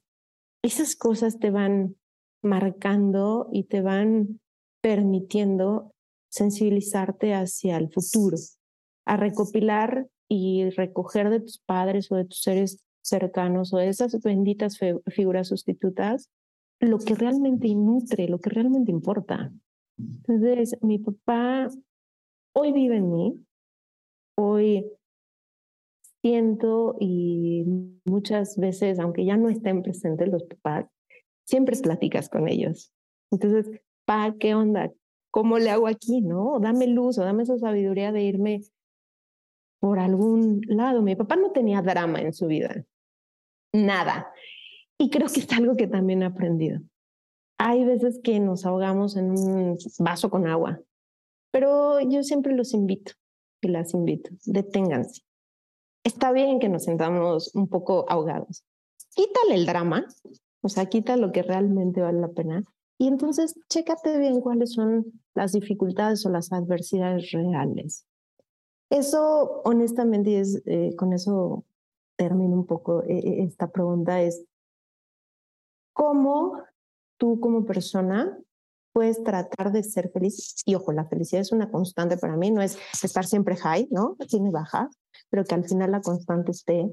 esas 0.62 0.96
cosas 0.96 1.38
te 1.38 1.50
van 1.50 1.96
marcando 2.42 3.48
y 3.52 3.64
te 3.64 3.82
van 3.82 4.40
permitiendo 4.82 5.92
sensibilizarte 6.30 7.34
hacia 7.34 7.76
el 7.76 7.92
futuro, 7.92 8.36
a 9.06 9.16
recopilar 9.16 10.08
y 10.28 10.70
recoger 10.70 11.30
de 11.30 11.40
tus 11.40 11.58
padres 11.58 12.10
o 12.10 12.16
de 12.16 12.24
tus 12.24 12.40
seres 12.40 12.82
cercanos 13.02 13.72
o 13.72 13.78
de 13.78 13.88
esas 13.88 14.20
benditas 14.22 14.78
figuras 15.06 15.48
sustitutas 15.48 16.30
lo 16.80 16.98
que 16.98 17.14
realmente 17.14 17.72
nutre, 17.74 18.28
lo 18.28 18.38
que 18.38 18.50
realmente 18.50 18.90
importa. 18.90 19.52
Entonces, 19.98 20.76
mi 20.82 20.98
papá 20.98 21.68
hoy 22.54 22.72
vive 22.72 22.96
en 22.96 23.12
mí, 23.12 23.46
hoy 24.36 24.86
siento 26.22 26.96
y 26.98 27.64
muchas 28.04 28.56
veces, 28.56 28.98
aunque 28.98 29.24
ya 29.24 29.36
no 29.36 29.48
estén 29.48 29.82
presentes 29.82 30.28
los 30.28 30.42
papás, 30.44 30.86
siempre 31.52 31.76
platicas 31.76 32.30
con 32.30 32.48
ellos. 32.48 32.94
Entonces, 33.30 33.82
pa, 34.06 34.34
¿qué 34.40 34.54
onda? 34.54 34.90
¿Cómo 35.30 35.58
le 35.58 35.70
hago 35.70 35.86
aquí? 35.86 36.22
¿No? 36.22 36.58
Dame 36.60 36.86
luz 36.86 37.18
o 37.18 37.24
dame 37.24 37.42
esa 37.42 37.58
sabiduría 37.58 38.10
de 38.10 38.22
irme 38.22 38.62
por 39.78 39.98
algún 39.98 40.62
lado. 40.66 41.02
Mi 41.02 41.14
papá 41.14 41.36
no 41.36 41.50
tenía 41.52 41.82
drama 41.82 42.22
en 42.22 42.32
su 42.32 42.46
vida, 42.46 42.86
nada. 43.74 44.32
Y 44.98 45.10
creo 45.10 45.28
que 45.28 45.40
es 45.40 45.52
algo 45.52 45.76
que 45.76 45.86
también 45.86 46.22
he 46.22 46.26
aprendido. 46.26 46.80
Hay 47.58 47.84
veces 47.84 48.18
que 48.24 48.40
nos 48.40 48.64
ahogamos 48.64 49.16
en 49.16 49.32
un 49.32 49.76
vaso 49.98 50.30
con 50.30 50.46
agua, 50.46 50.80
pero 51.50 52.00
yo 52.00 52.22
siempre 52.22 52.54
los 52.54 52.72
invito 52.72 53.12
y 53.60 53.68
las 53.68 53.92
invito, 53.92 54.30
deténganse. 54.46 55.20
Está 56.02 56.32
bien 56.32 56.60
que 56.60 56.70
nos 56.70 56.84
sentamos 56.84 57.54
un 57.54 57.68
poco 57.68 58.06
ahogados. 58.08 58.64
Quítale 59.14 59.54
el 59.54 59.66
drama, 59.66 60.06
o 60.62 60.68
sea, 60.68 60.86
quita 60.86 61.16
lo 61.16 61.32
que 61.32 61.42
realmente 61.42 62.00
vale 62.00 62.20
la 62.20 62.28
pena. 62.28 62.64
Y 62.98 63.08
entonces, 63.08 63.58
chécate 63.68 64.16
bien 64.18 64.40
cuáles 64.40 64.72
son 64.74 65.20
las 65.34 65.52
dificultades 65.52 66.24
o 66.24 66.30
las 66.30 66.52
adversidades 66.52 67.32
reales. 67.32 68.06
Eso, 68.90 69.62
honestamente, 69.64 70.38
es, 70.38 70.62
eh, 70.66 70.94
con 70.96 71.12
eso 71.12 71.64
termino 72.16 72.54
un 72.54 72.66
poco 72.66 73.02
eh, 73.02 73.18
eh, 73.18 73.42
esta 73.42 73.68
pregunta, 73.68 74.22
es 74.22 74.44
cómo 75.92 76.58
tú 77.18 77.40
como 77.40 77.64
persona 77.64 78.38
puedes 78.92 79.22
tratar 79.24 79.72
de 79.72 79.82
ser 79.82 80.10
feliz. 80.10 80.62
Y 80.64 80.74
ojo, 80.74 80.92
la 80.92 81.06
felicidad 81.06 81.40
es 81.40 81.52
una 81.52 81.70
constante 81.70 82.18
para 82.18 82.36
mí, 82.36 82.50
no 82.50 82.62
es 82.62 82.78
estar 83.02 83.24
siempre 83.24 83.56
high, 83.56 83.88
¿no? 83.90 84.16
Tiene 84.28 84.50
baja, 84.50 84.90
pero 85.30 85.44
que 85.44 85.54
al 85.54 85.64
final 85.64 85.90
la 85.90 86.02
constante 86.02 86.52
esté 86.52 86.90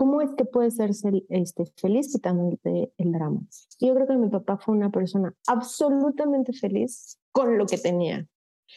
¿Cómo 0.00 0.22
es 0.22 0.30
que 0.34 0.46
puede 0.46 0.70
ser 0.70 0.92
este, 1.28 1.66
feliz 1.76 2.10
quitándote 2.10 2.90
el 2.96 3.12
drama? 3.12 3.42
yo 3.78 3.94
creo 3.94 4.06
que 4.06 4.16
mi 4.16 4.30
papá 4.30 4.56
fue 4.56 4.74
una 4.74 4.90
persona 4.90 5.34
absolutamente 5.46 6.54
feliz 6.54 7.18
con 7.32 7.58
lo 7.58 7.66
que 7.66 7.76
tenía. 7.76 8.26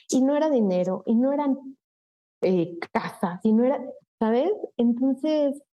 Y 0.10 0.22
no 0.22 0.36
era 0.36 0.50
dinero, 0.50 1.02
y 1.06 1.16
no 1.16 1.32
eran 1.32 1.78
eh, 2.42 2.78
casas, 2.92 3.40
y 3.42 3.54
no 3.54 3.64
era, 3.64 3.82
¿sabes? 4.20 4.52
Entonces, 4.76 5.64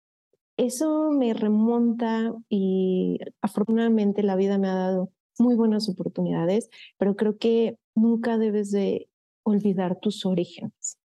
eso 0.57 1.11
me 1.11 1.34
remonta 1.34 2.32
y 2.48 3.18
afortunadamente 3.42 4.22
la 4.22 4.36
vida 4.36 4.57
me 4.57 4.68
ha 4.68 4.74
dado 4.76 5.11
muy 5.40 5.57
buenas 5.57 5.88
oportunidades, 5.88 6.70
pero 6.96 7.16
creo 7.16 7.38
que 7.38 7.76
nunca 7.96 8.38
debes 8.38 8.70
de 8.70 9.09
olvidar 9.42 9.98
tus 9.98 10.24
orígenes 10.24 11.01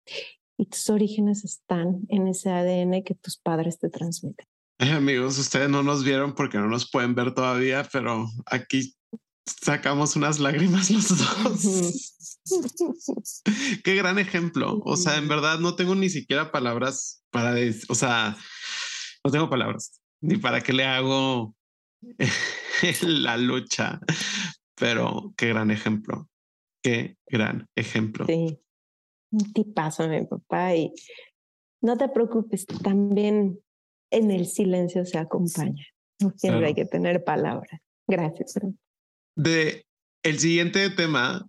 y 0.62 0.66
tus 0.66 0.90
orígenes 0.90 1.44
están 1.44 2.02
en 2.08 2.28
ese 2.28 2.48
ADN 2.48 3.02
que 3.02 3.16
tus 3.16 3.36
padres 3.36 3.80
te 3.80 3.90
transmiten. 3.90 4.46
amigos, 4.78 5.36
ustedes 5.36 5.68
no 5.68 5.82
nos 5.82 6.04
vieron 6.04 6.36
porque 6.36 6.56
no 6.56 6.68
nos 6.68 6.88
pueden 6.88 7.16
ver 7.16 7.34
todavía, 7.34 7.88
pero 7.92 8.28
aquí 8.46 8.94
sacamos 9.44 10.14
unas 10.14 10.38
lágrimas 10.38 10.88
los 10.88 11.08
dos. 11.18 12.14
Qué 13.84 13.96
gran 13.96 14.20
ejemplo. 14.20 14.80
O 14.84 14.96
sea, 14.96 15.16
en 15.16 15.26
verdad 15.26 15.58
no 15.58 15.74
tengo 15.74 15.96
ni 15.96 16.08
siquiera 16.08 16.52
palabras 16.52 17.24
para 17.30 17.54
decir, 17.54 17.86
o 17.88 17.96
sea, 17.96 18.36
no 19.24 19.32
tengo 19.32 19.50
palabras 19.50 20.00
ni 20.20 20.36
para 20.36 20.60
qué 20.60 20.72
le 20.72 20.84
hago 20.84 21.56
la 23.02 23.36
lucha 23.36 24.00
pero 24.76 25.32
qué 25.36 25.48
gran 25.48 25.70
ejemplo. 25.70 26.28
Qué 26.82 27.16
gran 27.28 27.68
ejemplo. 27.76 28.26
Sí, 28.26 28.58
un 29.32 29.52
tipazo 29.52 30.08
mi 30.08 30.24
papá 30.24 30.74
y 30.74 30.92
no 31.80 31.96
te 31.96 32.08
preocupes, 32.08 32.66
también 32.66 33.58
en 34.10 34.30
el 34.30 34.46
silencio 34.46 35.04
se 35.04 35.18
acompaña. 35.18 35.84
No 36.20 36.32
siempre 36.36 36.66
hay 36.66 36.74
que 36.74 36.84
tener 36.84 37.24
palabras. 37.24 37.80
Gracias. 38.06 38.54
De 39.34 39.84
el 40.22 40.38
siguiente 40.38 40.88
tema 40.90 41.48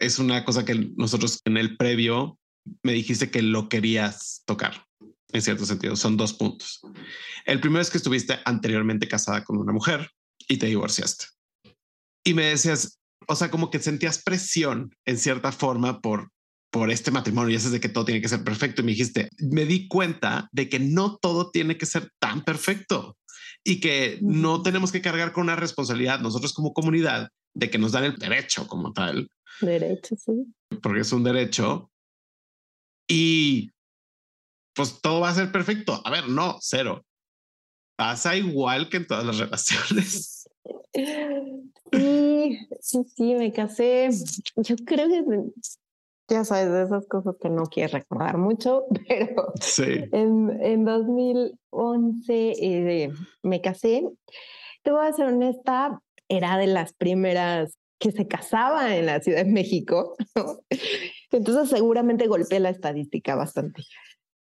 es 0.00 0.18
una 0.18 0.44
cosa 0.44 0.64
que 0.64 0.74
nosotros 0.96 1.40
en 1.44 1.56
el 1.56 1.76
previo 1.76 2.38
me 2.82 2.92
dijiste 2.92 3.30
que 3.30 3.42
lo 3.42 3.68
querías 3.68 4.42
tocar, 4.44 4.84
en 5.32 5.42
cierto 5.42 5.64
sentido. 5.64 5.96
Son 5.96 6.16
dos 6.16 6.34
puntos. 6.34 6.80
El 7.44 7.60
primero 7.60 7.82
es 7.82 7.90
que 7.90 7.98
estuviste 7.98 8.34
anteriormente 8.44 9.06
casada 9.06 9.44
con 9.44 9.58
una 9.58 9.72
mujer 9.72 10.10
y 10.48 10.58
te 10.58 10.66
divorciaste. 10.66 11.26
Y 12.24 12.34
me 12.34 12.46
decías, 12.46 12.98
o 13.26 13.36
sea, 13.36 13.50
como 13.50 13.70
que 13.70 13.78
sentías 13.78 14.22
presión 14.22 14.94
en 15.04 15.18
cierta 15.18 15.52
forma 15.52 16.00
por 16.00 16.30
por 16.70 16.90
este 16.90 17.10
matrimonio 17.10 17.52
y 17.52 17.56
es 17.56 17.70
de 17.70 17.80
que 17.80 17.88
todo 17.88 18.04
tiene 18.04 18.20
que 18.20 18.28
ser 18.28 18.44
perfecto. 18.44 18.82
Y 18.82 18.84
me 18.84 18.92
dijiste, 18.92 19.30
me 19.38 19.64
di 19.64 19.88
cuenta 19.88 20.48
de 20.52 20.68
que 20.68 20.78
no 20.78 21.16
todo 21.16 21.50
tiene 21.50 21.78
que 21.78 21.86
ser 21.86 22.10
tan 22.18 22.44
perfecto 22.44 23.16
y 23.64 23.80
que 23.80 24.18
no 24.22 24.62
tenemos 24.62 24.92
que 24.92 25.00
cargar 25.00 25.32
con 25.32 25.44
una 25.44 25.56
responsabilidad 25.56 26.20
nosotros 26.20 26.52
como 26.52 26.72
comunidad 26.72 27.28
de 27.54 27.70
que 27.70 27.78
nos 27.78 27.92
dan 27.92 28.04
el 28.04 28.16
derecho 28.16 28.66
como 28.66 28.92
tal. 28.92 29.30
Derecho, 29.60 30.16
sí. 30.16 30.46
Porque 30.82 31.00
es 31.00 31.12
un 31.12 31.24
derecho. 31.24 31.90
Y 33.08 33.70
pues 34.74 35.00
todo 35.00 35.20
va 35.20 35.30
a 35.30 35.34
ser 35.34 35.50
perfecto. 35.50 36.00
A 36.04 36.10
ver, 36.10 36.28
no, 36.28 36.58
cero. 36.60 37.04
Pasa 37.96 38.36
igual 38.36 38.88
que 38.88 38.98
en 38.98 39.06
todas 39.06 39.24
las 39.24 39.38
relaciones. 39.38 40.34
Sí, 41.90 42.58
sí, 42.80 42.98
sí, 43.16 43.34
me 43.34 43.52
casé. 43.52 44.10
Yo 44.56 44.76
creo 44.84 45.08
que 45.08 45.22
ya 46.28 46.44
sabes, 46.44 46.70
de 46.70 46.82
esas 46.82 47.06
cosas 47.06 47.36
que 47.40 47.48
no 47.48 47.64
quieres 47.64 47.92
recordar 47.92 48.36
mucho, 48.36 48.84
pero 49.08 49.52
en, 50.12 50.58
en 50.62 50.84
2011 50.84 52.22
eh, 52.30 53.12
me 53.42 53.60
casé. 53.60 54.08
Te 54.82 54.92
voy 54.92 55.06
a 55.06 55.12
ser 55.12 55.26
honesta, 55.26 56.00
era 56.28 56.58
de 56.58 56.66
las 56.66 56.92
primeras 56.92 57.78
que 57.98 58.12
se 58.12 58.28
casaba 58.28 58.94
en 58.96 59.06
la 59.06 59.20
Ciudad 59.20 59.44
de 59.44 59.50
México. 59.50 60.16
Entonces 61.32 61.70
seguramente 61.70 62.26
golpeé 62.26 62.60
la 62.60 62.70
estadística 62.70 63.34
bastante. 63.34 63.82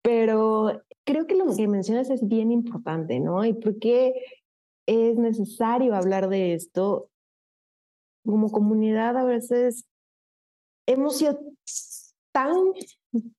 Pero 0.02 0.82
creo 1.06 1.28
que 1.28 1.36
lo 1.36 1.56
que 1.56 1.68
mencionas 1.68 2.10
es 2.10 2.28
bien 2.28 2.52
importante, 2.52 3.20
¿no? 3.20 3.46
Y 3.46 3.54
por 3.54 3.78
qué 3.80 4.14
es 4.86 5.18
necesario 5.18 5.96
hablar 5.96 6.30
de 6.30 6.54
esto. 6.54 7.10
Como 8.26 8.52
comunidad 8.52 9.18
a 9.18 9.26
veces 9.26 9.86
hemos 10.88 11.18
sido 11.18 11.40
tan 12.34 12.56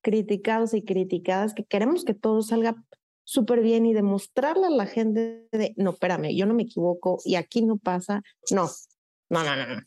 criticados 0.01 0.72
y 0.72 0.82
criticadas 0.82 1.53
que 1.53 1.64
queremos 1.64 2.05
que 2.05 2.14
todo 2.14 2.40
salga 2.40 2.82
súper 3.24 3.61
bien 3.61 3.84
y 3.84 3.92
demostrarle 3.92 4.66
a 4.66 4.70
la 4.70 4.86
gente 4.86 5.49
de, 5.51 5.74
no, 5.76 5.90
espérame, 5.90 6.34
yo 6.34 6.47
no 6.47 6.55
me 6.55 6.62
equivoco 6.62 7.18
y 7.24 7.34
aquí 7.34 7.62
no 7.62 7.76
pasa. 7.76 8.22
No, 8.51 8.70
no, 9.30 9.45
no, 9.45 9.57
no. 9.57 9.82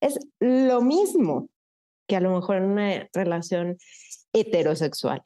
Es 0.00 0.18
lo 0.38 0.80
mismo 0.82 1.48
que 2.06 2.16
a 2.16 2.20
lo 2.20 2.34
mejor 2.34 2.56
en 2.56 2.64
una 2.64 3.08
relación 3.12 3.76
heterosexual. 4.32 5.22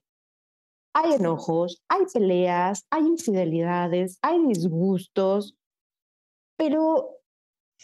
Hay 0.94 1.14
enojos, 1.14 1.82
hay 1.88 2.04
peleas, 2.12 2.86
hay 2.90 3.02
infidelidades, 3.02 4.18
hay 4.22 4.44
disgustos, 4.46 5.56
pero 6.56 7.18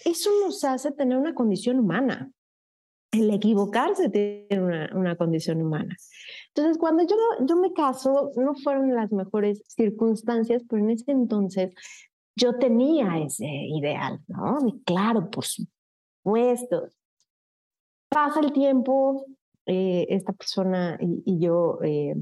eso 0.05 0.31
nos 0.45 0.65
hace 0.65 0.91
tener 0.93 1.19
una 1.19 1.35
condición 1.35 1.81
humana 1.81 2.33
el 3.15 3.31
equivocarse 3.31 4.09
tiene 4.09 4.61
una, 4.61 4.91
una, 4.95 5.17
condición 5.17 5.63
humana. 5.63 5.97
Entonces, 6.49 6.79
cuando 6.79 7.05
yo, 7.05 7.17
yo 7.47 7.57
me 7.57 7.73
caso, 7.73 8.33
no 8.37 8.55
fueron 8.55 8.95
las 8.95 9.13
mejores 9.13 9.63
circunstancias, 9.69 10.63
pero 10.69 10.83
en 10.83 10.91
ese 10.91 11.13
entonces 11.13 11.73
yo 12.37 12.59
tenía 12.59 13.19
ese 13.19 13.47
ideal, 13.47 14.21
¿no? 14.27 14.59
Y 14.67 14.83
claro, 14.83 15.31
por 15.31 15.45
supuesto. 15.45 16.89
Pasa 18.09 18.41
el 18.41 18.53
tiempo, 18.53 19.27
eh, 19.67 20.07
esta 20.11 20.33
persona 20.33 20.99
y, 21.01 21.39
yo 21.39 21.79
eh, 21.83 22.15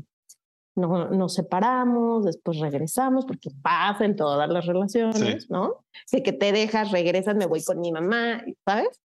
no, 0.74 1.10
nos 1.10 1.34
separamos, 1.34 2.24
después 2.24 2.58
regresamos, 2.60 3.26
porque 3.26 3.50
pasa 3.62 4.04
en 4.04 4.16
todas 4.16 4.48
las 4.48 4.66
relaciones, 4.66 5.50
¿no? 5.50 5.84
Si 6.06 6.22
que 6.22 6.32
te 6.32 6.52
dejas, 6.52 6.90
regresas, 6.90 7.36
me 7.36 7.46
voy 7.46 7.62
con 7.62 7.80
mi 7.80 7.92
mamá, 7.92 8.42
¿sabes? 8.64 9.00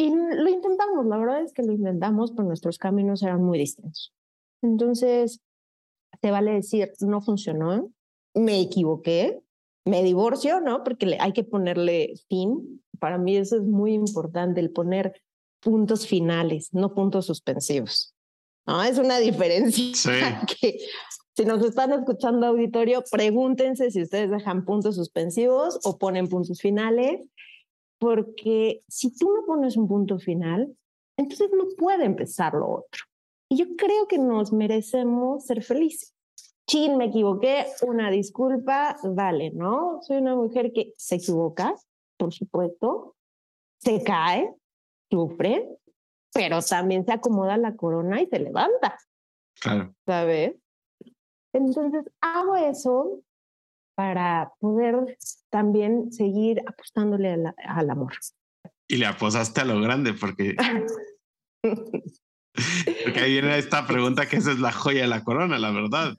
Y 0.00 0.10
lo 0.14 0.48
intentamos, 0.48 1.06
la 1.06 1.18
verdad 1.18 1.42
es 1.42 1.52
que 1.52 1.64
lo 1.64 1.72
intentamos, 1.72 2.30
pero 2.30 2.46
nuestros 2.46 2.78
caminos 2.78 3.22
eran 3.24 3.42
muy 3.42 3.58
distintos. 3.58 4.14
Entonces, 4.62 5.40
te 6.20 6.30
vale 6.30 6.52
decir, 6.52 6.92
no 7.00 7.20
funcionó, 7.20 7.90
me 8.32 8.60
equivoqué, 8.60 9.40
me 9.84 10.04
divorcio, 10.04 10.60
¿no? 10.60 10.84
Porque 10.84 11.16
hay 11.18 11.32
que 11.32 11.42
ponerle 11.42 12.14
fin. 12.28 12.80
Para 13.00 13.18
mí 13.18 13.36
eso 13.36 13.56
es 13.56 13.62
muy 13.62 13.92
importante, 13.92 14.60
el 14.60 14.70
poner 14.70 15.20
puntos 15.60 16.06
finales, 16.06 16.72
no 16.72 16.94
puntos 16.94 17.26
suspensivos. 17.26 18.14
¿no? 18.68 18.80
Es 18.84 18.98
una 18.98 19.18
diferencia 19.18 20.46
que 20.60 20.78
si 21.36 21.44
nos 21.44 21.64
están 21.64 21.92
escuchando 21.92 22.46
auditorio, 22.46 23.02
pregúntense 23.10 23.90
si 23.90 24.02
ustedes 24.02 24.30
dejan 24.30 24.64
puntos 24.64 24.94
suspensivos 24.94 25.80
o 25.82 25.98
ponen 25.98 26.28
puntos 26.28 26.60
finales 26.60 27.20
porque 27.98 28.82
si 28.88 29.16
tú 29.16 29.32
no 29.32 29.44
pones 29.44 29.76
un 29.76 29.88
punto 29.88 30.18
final, 30.18 30.76
entonces 31.16 31.50
no 31.56 31.64
puede 31.76 32.04
empezar 32.04 32.54
lo 32.54 32.68
otro. 32.68 33.04
Y 33.50 33.56
yo 33.56 33.76
creo 33.76 34.06
que 34.06 34.18
nos 34.18 34.52
merecemos 34.52 35.44
ser 35.44 35.62
felices. 35.62 36.14
Chin, 36.66 36.96
me 36.96 37.06
equivoqué, 37.06 37.66
una 37.86 38.10
disculpa, 38.10 38.96
vale, 39.02 39.50
¿no? 39.52 40.00
Soy 40.02 40.18
una 40.18 40.34
mujer 40.34 40.72
que 40.72 40.92
se 40.96 41.16
equivoca, 41.16 41.74
por 42.18 42.32
supuesto, 42.32 43.16
se 43.80 44.02
cae, 44.04 44.54
sufre, 45.10 45.66
pero 46.32 46.60
también 46.60 47.06
se 47.06 47.12
acomoda 47.12 47.56
la 47.56 47.74
corona 47.74 48.20
y 48.20 48.26
se 48.26 48.38
levanta. 48.38 48.98
Claro. 49.60 49.94
¿Sabes? 50.04 50.56
Entonces 51.54 52.04
hago 52.20 52.56
eso 52.56 53.22
para 53.94 54.52
poder 54.60 55.16
también 55.50 56.12
seguir 56.12 56.62
apostándole 56.66 57.36
al 57.66 57.90
amor. 57.90 58.14
Y 58.88 58.96
le 58.96 59.06
apostaste 59.06 59.60
a 59.60 59.64
lo 59.64 59.80
grande 59.80 60.14
porque... 60.14 60.56
porque 63.04 63.20
ahí 63.20 63.32
viene 63.32 63.58
esta 63.58 63.86
pregunta 63.86 64.26
que 64.26 64.36
esa 64.36 64.52
es 64.52 64.58
la 64.58 64.72
joya 64.72 65.02
de 65.02 65.08
la 65.08 65.24
corona, 65.24 65.58
la 65.58 65.70
verdad. 65.70 66.14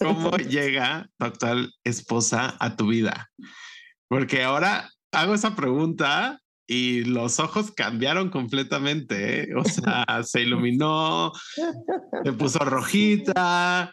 ¿Cómo 0.00 0.36
llega 0.36 1.08
tu 1.18 1.26
actual 1.26 1.72
esposa 1.84 2.56
a 2.58 2.76
tu 2.76 2.88
vida? 2.88 3.30
Porque 4.08 4.42
ahora 4.42 4.90
hago 5.12 5.34
esa 5.34 5.54
pregunta 5.54 6.40
y 6.66 7.04
los 7.04 7.38
ojos 7.40 7.70
cambiaron 7.72 8.30
completamente. 8.30 9.42
¿eh? 9.42 9.54
O 9.56 9.64
sea, 9.64 10.22
se 10.22 10.42
iluminó, 10.42 11.32
se 12.24 12.32
puso 12.32 12.58
rojita. 12.60 13.92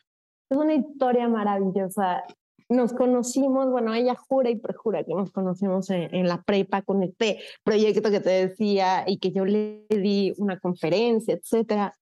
Es 0.49 0.57
una 0.57 0.73
historia 0.73 1.27
maravillosa 1.27 2.23
nos 2.71 2.93
conocimos, 2.93 3.69
bueno, 3.69 3.93
ella 3.93 4.15
jura 4.15 4.49
y 4.49 4.55
prejura 4.55 5.03
que 5.03 5.13
nos 5.13 5.31
conocimos 5.31 5.89
en, 5.89 6.25
la 6.25 6.41
prepa 6.41 6.81
con 6.81 7.03
este 7.03 7.39
proyecto 7.63 8.09
que 8.09 8.21
te 8.21 8.47
decía 8.47 9.03
y 9.05 9.19
que 9.19 9.31
yo 9.31 9.43
le 9.43 9.85
di 9.89 10.33
una 10.37 10.57
conferencia, 10.57 11.33
etcétera. 11.33 11.93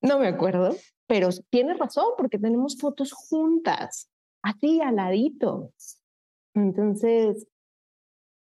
No 0.00 0.20
me 0.20 0.28
acuerdo, 0.28 0.76
pero 1.08 1.30
tiene 1.50 1.74
razón 1.74 2.04
porque 2.16 2.38
tenemos 2.38 2.78
fotos 2.78 3.12
juntas, 3.12 4.08
así 4.42 4.80
al 4.80 4.96
ladito. 4.96 5.72
Entonces, 6.54 7.48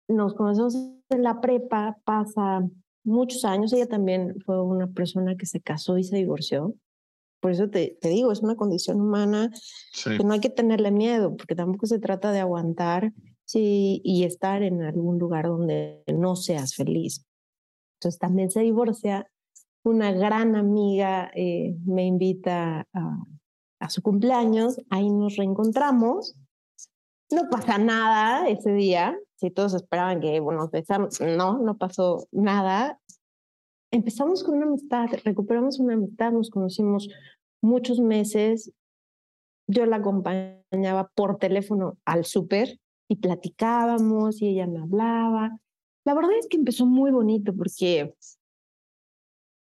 nos 0.07 0.35
conocemos 0.35 0.75
en 1.09 1.23
la 1.23 1.41
prepa, 1.41 1.97
pasa 2.03 2.61
muchos 3.03 3.43
años, 3.43 3.73
ella 3.73 3.87
también 3.87 4.35
fue 4.45 4.61
una 4.61 4.85
persona 4.85 5.35
que 5.35 5.47
se 5.47 5.61
casó 5.61 5.97
y 5.97 6.03
se 6.03 6.17
divorció. 6.17 6.75
Por 7.45 7.51
eso 7.51 7.69
te, 7.69 7.95
te 8.01 8.09
digo, 8.09 8.31
es 8.31 8.41
una 8.41 8.55
condición 8.55 8.99
humana 8.99 9.51
que 10.03 10.23
no 10.23 10.33
hay 10.33 10.39
que 10.39 10.49
tenerle 10.49 10.89
miedo, 10.89 11.37
porque 11.37 11.53
tampoco 11.53 11.85
se 11.85 11.99
trata 11.99 12.31
de 12.31 12.39
aguantar 12.39 13.13
sí, 13.43 14.01
y 14.03 14.23
estar 14.23 14.63
en 14.63 14.81
algún 14.81 15.19
lugar 15.19 15.45
donde 15.45 16.03
no 16.07 16.35
seas 16.35 16.73
feliz. 16.73 17.23
Entonces 17.99 18.17
también 18.17 18.49
se 18.49 18.61
divorcia. 18.61 19.29
Una 19.83 20.11
gran 20.11 20.55
amiga 20.55 21.29
eh, 21.35 21.75
me 21.85 22.07
invita 22.07 22.87
a, 22.91 23.17
a 23.79 23.89
su 23.91 24.01
cumpleaños, 24.01 24.81
ahí 24.89 25.11
nos 25.11 25.35
reencontramos. 25.35 26.35
No 27.29 27.47
pasa 27.51 27.77
nada 27.77 28.49
ese 28.49 28.71
día, 28.71 29.15
si 29.35 29.51
todos 29.51 29.75
esperaban 29.75 30.19
que 30.19 30.39
bueno, 30.39 30.61
nos 30.61 30.71
besamos, 30.71 31.21
no, 31.21 31.59
no 31.59 31.77
pasó 31.77 32.27
nada. 32.31 32.99
Empezamos 33.91 34.43
con 34.43 34.55
una 34.55 34.65
amistad, 34.65 35.05
recuperamos 35.23 35.79
una 35.79 35.93
amistad, 35.93 36.31
nos 36.31 36.49
conocimos 36.49 37.07
muchos 37.65 37.99
meses 37.99 38.71
yo 39.67 39.85
la 39.85 39.97
acompañaba 39.97 41.09
por 41.15 41.37
teléfono 41.37 41.97
al 42.05 42.25
súper 42.25 42.79
y 43.09 43.17
platicábamos 43.17 44.41
y 44.41 44.49
ella 44.49 44.67
me 44.67 44.79
hablaba 44.79 45.57
La 46.05 46.13
verdad 46.13 46.31
es 46.39 46.47
que 46.47 46.57
empezó 46.57 46.85
muy 46.85 47.11
bonito 47.11 47.53
porque 47.55 48.13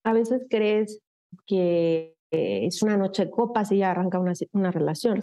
a 0.05 0.13
veces 0.13 0.43
crees 0.49 1.01
que 1.47 2.17
es 2.31 2.83
una 2.83 2.97
noche 2.97 3.27
de 3.27 3.31
copas 3.31 3.73
y 3.73 3.79
ya 3.79 3.91
arranca 3.91 4.21
una, 4.21 4.33
una 4.53 4.71
relación. 4.71 5.23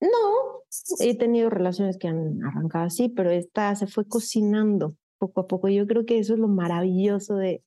No, 0.00 0.62
he 1.00 1.16
tenido 1.16 1.50
relaciones 1.50 1.96
que 1.96 2.06
han 2.06 2.44
arrancado 2.44 2.84
así, 2.84 3.08
pero 3.08 3.30
esta 3.30 3.74
se 3.74 3.86
fue 3.86 4.06
cocinando 4.06 4.94
poco 5.18 5.40
a 5.40 5.46
poco. 5.46 5.68
Yo 5.68 5.86
creo 5.86 6.04
que 6.04 6.18
eso 6.18 6.34
es 6.34 6.38
lo 6.38 6.48
maravilloso 6.48 7.36
de, 7.36 7.64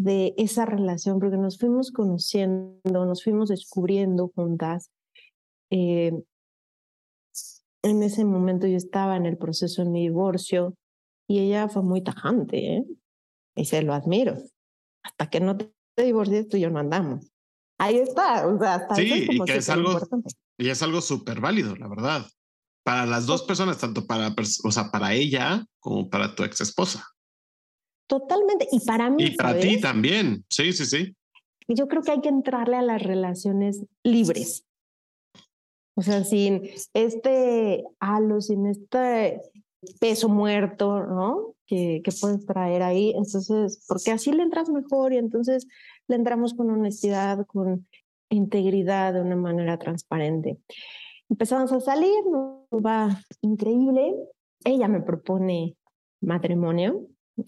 de 0.00 0.32
esa 0.38 0.64
relación, 0.64 1.20
porque 1.20 1.36
nos 1.36 1.58
fuimos 1.58 1.90
conociendo, 1.90 2.80
nos 3.04 3.22
fuimos 3.22 3.50
descubriendo 3.50 4.32
juntas. 4.34 4.90
Eh, 5.70 6.12
en 7.82 8.02
ese 8.02 8.24
momento 8.24 8.66
yo 8.66 8.78
estaba 8.78 9.16
en 9.16 9.26
el 9.26 9.36
proceso 9.36 9.84
de 9.84 9.90
mi 9.90 10.00
divorcio 10.00 10.74
y 11.28 11.40
ella 11.40 11.68
fue 11.68 11.82
muy 11.82 12.02
tajante, 12.02 12.76
¿eh? 12.76 12.84
y 13.54 13.66
se 13.66 13.82
lo 13.82 13.92
admiro. 13.92 14.38
Hasta 15.02 15.28
que 15.28 15.40
no 15.40 15.58
te 15.58 15.70
divorcies, 16.02 16.48
tú 16.48 16.56
y 16.56 16.60
yo 16.60 16.70
no 16.70 16.78
andamos. 16.78 17.30
Ahí 17.78 17.96
está, 17.96 18.46
o 18.46 18.58
sea, 18.58 18.76
hasta 18.76 18.94
sí, 18.94 19.26
y 19.30 19.44
que 19.44 19.56
es 19.56 19.68
algo, 19.68 20.00
y 20.56 20.70
es 20.70 20.82
algo 20.82 21.02
súper 21.02 21.40
válido, 21.40 21.76
la 21.76 21.88
verdad. 21.88 22.26
Para 22.84 23.04
las 23.04 23.26
dos 23.26 23.42
personas, 23.42 23.76
tanto 23.76 24.06
para, 24.06 24.34
o 24.64 24.72
sea, 24.72 24.90
para 24.90 25.12
ella 25.12 25.66
como 25.78 26.08
para 26.08 26.34
tu 26.34 26.42
ex 26.42 26.62
esposa. 26.62 27.06
Totalmente. 28.10 28.66
Y 28.72 28.80
para 28.80 29.08
mí. 29.08 29.22
Y 29.22 29.36
para 29.36 29.56
ti 29.60 29.80
también. 29.80 30.44
Sí, 30.48 30.72
sí, 30.72 30.84
sí. 30.84 31.14
Yo 31.68 31.86
creo 31.86 32.02
que 32.02 32.10
hay 32.10 32.20
que 32.20 32.28
entrarle 32.28 32.74
a 32.74 32.82
las 32.82 33.00
relaciones 33.00 33.84
libres. 34.02 34.66
O 35.96 36.02
sea, 36.02 36.24
sin 36.24 36.68
este 36.92 37.84
halo, 38.00 38.40
sin 38.40 38.66
este 38.66 39.40
peso 40.00 40.28
muerto, 40.28 41.06
¿no? 41.06 41.54
Que, 41.66 42.02
que 42.02 42.10
puedes 42.20 42.44
traer 42.46 42.82
ahí. 42.82 43.10
Entonces, 43.10 43.84
porque 43.86 44.10
así 44.10 44.32
le 44.32 44.42
entras 44.42 44.68
mejor 44.70 45.12
y 45.12 45.18
entonces 45.18 45.68
le 46.08 46.16
entramos 46.16 46.54
con 46.54 46.68
honestidad, 46.68 47.46
con 47.46 47.86
integridad, 48.28 49.14
de 49.14 49.20
una 49.20 49.36
manera 49.36 49.78
transparente. 49.78 50.58
Empezamos 51.28 51.70
a 51.70 51.78
salir, 51.78 52.26
nos 52.28 52.84
va 52.84 53.22
increíble. 53.40 54.16
Ella 54.64 54.88
me 54.88 55.00
propone 55.00 55.76
matrimonio 56.20 57.06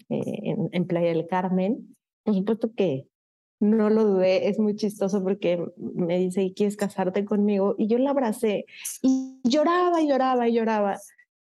eh, 0.09 0.55
en, 0.71 0.87
Playa 0.87 1.09
del 1.09 1.27
Carmen. 1.27 1.95
Por 2.23 2.35
supuesto 2.35 2.73
que 2.75 3.07
no 3.59 3.89
lo 3.89 4.03
dudé, 4.05 4.49
es 4.49 4.59
muy 4.59 4.75
chistoso 4.75 5.23
porque 5.23 5.63
me 5.77 6.19
dice, 6.19 6.53
¿quieres 6.55 6.75
casarte 6.75 7.25
conmigo? 7.25 7.75
Y 7.77 7.87
yo 7.87 7.97
la 7.97 8.11
abracé 8.11 8.65
y 9.01 9.39
lloraba 9.43 10.01
y 10.01 10.09
lloraba 10.09 10.47
y 10.47 10.53
lloraba. 10.53 10.99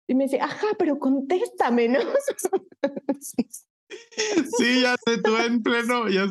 Y 0.07 0.15
me 0.15 0.25
dice, 0.25 0.39
ajá, 0.41 0.67
pero 0.77 0.99
contéstame, 0.99 1.87
¿no? 1.87 1.99
sí, 3.21 4.81
ya 4.81 4.95
sé, 5.05 5.21
tú 5.21 5.35
en 5.37 5.61
pleno, 5.61 6.09
ya 6.09 6.27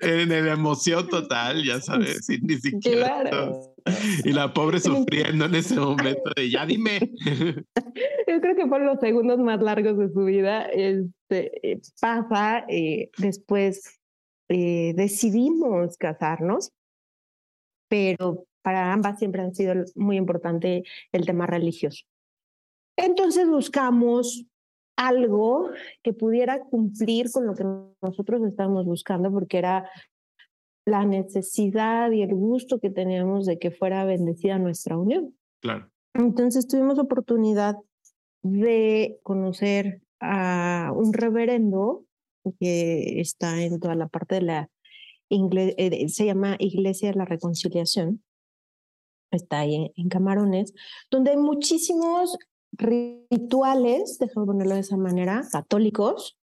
en 0.00 0.28
la 0.28 0.52
emoción 0.52 1.08
total, 1.08 1.64
ya 1.64 1.80
sabes, 1.80 2.26
ni 2.42 2.56
siquiera. 2.56 3.22
Claro. 3.22 3.75
Y 4.24 4.32
la 4.32 4.52
pobre 4.52 4.80
sufriendo 4.80 5.46
en 5.46 5.54
ese 5.54 5.76
momento 5.76 6.30
de 6.36 6.50
ya 6.50 6.66
dime. 6.66 6.98
Yo 8.26 8.40
creo 8.40 8.56
que 8.56 8.66
fueron 8.66 8.88
los 8.88 9.00
segundos 9.00 9.38
más 9.38 9.60
largos 9.62 9.98
de 9.98 10.10
su 10.10 10.24
vida. 10.24 10.62
Este, 10.64 11.72
eh, 11.72 11.80
pasa, 12.00 12.64
eh, 12.68 13.10
después 13.18 14.00
eh, 14.48 14.92
decidimos 14.96 15.96
casarnos, 15.96 16.72
pero 17.88 18.46
para 18.62 18.92
ambas 18.92 19.18
siempre 19.18 19.42
han 19.42 19.54
sido 19.54 19.74
muy 19.94 20.16
importante 20.16 20.82
el 21.12 21.24
tema 21.24 21.46
religioso. 21.46 22.04
Entonces 22.96 23.46
buscamos 23.48 24.44
algo 24.96 25.70
que 26.02 26.12
pudiera 26.12 26.64
cumplir 26.64 27.30
con 27.30 27.46
lo 27.46 27.54
que 27.54 27.64
nosotros 28.02 28.42
estábamos 28.42 28.86
buscando, 28.86 29.30
porque 29.30 29.58
era 29.58 29.88
la 30.86 31.04
necesidad 31.04 32.10
y 32.12 32.22
el 32.22 32.34
gusto 32.34 32.78
que 32.78 32.90
teníamos 32.90 33.44
de 33.44 33.58
que 33.58 33.70
fuera 33.70 34.04
bendecida 34.04 34.58
nuestra 34.58 34.96
unión. 34.96 35.36
Claro. 35.60 35.90
Entonces 36.14 36.66
tuvimos 36.66 36.98
oportunidad 36.98 37.76
de 38.42 39.18
conocer 39.22 40.00
a 40.20 40.92
un 40.94 41.12
reverendo 41.12 42.04
que 42.60 43.20
está 43.20 43.62
en 43.62 43.80
toda 43.80 43.96
la 43.96 44.06
parte 44.06 44.36
de 44.36 44.42
la 44.42 44.70
eh, 45.28 46.08
se 46.08 46.24
llama 46.24 46.54
Iglesia 46.60 47.10
de 47.10 47.16
la 47.16 47.24
Reconciliación, 47.24 48.22
está 49.32 49.60
ahí 49.60 49.92
en 49.96 50.08
Camarones, 50.08 50.72
donde 51.10 51.32
hay 51.32 51.36
muchísimos 51.36 52.38
rituales, 52.72 54.18
déjame 54.20 54.46
ponerlo 54.46 54.74
de 54.74 54.80
esa 54.82 54.96
manera, 54.96 55.42
católicos, 55.50 56.38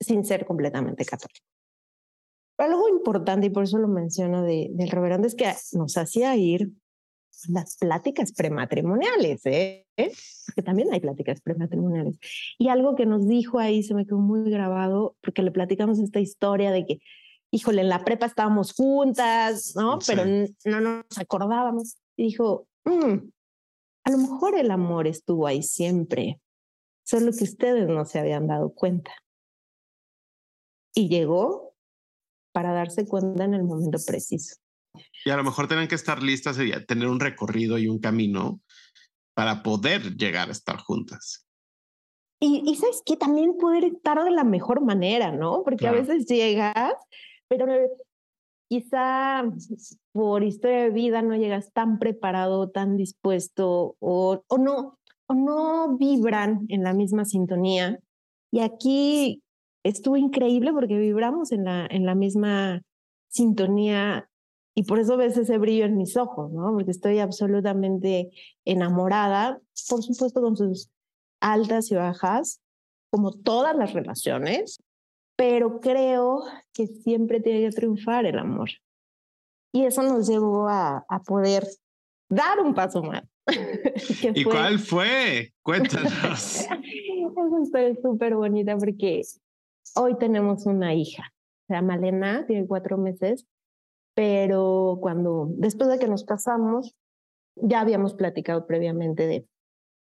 sin 0.00 0.24
ser 0.24 0.44
completamente 0.44 1.06
católicos. 1.06 1.47
Algo 2.58 2.88
importante, 2.88 3.46
y 3.46 3.50
por 3.50 3.64
eso 3.64 3.78
lo 3.78 3.88
menciono 3.88 4.42
de, 4.42 4.68
del 4.72 4.90
reverendo, 4.90 5.26
es 5.26 5.34
que 5.34 5.52
nos 5.72 5.96
hacía 5.96 6.36
ir 6.36 6.72
las 7.46 7.76
pláticas 7.76 8.32
prematrimoniales, 8.32 9.42
¿eh? 9.46 9.86
Porque 10.46 10.62
también 10.62 10.92
hay 10.92 11.00
pláticas 11.00 11.40
prematrimoniales. 11.40 12.18
Y 12.58 12.68
algo 12.68 12.96
que 12.96 13.06
nos 13.06 13.28
dijo 13.28 13.60
ahí 13.60 13.82
se 13.82 13.94
me 13.94 14.06
quedó 14.06 14.18
muy 14.18 14.50
grabado, 14.50 15.16
porque 15.22 15.42
le 15.42 15.52
platicamos 15.52 16.00
esta 16.00 16.18
historia 16.18 16.72
de 16.72 16.84
que, 16.84 17.00
híjole, 17.52 17.82
en 17.82 17.88
la 17.88 18.04
prepa 18.04 18.26
estábamos 18.26 18.72
juntas, 18.72 19.74
¿no? 19.76 20.00
Pero 20.04 20.24
no 20.64 20.80
nos 20.80 21.18
acordábamos. 21.18 21.96
Y 22.16 22.24
dijo, 22.24 22.66
mm, 22.84 23.28
a 24.04 24.10
lo 24.10 24.18
mejor 24.18 24.56
el 24.56 24.70
amor 24.70 25.06
estuvo 25.06 25.46
ahí 25.46 25.62
siempre, 25.62 26.40
solo 27.04 27.30
que 27.30 27.44
ustedes 27.44 27.88
no 27.88 28.04
se 28.04 28.18
habían 28.18 28.48
dado 28.48 28.72
cuenta. 28.74 29.12
Y 30.94 31.08
llegó 31.08 31.67
para 32.58 32.72
darse 32.72 33.06
cuenta 33.06 33.44
en 33.44 33.54
el 33.54 33.62
momento 33.62 33.98
preciso. 34.04 34.56
Y 35.24 35.30
a 35.30 35.36
lo 35.36 35.44
mejor 35.44 35.68
tienen 35.68 35.86
que 35.86 35.94
estar 35.94 36.20
listas 36.20 36.58
y 36.58 36.72
tener 36.86 37.06
un 37.06 37.20
recorrido 37.20 37.78
y 37.78 37.86
un 37.86 38.00
camino 38.00 38.60
para 39.36 39.62
poder 39.62 40.16
llegar 40.16 40.48
a 40.48 40.50
estar 40.50 40.76
juntas. 40.78 41.46
Y, 42.40 42.64
y 42.68 42.74
sabes 42.74 43.00
que 43.06 43.16
también 43.16 43.56
poder 43.58 43.84
estar 43.84 44.24
de 44.24 44.32
la 44.32 44.42
mejor 44.42 44.80
manera, 44.80 45.30
¿no? 45.30 45.62
Porque 45.62 45.86
a 45.86 45.92
veces 45.92 46.26
llegas, 46.26 46.94
pero 47.46 47.66
quizá 48.68 49.44
por 50.10 50.42
historia 50.42 50.82
de 50.82 50.90
vida 50.90 51.22
no 51.22 51.36
llegas 51.36 51.72
tan 51.72 52.00
preparado, 52.00 52.70
tan 52.70 52.96
dispuesto 52.96 53.94
o, 54.00 54.42
o, 54.48 54.58
no, 54.58 54.98
o 55.28 55.34
no 55.34 55.96
vibran 55.96 56.66
en 56.70 56.82
la 56.82 56.92
misma 56.92 57.24
sintonía. 57.24 58.00
Y 58.50 58.58
aquí 58.62 59.44
estuvo 59.88 60.16
increíble 60.16 60.72
porque 60.72 60.98
vibramos 60.98 61.52
en 61.52 61.64
la, 61.64 61.86
en 61.90 62.04
la 62.04 62.14
misma 62.14 62.82
sintonía 63.28 64.28
y 64.74 64.84
por 64.84 65.00
eso 65.00 65.16
ves 65.16 65.36
ese 65.36 65.58
brillo 65.58 65.84
en 65.86 65.96
mis 65.96 66.16
ojos, 66.16 66.52
¿no? 66.52 66.72
Porque 66.72 66.90
estoy 66.90 67.18
absolutamente 67.18 68.30
enamorada, 68.64 69.60
por 69.88 70.02
supuesto 70.02 70.40
con 70.40 70.56
sus 70.56 70.90
altas 71.40 71.90
y 71.90 71.96
bajas, 71.96 72.60
como 73.10 73.32
todas 73.32 73.74
las 73.76 73.92
relaciones, 73.92 74.78
pero 75.36 75.80
creo 75.80 76.44
que 76.72 76.86
siempre 76.86 77.40
tiene 77.40 77.68
que 77.68 77.74
triunfar 77.74 78.26
el 78.26 78.38
amor. 78.38 78.70
Y 79.72 79.84
eso 79.84 80.02
nos 80.02 80.28
llevó 80.28 80.68
a, 80.68 81.04
a 81.08 81.22
poder 81.22 81.66
dar 82.28 82.60
un 82.60 82.74
paso 82.74 83.02
más. 83.02 83.24
¿Y 84.34 84.44
cuál 84.44 84.78
fue? 84.78 85.52
Cuéntanos. 85.62 86.66
es 87.74 87.98
súper 88.02 88.34
bonita 88.34 88.76
porque 88.76 89.22
hoy 89.96 90.16
tenemos 90.18 90.66
una 90.66 90.94
hija. 90.94 91.32
Se 91.66 91.74
llama 91.74 91.96
Elena, 91.96 92.46
tiene 92.46 92.66
cuatro 92.66 92.98
meses, 92.98 93.46
pero 94.14 94.98
cuando, 95.00 95.48
después 95.50 95.88
de 95.90 95.98
que 95.98 96.08
nos 96.08 96.24
casamos, 96.24 96.96
ya 97.56 97.80
habíamos 97.80 98.14
platicado 98.14 98.66
previamente 98.66 99.26
de, 99.26 99.46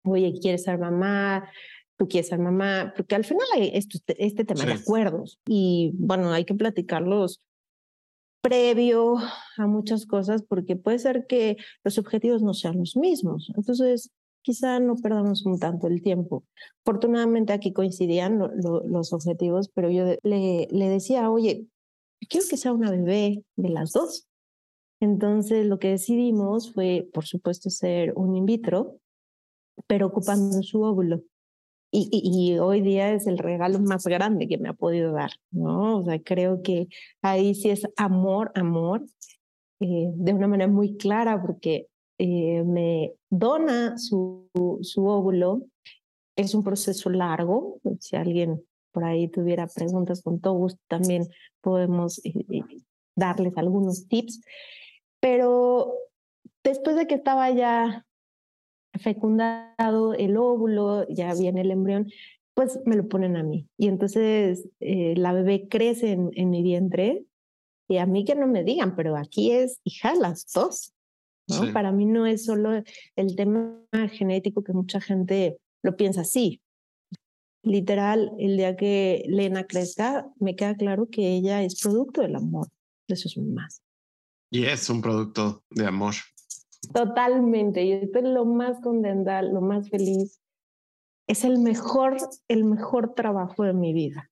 oye, 0.03 0.33
¿quieres 0.41 0.63
ser 0.63 0.77
mamá? 0.77 1.49
tú 1.97 2.07
quieres 2.07 2.27
ser 2.27 2.39
mamá, 2.39 2.93
porque 2.95 3.15
al 3.15 3.25
final 3.25 3.47
hay 3.55 3.71
este, 3.73 3.99
este 4.23 4.45
tema 4.45 4.65
de 4.65 4.73
acuerdos 4.73 5.39
y 5.45 5.91
bueno, 5.95 6.31
hay 6.31 6.45
que 6.45 6.53
platicarlos 6.53 7.41
previo 8.41 9.17
a 9.57 9.67
muchas 9.67 10.05
cosas 10.05 10.43
porque 10.43 10.75
puede 10.75 10.99
ser 10.99 11.25
que 11.27 11.57
los 11.83 11.97
objetivos 11.97 12.43
no 12.43 12.53
sean 12.53 12.77
los 12.77 12.95
mismos. 12.95 13.51
Entonces, 13.57 14.11
quizá 14.47 14.79
no 14.79 14.95
perdamos 14.95 15.45
un 15.45 15.59
tanto 15.59 15.87
el 15.87 16.01
tiempo. 16.01 16.45
Afortunadamente 16.85 17.51
aquí 17.51 17.73
coincidían 17.73 18.39
los 18.39 19.11
objetivos, 19.11 19.67
pero 19.73 19.89
yo 19.89 20.05
le, 20.23 20.67
decía, 20.71 21.29
oye, 21.29 21.67
quiero 22.29 22.47
que 22.49 22.55
sea 22.55 22.71
una 22.71 22.89
bebé 22.89 23.43
de 23.57 23.69
las 23.69 23.91
dos. 23.91 24.25
Entonces, 25.01 25.65
lo 25.65 25.79
que 25.79 25.89
decidimos 25.89 26.73
fue, 26.73 27.09
por 27.13 27.25
supuesto, 27.25 27.69
ser 27.69 28.13
un 28.15 28.37
in 28.37 28.45
vitro, 28.45 29.01
pero 29.85 30.07
ocupando 30.07 30.63
su 30.63 30.81
óvulo. 30.81 31.23
Y, 31.91 32.09
y, 32.09 32.57
hoy 32.57 32.79
día 32.79 33.11
es 33.11 33.27
el 33.27 33.37
regalo 33.37 33.79
más 33.79 34.05
grande 34.05 34.47
que 34.47 34.57
me 34.57 34.69
ha 34.69 34.73
podido 34.73 35.11
dar, 35.11 35.31
¿no? 35.51 35.99
O 35.99 36.05
sea, 36.05 36.21
creo 36.21 36.61
que 36.61 36.87
ahí 37.21 37.53
sí 37.53 37.69
es 37.69 37.85
amor, 37.97 38.53
amor, 38.55 39.03
eh, 39.81 40.09
de 40.15 40.33
una 40.33 40.47
manera 40.47 40.71
muy 40.71 40.95
clara, 40.95 41.41
porque 41.41 41.87
eh, 42.19 42.63
me 42.63 43.13
dona 43.29 43.97
su, 43.97 44.49
su 44.81 45.05
óvulo 45.05 45.63
es 46.37 46.53
un 46.53 46.63
proceso 46.63 47.09
largo. 47.09 47.79
Si 47.99 48.15
alguien 48.15 48.63
por 48.91 49.03
ahí 49.03 49.27
tuviera 49.27 49.67
preguntas, 49.67 50.21
con 50.21 50.39
todo 50.39 50.67
también 50.87 51.27
podemos 51.61 52.23
eh, 52.25 52.33
eh, 52.49 52.61
darles 53.15 53.57
algunos 53.57 54.07
tips. 54.07 54.41
Pero 55.19 55.93
después 56.63 56.95
de 56.95 57.07
que 57.07 57.15
estaba 57.15 57.49
ya 57.51 58.05
fecundado 58.99 60.13
el 60.13 60.37
óvulo, 60.37 61.07
ya 61.09 61.33
viene 61.33 61.61
el 61.61 61.71
embrión, 61.71 62.07
pues 62.53 62.79
me 62.85 62.95
lo 62.95 63.07
ponen 63.07 63.35
a 63.35 63.43
mí. 63.43 63.67
Y 63.77 63.87
entonces 63.87 64.67
eh, 64.79 65.15
la 65.17 65.33
bebé 65.33 65.67
crece 65.67 66.11
en, 66.11 66.31
en, 66.33 66.49
mi 66.49 66.63
vientre 66.63 67.23
y 67.87 67.97
a 67.97 68.05
mí 68.05 68.25
que 68.25 68.35
no 68.35 68.47
me 68.47 68.63
digan, 68.63 68.95
pero 68.95 69.15
aquí 69.15 69.51
es 69.51 69.79
hija 69.83 70.15
las 70.15 70.51
dos. 70.53 70.93
¿No? 71.47 71.73
Para 71.73 71.91
mí 71.91 72.05
no 72.05 72.25
es 72.25 72.45
solo 72.45 72.83
el 73.15 73.35
tema 73.35 73.79
genético 74.11 74.63
que 74.63 74.73
mucha 74.73 74.99
gente 75.01 75.57
lo 75.83 75.95
piensa 75.95 76.21
así. 76.21 76.61
Literal, 77.63 78.31
el 78.39 78.57
día 78.57 78.75
que 78.75 79.23
Lena 79.27 79.65
crezca, 79.65 80.29
me 80.39 80.55
queda 80.55 80.75
claro 80.75 81.09
que 81.09 81.35
ella 81.35 81.63
es 81.63 81.81
producto 81.81 82.21
del 82.21 82.35
amor 82.35 82.67
de 83.07 83.15
sus 83.15 83.37
mamás. 83.37 83.81
Y 84.51 84.65
es 84.65 84.89
un 84.89 85.01
producto 85.01 85.63
de 85.69 85.85
amor. 85.85 86.15
Totalmente, 86.93 87.83
y 87.83 87.91
estoy 87.91 88.21
lo 88.21 88.45
más 88.45 88.79
contenta, 88.81 89.41
lo 89.41 89.61
más 89.61 89.89
feliz. 89.89 90.39
Es 91.27 91.43
el 91.43 91.59
mejor, 91.59 92.17
el 92.47 92.63
mejor 92.63 93.13
trabajo 93.13 93.63
de 93.63 93.73
mi 93.73 93.93
vida. 93.93 94.31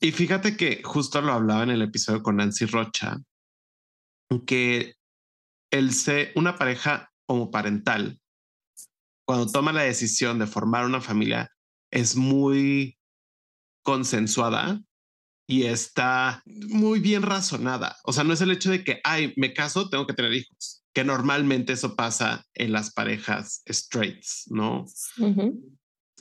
Y 0.00 0.12
fíjate 0.12 0.56
que 0.56 0.82
justo 0.82 1.20
lo 1.20 1.32
hablaba 1.32 1.64
en 1.64 1.70
el 1.70 1.82
episodio 1.82 2.22
con 2.22 2.36
Nancy 2.36 2.64
Rocha, 2.64 3.18
que 4.46 4.94
el 5.70 5.92
ser 5.92 6.32
una 6.34 6.56
pareja 6.56 7.12
homoparental, 7.26 8.20
cuando 9.24 9.50
toma 9.50 9.72
la 9.72 9.82
decisión 9.82 10.38
de 10.38 10.46
formar 10.46 10.84
una 10.84 11.00
familia, 11.00 11.50
es 11.90 12.16
muy 12.16 12.98
consensuada 13.82 14.80
y 15.46 15.64
está 15.64 16.42
muy 16.46 17.00
bien 17.00 17.22
razonada. 17.22 17.96
O 18.04 18.12
sea, 18.12 18.24
no 18.24 18.32
es 18.32 18.40
el 18.40 18.50
hecho 18.50 18.70
de 18.70 18.84
que, 18.84 19.00
ay, 19.02 19.32
me 19.36 19.52
caso, 19.52 19.88
tengo 19.88 20.06
que 20.06 20.14
tener 20.14 20.32
hijos, 20.32 20.84
que 20.92 21.04
normalmente 21.04 21.72
eso 21.72 21.96
pasa 21.96 22.44
en 22.54 22.72
las 22.72 22.92
parejas 22.92 23.62
straights, 23.68 24.44
¿no? 24.48 24.86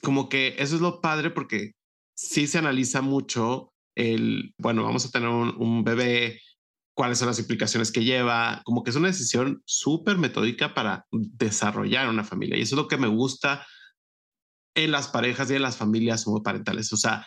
Como 0.02 0.30
que 0.30 0.56
eso 0.58 0.76
es 0.76 0.82
lo 0.82 1.02
padre 1.02 1.30
porque 1.30 1.74
sí 2.16 2.47
se 2.47 2.58
analiza 2.58 3.02
mucho 3.02 3.74
el, 3.95 4.54
bueno, 4.58 4.84
vamos 4.84 5.06
a 5.06 5.12
tener 5.12 5.30
un, 5.30 5.84
bebé, 5.84 6.41
cuáles 7.00 7.18
son 7.18 7.30
las 7.30 7.39
implicaciones 7.39 7.93
que 7.93 8.04
lleva, 8.04 8.62
como 8.66 8.84
que 8.84 8.89
es 8.89 8.97
una 8.97 9.08
decisión 9.08 9.64
súper 9.64 10.18
metódica 10.18 10.74
para 10.74 11.06
desarrollar 11.12 12.10
una 12.10 12.26
familia. 12.26 12.58
Y 12.58 12.64
eso 12.64 12.76
es 12.76 12.82
lo 12.82 12.89
que 12.89 12.97
me 12.97 13.08
gusta 13.08 13.66
en 14.76 14.91
las 14.91 15.08
parejas 15.08 15.50
y 15.50 15.56
en 15.56 15.62
las 15.62 15.78
familias 15.78 16.28
homoparentales. 16.28 16.91
O 16.91 16.97
sea, 16.97 17.26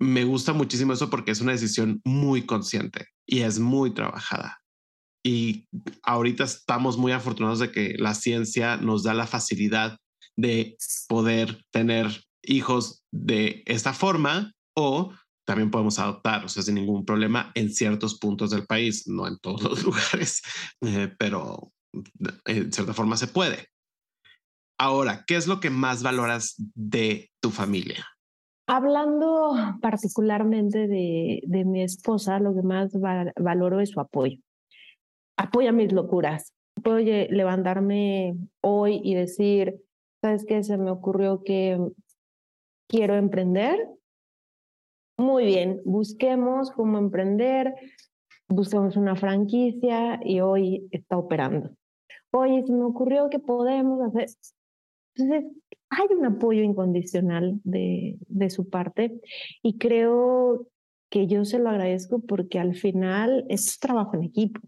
me 0.00 0.24
gusta 0.24 0.54
muchísimo 0.54 0.92
eso 0.92 1.08
porque 1.08 1.30
es 1.30 1.40
una 1.40 1.52
decisión 1.52 2.00
muy 2.04 2.46
consciente 2.46 3.06
y 3.28 3.42
es 3.42 3.60
muy 3.60 3.94
trabajada. 3.94 4.58
Y 5.24 5.68
ahorita 6.02 6.42
estamos 6.42 6.98
muy 6.98 7.12
afortunados 7.12 7.60
de 7.60 7.70
que 7.70 7.94
la 7.96 8.16
ciencia 8.16 8.76
nos 8.76 9.04
da 9.04 9.14
la 9.14 9.28
facilidad 9.28 9.98
de 10.34 10.76
poder 11.08 11.62
tener 11.70 12.24
hijos 12.42 13.04
de 13.12 13.62
esta 13.66 13.92
forma 13.92 14.52
o 14.76 15.12
también 15.48 15.70
podemos 15.70 15.98
adoptar, 15.98 16.44
o 16.44 16.48
sea, 16.48 16.62
sin 16.62 16.74
ningún 16.74 17.06
problema 17.06 17.52
en 17.54 17.70
ciertos 17.70 18.18
puntos 18.18 18.50
del 18.50 18.66
país, 18.66 19.08
no 19.08 19.26
en 19.26 19.38
todos 19.38 19.62
los 19.62 19.82
lugares, 19.82 20.42
eh, 20.82 21.10
pero 21.18 21.72
en 22.44 22.70
cierta 22.70 22.92
forma 22.92 23.16
se 23.16 23.28
puede. 23.28 23.68
Ahora, 24.78 25.24
¿qué 25.26 25.36
es 25.36 25.46
lo 25.46 25.58
que 25.58 25.70
más 25.70 26.02
valoras 26.02 26.54
de 26.74 27.30
tu 27.40 27.48
familia? 27.48 28.04
Hablando 28.66 29.56
particularmente 29.80 30.86
de, 30.86 31.40
de 31.46 31.64
mi 31.64 31.82
esposa, 31.82 32.38
lo 32.40 32.54
que 32.54 32.60
más 32.60 32.92
valoro 33.40 33.80
es 33.80 33.88
su 33.88 34.00
apoyo. 34.00 34.36
Apoya 35.38 35.72
mis 35.72 35.92
locuras. 35.92 36.52
Puedo 36.84 36.98
levantarme 36.98 38.36
hoy 38.60 39.00
y 39.02 39.14
decir, 39.14 39.80
¿sabes 40.20 40.44
qué? 40.46 40.62
Se 40.62 40.76
me 40.76 40.90
ocurrió 40.90 41.42
que 41.42 41.78
quiero 42.86 43.16
emprender. 43.16 43.78
Muy 45.18 45.44
bien, 45.44 45.82
busquemos 45.84 46.70
cómo 46.70 46.96
emprender, 46.96 47.74
busquemos 48.48 48.96
una 48.96 49.16
franquicia 49.16 50.20
y 50.24 50.40
hoy 50.40 50.88
está 50.92 51.18
operando. 51.18 51.70
Oye, 52.30 52.62
se 52.64 52.72
me 52.72 52.84
ocurrió 52.84 53.28
que 53.28 53.40
podemos 53.40 54.00
hacer, 54.00 54.28
entonces, 55.16 55.50
hay 55.90 56.06
un 56.16 56.24
apoyo 56.24 56.62
incondicional 56.62 57.60
de, 57.64 58.16
de 58.28 58.50
su 58.50 58.68
parte 58.68 59.20
y 59.62 59.78
creo 59.78 60.68
que 61.10 61.26
yo 61.26 61.44
se 61.44 61.58
lo 61.58 61.70
agradezco 61.70 62.20
porque 62.20 62.60
al 62.60 62.76
final 62.76 63.44
es 63.48 63.80
trabajo 63.80 64.14
en 64.14 64.22
equipo, 64.22 64.60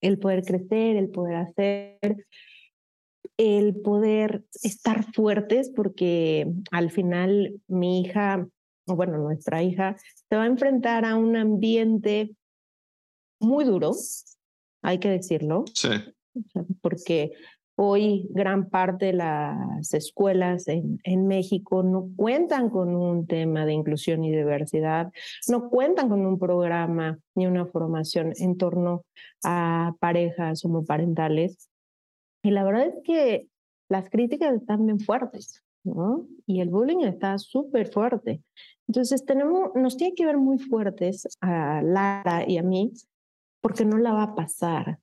el 0.00 0.18
poder 0.18 0.44
crecer, 0.44 0.96
el 0.96 1.10
poder 1.10 1.36
hacer, 1.36 2.26
el 3.36 3.76
poder 3.82 4.44
estar 4.62 5.12
fuertes 5.12 5.70
porque 5.74 6.50
al 6.70 6.90
final 6.90 7.60
mi 7.68 8.00
hija, 8.00 8.48
o 8.90 8.96
bueno, 8.96 9.18
nuestra 9.18 9.62
hija, 9.62 9.96
se 10.28 10.36
va 10.36 10.42
a 10.42 10.46
enfrentar 10.46 11.04
a 11.04 11.16
un 11.16 11.36
ambiente 11.36 12.34
muy 13.40 13.64
duro, 13.64 13.92
hay 14.82 14.98
que 14.98 15.08
decirlo. 15.08 15.64
Sí. 15.74 15.88
Porque 16.80 17.32
Hoy 17.82 18.28
gran 18.28 18.68
parte 18.68 19.06
de 19.06 19.12
las 19.14 19.94
escuelas 19.94 20.68
en, 20.68 21.00
en, 21.02 21.26
México 21.26 21.82
no 21.82 22.10
cuentan 22.14 22.68
con 22.68 22.94
un 22.94 23.26
tema 23.26 23.64
de 23.64 23.72
inclusión 23.72 24.22
y 24.22 24.30
diversidad, 24.30 25.10
no 25.48 25.70
cuentan 25.70 26.10
con 26.10 26.26
un 26.26 26.38
programa 26.38 27.18
ni 27.34 27.46
una 27.46 27.64
formación 27.64 28.34
en 28.36 28.58
torno 28.58 29.06
a 29.42 29.94
parejas 29.98 30.62
homoparentales. 30.62 31.70
Y 32.42 32.50
la 32.50 32.64
verdad 32.64 32.88
es 32.88 32.94
que 33.02 33.48
las 33.88 34.10
críticas 34.10 34.56
están 34.56 34.84
bien 34.84 35.00
fuertes, 35.00 35.64
¿no? 35.84 36.26
Y 36.46 36.60
el 36.60 36.70
bullying 36.70 37.04
está 37.04 37.38
súper 37.38 37.90
fuerte. 37.92 38.42
Entonces 38.88 39.24
tenemos, 39.24 39.70
nos 39.74 39.96
tiene 39.96 40.14
que 40.14 40.26
ver 40.26 40.36
muy 40.36 40.58
fuertes 40.58 41.28
a 41.40 41.82
Lara 41.82 42.48
y 42.48 42.58
a 42.58 42.62
mí, 42.62 42.92
porque 43.60 43.84
no 43.84 43.98
la 43.98 44.12
va 44.12 44.22
a 44.24 44.34
pasar 44.34 44.98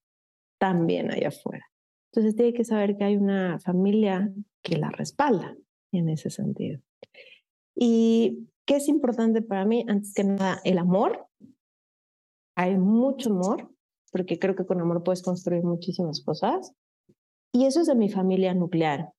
tan 0.60 0.88
bien 0.88 1.12
allá 1.12 1.30
afuera. 1.30 1.66
Entonces 2.12 2.36
tiene 2.36 2.54
que 2.54 2.64
saber 2.64 2.98
que 2.98 3.04
hay 3.04 3.18
una 3.18 3.60
familia 3.60 4.32
que 4.64 4.78
la 4.78 4.90
respalda 4.90 5.56
en 5.92 6.10
ese 6.10 6.30
sentido. 6.30 6.82
¿Y 7.76 8.50
qué 8.66 8.78
es 8.78 8.88
importante 8.88 9.42
para 9.42 9.66
mí? 9.66 9.86
Antes 9.88 10.14
que 10.14 10.24
nada, 10.24 10.60
el 10.64 10.80
amor. 10.80 11.28
Hay 12.56 12.78
mucho 12.78 13.30
amor, 13.30 13.72
porque 14.12 14.40
creo 14.40 14.56
que 14.56 14.66
con 14.66 14.82
amor 14.82 15.04
puedes 15.04 15.22
construir 15.22 15.64
muchísimas 15.64 16.22
cosas. 16.22 16.74
Y 17.54 17.66
eso 17.66 17.82
es 17.82 17.88
de 17.88 17.96
mi 17.96 18.10
familia 18.10 18.54
nuclear. 18.54 19.12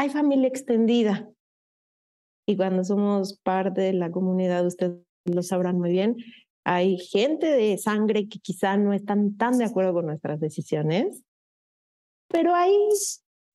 Hay 0.00 0.08
familia 0.08 0.48
extendida. 0.48 1.30
Y 2.48 2.56
cuando 2.56 2.84
somos 2.84 3.38
parte 3.38 3.82
de 3.82 3.92
la 3.92 4.10
comunidad, 4.10 4.66
ustedes 4.66 4.96
lo 5.26 5.42
sabrán 5.42 5.78
muy 5.78 5.90
bien, 5.92 6.16
hay 6.64 6.96
gente 6.96 7.46
de 7.46 7.76
sangre 7.76 8.26
que 8.26 8.38
quizá 8.38 8.78
no 8.78 8.94
están 8.94 9.36
tan 9.36 9.58
de 9.58 9.66
acuerdo 9.66 9.92
con 9.92 10.06
nuestras 10.06 10.40
decisiones, 10.40 11.22
pero 12.28 12.54
hay 12.54 12.72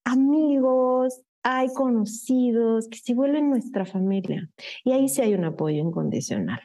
amigos, 0.03 1.19
hay 1.41 1.69
conocidos 1.73 2.89
que 2.89 2.99
se 2.99 3.15
vuelven 3.15 3.49
nuestra 3.49 3.83
familia 3.83 4.47
y 4.83 4.91
ahí 4.91 5.09
sí 5.09 5.21
hay 5.21 5.33
un 5.33 5.45
apoyo 5.45 5.79
incondicional. 5.79 6.59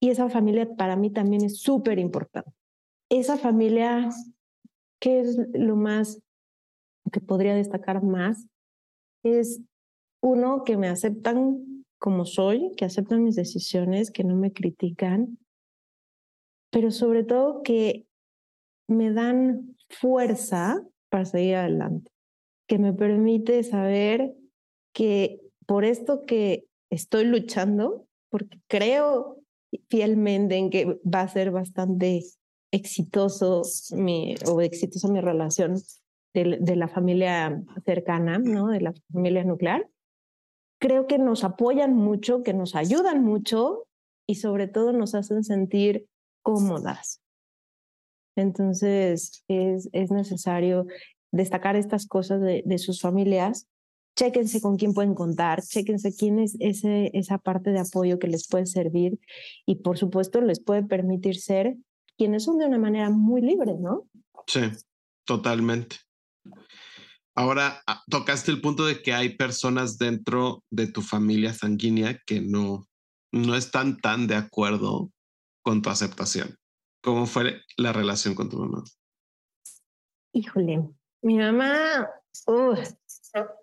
Y 0.00 0.10
esa 0.10 0.28
familia 0.28 0.74
para 0.74 0.96
mí 0.96 1.12
también 1.12 1.44
es 1.44 1.60
súper 1.60 2.00
importante. 2.00 2.50
Esa 3.08 3.36
familia, 3.36 4.08
¿qué 5.00 5.20
es 5.20 5.38
lo 5.52 5.76
más 5.76 6.20
que 7.12 7.20
podría 7.20 7.54
destacar 7.54 8.02
más? 8.02 8.48
Es 9.22 9.60
uno 10.22 10.64
que 10.64 10.76
me 10.76 10.88
aceptan 10.88 11.84
como 11.98 12.24
soy, 12.24 12.72
que 12.76 12.84
aceptan 12.84 13.24
mis 13.24 13.36
decisiones, 13.36 14.10
que 14.10 14.24
no 14.24 14.36
me 14.36 14.52
critican, 14.52 15.38
pero 16.70 16.90
sobre 16.90 17.24
todo 17.24 17.62
que 17.62 18.06
me 18.88 19.12
dan 19.12 19.76
fuerza 19.88 20.82
para 21.10 21.24
seguir 21.24 21.56
adelante, 21.56 22.10
que 22.68 22.78
me 22.78 22.92
permite 22.92 23.62
saber 23.64 24.34
que 24.92 25.40
por 25.66 25.84
esto 25.84 26.24
que 26.24 26.66
estoy 26.90 27.24
luchando, 27.24 28.06
porque 28.30 28.60
creo 28.68 29.40
fielmente 29.88 30.56
en 30.56 30.70
que 30.70 31.00
va 31.04 31.22
a 31.22 31.28
ser 31.28 31.50
bastante 31.50 32.22
exitoso 32.70 33.62
mi, 33.92 34.34
o 34.46 34.60
exitosa 34.60 35.08
mi 35.08 35.20
relación 35.20 35.76
de, 36.34 36.76
la 36.76 36.88
familia 36.88 37.62
cercana, 37.84 38.38
¿no? 38.38 38.68
de 38.68 38.80
la 38.80 38.92
familia 39.12 39.44
nuclear. 39.44 39.88
Creo 40.80 41.06
que 41.06 41.18
nos 41.18 41.42
apoyan 41.42 41.94
mucho, 41.94 42.42
que 42.42 42.54
nos 42.54 42.74
ayudan 42.74 43.24
mucho 43.24 43.86
y 44.26 44.36
sobre 44.36 44.68
todo 44.68 44.92
nos 44.92 45.14
hacen 45.14 45.42
sentir 45.42 46.06
cómodas. 46.42 47.20
Entonces, 48.36 49.44
es, 49.48 49.88
es 49.92 50.10
necesario 50.10 50.86
destacar 51.32 51.74
estas 51.74 52.06
cosas 52.06 52.40
de, 52.40 52.62
de 52.64 52.78
sus 52.78 53.00
familias 53.00 53.68
chéquense 54.18 54.60
con 54.60 54.76
quién 54.76 54.94
pueden 54.94 55.14
contar, 55.14 55.62
chéquense 55.62 56.12
quién 56.12 56.40
es 56.40 56.56
ese, 56.58 57.12
esa 57.14 57.38
parte 57.38 57.70
de 57.70 57.78
apoyo 57.78 58.18
que 58.18 58.26
les 58.26 58.48
puede 58.48 58.66
servir 58.66 59.20
y 59.64 59.76
por 59.76 59.96
supuesto 59.96 60.40
les 60.40 60.60
puede 60.60 60.82
permitir 60.82 61.36
ser 61.36 61.76
quienes 62.16 62.42
son 62.42 62.58
de 62.58 62.66
una 62.66 62.78
manera 62.78 63.10
muy 63.10 63.40
libre, 63.40 63.74
¿no? 63.78 64.08
Sí, 64.48 64.62
totalmente. 65.24 65.96
Ahora 67.34 67.82
ah, 67.86 68.02
tocaste 68.10 68.50
el 68.50 68.60
punto 68.60 68.84
de 68.84 69.00
que 69.00 69.12
hay 69.12 69.36
personas 69.36 69.96
dentro 69.98 70.64
de 70.70 70.88
tu 70.88 71.02
familia 71.02 71.54
sanguínea 71.54 72.20
que 72.26 72.40
no, 72.40 72.88
no 73.32 73.54
están 73.54 73.98
tan 73.98 74.26
de 74.26 74.34
acuerdo 74.34 75.10
con 75.62 75.82
tu 75.82 75.90
aceptación. 75.90 76.56
¿Cómo 77.02 77.26
fue 77.26 77.62
la 77.76 77.92
relación 77.92 78.34
con 78.34 78.48
tu 78.48 78.58
mamá? 78.58 78.82
Híjole, 80.32 80.88
mi 81.22 81.38
mamá, 81.38 82.08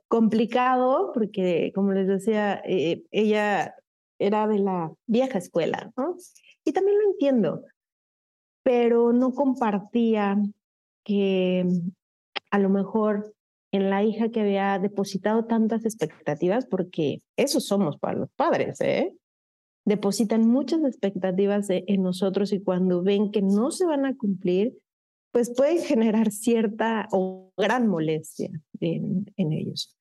complicado 0.08 1.12
porque, 1.14 1.72
como 1.76 1.92
les 1.92 2.08
decía, 2.08 2.62
eh, 2.66 3.04
ella 3.12 3.76
era 4.20 4.48
de 4.48 4.60
la 4.60 4.94
vieja 5.08 5.38
escuela, 5.38 5.92
¿no? 5.98 6.16
Y 6.64 6.72
también 6.72 6.98
lo 6.98 7.12
entiendo, 7.12 7.64
pero 8.64 9.14
no 9.14 9.34
compartía 9.34 10.38
que 11.04 11.66
a 12.56 12.60
lo 12.60 12.70
mejor 12.70 13.36
en 13.74 13.89
la 13.89 14.06
hija 14.06 14.30
que 14.30 14.39
había 14.39 14.80
depositado 14.80 15.43
tantas 15.43 15.84
expectativas, 15.84 16.66
porque 16.66 17.22
eso 17.36 17.60
somos 17.60 17.97
para 17.97 18.18
los 18.18 18.30
padres, 18.32 18.80
¿eh? 18.80 19.14
Depositan 19.86 20.47
muchas 20.47 20.82
expectativas 20.86 21.68
en 21.70 22.01
nosotros 22.01 22.53
y 22.53 22.64
cuando 22.64 23.03
ven 23.03 23.34
que 23.34 23.41
no 23.41 23.72
se 23.72 23.86
van 23.86 24.06
a 24.06 24.16
cumplir, 24.16 24.78
pues 25.34 25.53
puede 25.53 25.80
generar 25.80 26.32
cierta 26.32 27.10
o 27.12 27.51
gran 27.58 27.89
molestia 27.89 28.49
en, 28.80 29.26
en 29.36 29.51
ellos. 29.51 29.93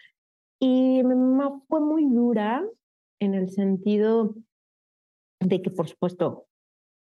Y 0.60 1.02
mi 1.02 1.16
mamá 1.16 1.60
fue 1.66 1.80
muy 1.80 2.04
dura 2.04 2.64
en 3.18 3.34
el 3.34 3.50
sentido 3.50 4.36
de 5.40 5.60
que, 5.60 5.70
por 5.70 5.88
supuesto, 5.88 6.46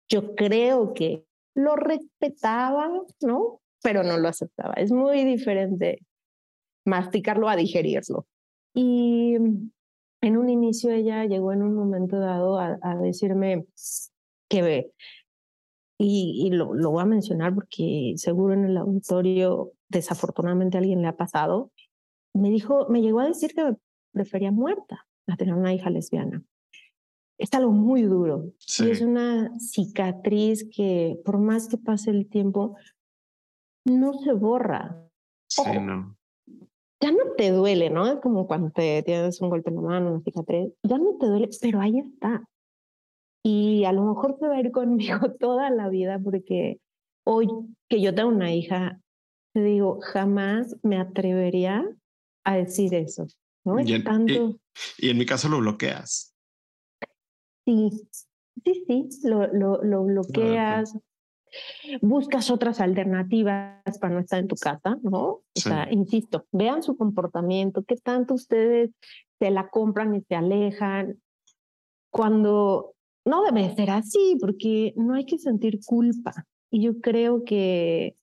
yo 0.08 0.36
creo 0.36 0.94
que 0.94 1.24
lo 1.56 1.74
respetaba, 1.74 2.88
¿no? 3.22 3.61
Pero 3.82 4.02
no 4.02 4.18
lo 4.18 4.28
aceptaba. 4.28 4.74
Es 4.74 4.92
muy 4.92 5.24
diferente 5.24 6.04
masticarlo 6.84 7.48
a 7.48 7.56
digerirlo. 7.56 8.26
Y 8.74 9.36
en 10.20 10.36
un 10.36 10.48
inicio 10.48 10.90
ella 10.90 11.24
llegó 11.24 11.52
en 11.52 11.62
un 11.62 11.74
momento 11.74 12.18
dado 12.18 12.58
a, 12.58 12.78
decirme 13.02 13.66
que 14.48 14.62
ve, 14.62 14.92
y, 15.98 16.46
y 16.46 16.50
lo, 16.50 16.74
lo, 16.74 16.90
voy 16.90 17.02
a 17.02 17.06
mencionar 17.06 17.54
porque 17.54 18.14
seguro 18.16 18.54
en 18.54 18.64
el 18.64 18.76
auditorio 18.76 19.72
desafortunadamente 19.88 20.76
a 20.76 20.80
alguien 20.80 21.02
le 21.02 21.08
ha 21.08 21.16
pasado, 21.16 21.70
me 22.34 22.50
dijo, 22.50 22.88
me 22.88 23.02
llegó 23.02 23.20
a 23.20 23.28
decir 23.28 23.52
que 23.54 23.64
me 23.64 23.76
prefería 24.12 24.50
muerta 24.50 25.06
a 25.26 25.36
tener 25.36 25.54
una 25.54 25.72
hija 25.72 25.90
lesbiana. 25.90 26.42
Es 27.38 27.52
algo 27.54 27.72
muy 27.72 28.02
duro. 28.02 28.52
Y 28.78 28.90
es 28.90 29.00
una 29.00 29.52
cicatriz 29.58 30.68
que 30.74 31.18
por 31.24 31.38
más 31.38 31.66
que 31.68 31.76
pase 31.76 32.10
el 32.10 32.28
tiempo, 32.28 32.76
no 33.84 34.12
se 34.14 34.32
borra. 34.32 35.08
Sí, 35.48 35.62
no. 35.80 36.16
Ya 37.00 37.10
no 37.10 37.32
te 37.36 37.50
duele, 37.50 37.90
¿no? 37.90 38.06
Es 38.06 38.20
como 38.20 38.46
cuando 38.46 38.70
te 38.70 39.02
tienes 39.02 39.40
un 39.40 39.50
golpe 39.50 39.70
en 39.70 39.76
la 39.76 39.82
mano, 39.82 40.12
una 40.12 40.22
cicatriz. 40.22 40.72
Ya 40.84 40.98
no 40.98 41.16
te 41.18 41.26
duele, 41.26 41.48
pero 41.60 41.80
ahí 41.80 41.98
está. 41.98 42.44
Y 43.44 43.84
a 43.84 43.92
lo 43.92 44.04
mejor 44.04 44.38
te 44.38 44.46
va 44.46 44.54
a 44.54 44.60
ir 44.60 44.70
conmigo 44.70 45.18
toda 45.40 45.70
la 45.70 45.88
vida 45.88 46.20
porque 46.22 46.80
hoy 47.26 47.48
que 47.88 48.00
yo 48.00 48.14
tengo 48.14 48.28
una 48.28 48.54
hija, 48.54 49.00
te 49.52 49.62
digo, 49.62 49.98
jamás 50.00 50.76
me 50.82 50.98
atrevería 50.98 51.84
a 52.44 52.56
decir 52.56 52.94
eso. 52.94 53.26
¿no? 53.64 53.80
Y 53.80 53.94
en, 53.94 54.04
tanto... 54.04 54.58
y, 54.98 55.10
en 55.10 55.18
mi 55.18 55.26
caso 55.26 55.48
lo 55.48 55.58
bloqueas. 55.58 56.34
Sí, 57.64 57.90
sí, 58.64 58.84
sí, 58.86 59.08
lo, 59.24 59.46
lo, 59.52 59.82
lo 59.82 60.04
bloqueas. 60.04 60.96
Buscas 62.00 62.50
otras 62.50 62.80
alternativas 62.80 63.98
para 64.00 64.14
no 64.14 64.20
estar 64.20 64.38
en 64.38 64.48
tu 64.48 64.56
casa, 64.56 64.98
¿no? 65.02 65.22
O 65.22 65.44
sea, 65.54 65.88
insisto, 65.90 66.46
vean 66.52 66.82
su 66.82 66.96
comportamiento, 66.96 67.84
qué 67.84 67.96
tanto 67.96 68.34
ustedes 68.34 68.90
se 69.38 69.50
la 69.50 69.68
compran 69.68 70.14
y 70.14 70.22
se 70.22 70.34
alejan, 70.34 71.18
cuando 72.10 72.94
no 73.24 73.42
debe 73.42 73.74
ser 73.74 73.90
así, 73.90 74.36
porque 74.40 74.92
no 74.96 75.14
hay 75.14 75.24
que 75.24 75.38
sentir 75.38 75.80
culpa. 75.84 76.32
Y 76.70 76.82
yo 76.82 77.00
creo 77.00 77.44
que 77.44 78.16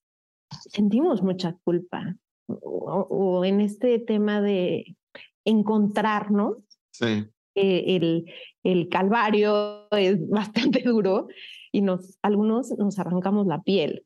sentimos 0.70 1.22
mucha 1.22 1.56
culpa 1.64 2.16
o, 2.46 3.44
en 3.44 3.60
este 3.60 3.98
tema 3.98 4.40
de 4.40 4.96
encontrar, 5.44 6.30
¿no? 6.30 6.56
Sí. 6.92 7.26
Eh, 7.60 7.96
el, 7.96 8.24
el 8.64 8.88
calvario 8.88 9.88
es 9.90 10.16
bastante 10.28 10.82
duro 10.82 11.28
y 11.72 11.82
nos, 11.82 12.18
algunos 12.22 12.70
nos 12.78 12.98
arrancamos 12.98 13.46
la 13.46 13.62
piel. 13.62 14.04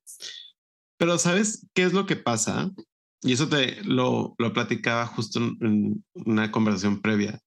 Pero 0.98 1.18
¿sabes 1.18 1.66
qué 1.74 1.84
es 1.84 1.92
lo 1.92 2.06
que 2.06 2.16
pasa? 2.16 2.70
Y 3.22 3.32
eso 3.32 3.48
te 3.48 3.82
lo, 3.84 4.34
lo 4.38 4.52
platicaba 4.52 5.06
justo 5.06 5.38
en 5.38 6.04
una 6.14 6.50
conversación 6.50 7.00
previa. 7.00 7.40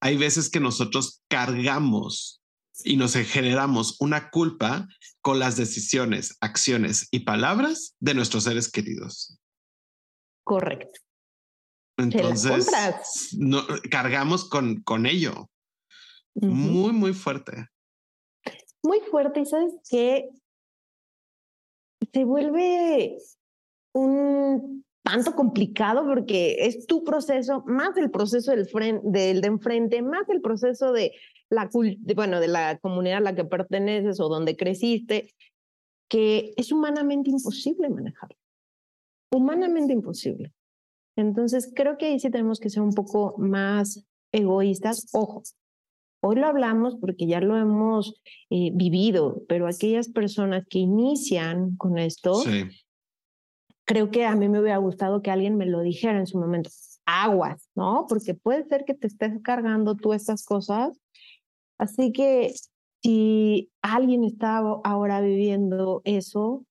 Hay 0.00 0.16
veces 0.16 0.50
que 0.50 0.60
nosotros 0.60 1.22
cargamos 1.28 2.42
y 2.82 2.96
nos 2.96 3.14
generamos 3.14 3.96
una 4.00 4.30
culpa 4.30 4.88
con 5.20 5.38
las 5.38 5.56
decisiones, 5.56 6.36
acciones 6.40 7.08
y 7.10 7.20
palabras 7.20 7.94
de 8.00 8.14
nuestros 8.14 8.44
seres 8.44 8.70
queridos. 8.70 9.38
Correcto. 10.44 11.03
Entonces, 11.96 13.36
no, 13.38 13.62
cargamos 13.90 14.48
con, 14.48 14.82
con 14.82 15.06
ello. 15.06 15.50
Muy, 16.34 16.92
muy 16.92 17.12
fuerte. 17.12 17.68
Muy 18.82 19.00
fuerte. 19.00 19.40
Y 19.40 19.46
sabes 19.46 19.74
que 19.88 20.28
se 22.12 22.24
vuelve 22.24 23.18
un 23.94 24.84
tanto 25.04 25.34
complicado 25.34 26.04
porque 26.06 26.66
es 26.66 26.86
tu 26.86 27.04
proceso, 27.04 27.62
más 27.66 27.96
el 27.96 28.10
proceso 28.10 28.50
del, 28.50 28.68
del 29.04 29.40
de 29.40 29.48
enfrente, 29.48 30.02
más 30.02 30.28
el 30.28 30.40
proceso 30.40 30.92
de 30.92 31.12
la, 31.50 31.70
bueno, 32.14 32.40
de 32.40 32.48
la 32.48 32.78
comunidad 32.78 33.18
a 33.18 33.20
la 33.20 33.34
que 33.34 33.44
perteneces 33.44 34.18
o 34.18 34.28
donde 34.28 34.56
creciste, 34.56 35.34
que 36.08 36.54
es 36.56 36.72
humanamente 36.72 37.30
imposible 37.30 37.88
manejarlo 37.88 38.36
humanamente 39.34 39.92
imposible. 39.92 40.52
Entonces, 41.16 41.72
creo 41.74 41.96
que 41.96 42.06
ahí 42.06 42.18
sí 42.20 42.30
tenemos 42.30 42.58
que 42.58 42.70
ser 42.70 42.82
un 42.82 42.92
poco 42.92 43.34
más 43.38 44.04
egoístas. 44.32 45.08
Ojo, 45.12 45.42
hoy 46.20 46.36
lo 46.36 46.46
hablamos 46.46 46.96
porque 46.96 47.26
ya 47.26 47.40
lo 47.40 47.56
hemos 47.56 48.20
eh, 48.50 48.70
vivido, 48.74 49.42
pero 49.48 49.66
aquellas 49.66 50.08
personas 50.08 50.64
que 50.68 50.80
inician 50.80 51.76
con 51.76 51.98
esto, 51.98 52.42
creo 53.84 54.10
que 54.10 54.24
a 54.26 54.34
mí 54.34 54.48
me 54.48 54.60
hubiera 54.60 54.78
gustado 54.78 55.22
que 55.22 55.30
alguien 55.30 55.56
me 55.56 55.66
lo 55.66 55.80
dijera 55.80 56.18
en 56.18 56.26
su 56.26 56.38
momento. 56.38 56.70
Aguas, 57.06 57.68
¿no? 57.74 58.06
Porque 58.08 58.34
puede 58.34 58.64
ser 58.64 58.84
que 58.84 58.94
te 58.94 59.06
estés 59.06 59.40
cargando 59.42 59.94
tú 59.94 60.14
estas 60.14 60.44
cosas. 60.44 60.98
Así 61.78 62.12
que 62.12 62.54
si 63.02 63.70
alguien 63.82 64.24
está 64.24 64.58
ahora 64.84 65.20
viviendo 65.20 66.00
eso, 66.04 66.64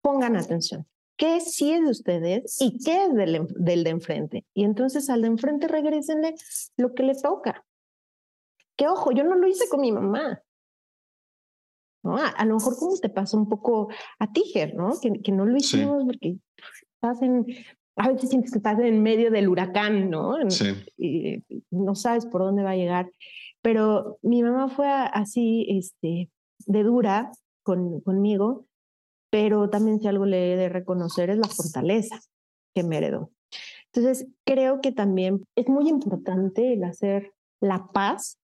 pongan 0.00 0.36
atención 0.36 0.86
qué 1.16 1.40
sí 1.40 1.72
es 1.72 1.82
de 1.82 1.90
ustedes 1.90 2.56
y 2.60 2.78
qué 2.84 3.04
es 3.04 3.14
del, 3.14 3.46
del 3.56 3.84
de 3.84 3.90
enfrente. 3.90 4.46
Y 4.54 4.64
entonces 4.64 5.08
al 5.10 5.22
de 5.22 5.28
enfrente 5.28 5.68
regresenle 5.68 6.34
lo 6.76 6.94
que 6.94 7.02
le 7.02 7.14
toca. 7.14 7.64
Que 8.76 8.88
ojo, 8.88 9.12
yo 9.12 9.24
no 9.24 9.36
lo 9.36 9.46
hice 9.46 9.68
con 9.68 9.80
mi 9.80 9.92
mamá. 9.92 10.42
¿no? 12.02 12.16
A, 12.16 12.44
lo 12.44 12.56
mejor 12.56 12.76
como 12.76 12.96
te 12.96 13.08
pasó 13.08 13.36
un 13.36 13.48
poco 13.48 13.88
a 14.18 14.32
Tiger, 14.32 14.74
¿no? 14.74 14.98
Que, 15.00 15.22
que 15.22 15.32
no 15.32 15.44
lo 15.44 15.56
hicimos 15.56 16.04
porque 16.04 16.38
estás 16.94 17.22
en, 17.22 17.46
a 17.96 18.08
veces 18.08 18.30
sientes 18.30 18.50
que 18.50 18.58
estás 18.58 18.78
en 18.80 19.02
medio 19.02 19.30
del 19.30 19.48
huracán, 19.48 20.10
¿no? 20.10 20.36
Sí. 20.50 20.74
Y 20.96 21.44
no 21.70 21.94
sabes 21.94 22.26
por 22.26 22.42
dónde 22.42 22.62
va 22.62 22.70
a 22.70 22.76
llegar. 22.76 23.10
Pero 23.60 24.18
mi 24.22 24.42
mamá 24.42 24.68
fue 24.68 24.88
así, 24.88 25.66
este, 25.68 26.30
de 26.66 26.82
dura 26.82 27.30
con, 27.62 28.00
conmigo, 28.00 28.66
pero 29.32 29.70
también 29.70 29.98
si 29.98 30.06
algo 30.08 30.26
le 30.26 30.52
he 30.52 30.56
de 30.56 30.68
reconocer 30.68 31.30
es 31.30 31.38
la 31.38 31.48
fortaleza 31.48 32.20
que 32.74 32.84
me 32.84 32.98
heredó. 32.98 33.30
Entonces, 33.86 34.28
creo 34.44 34.82
que 34.82 34.92
también 34.92 35.42
es 35.56 35.68
muy 35.68 35.88
importante 35.88 36.74
el 36.74 36.84
hacer 36.84 37.32
la 37.58 37.88
paz 37.94 38.38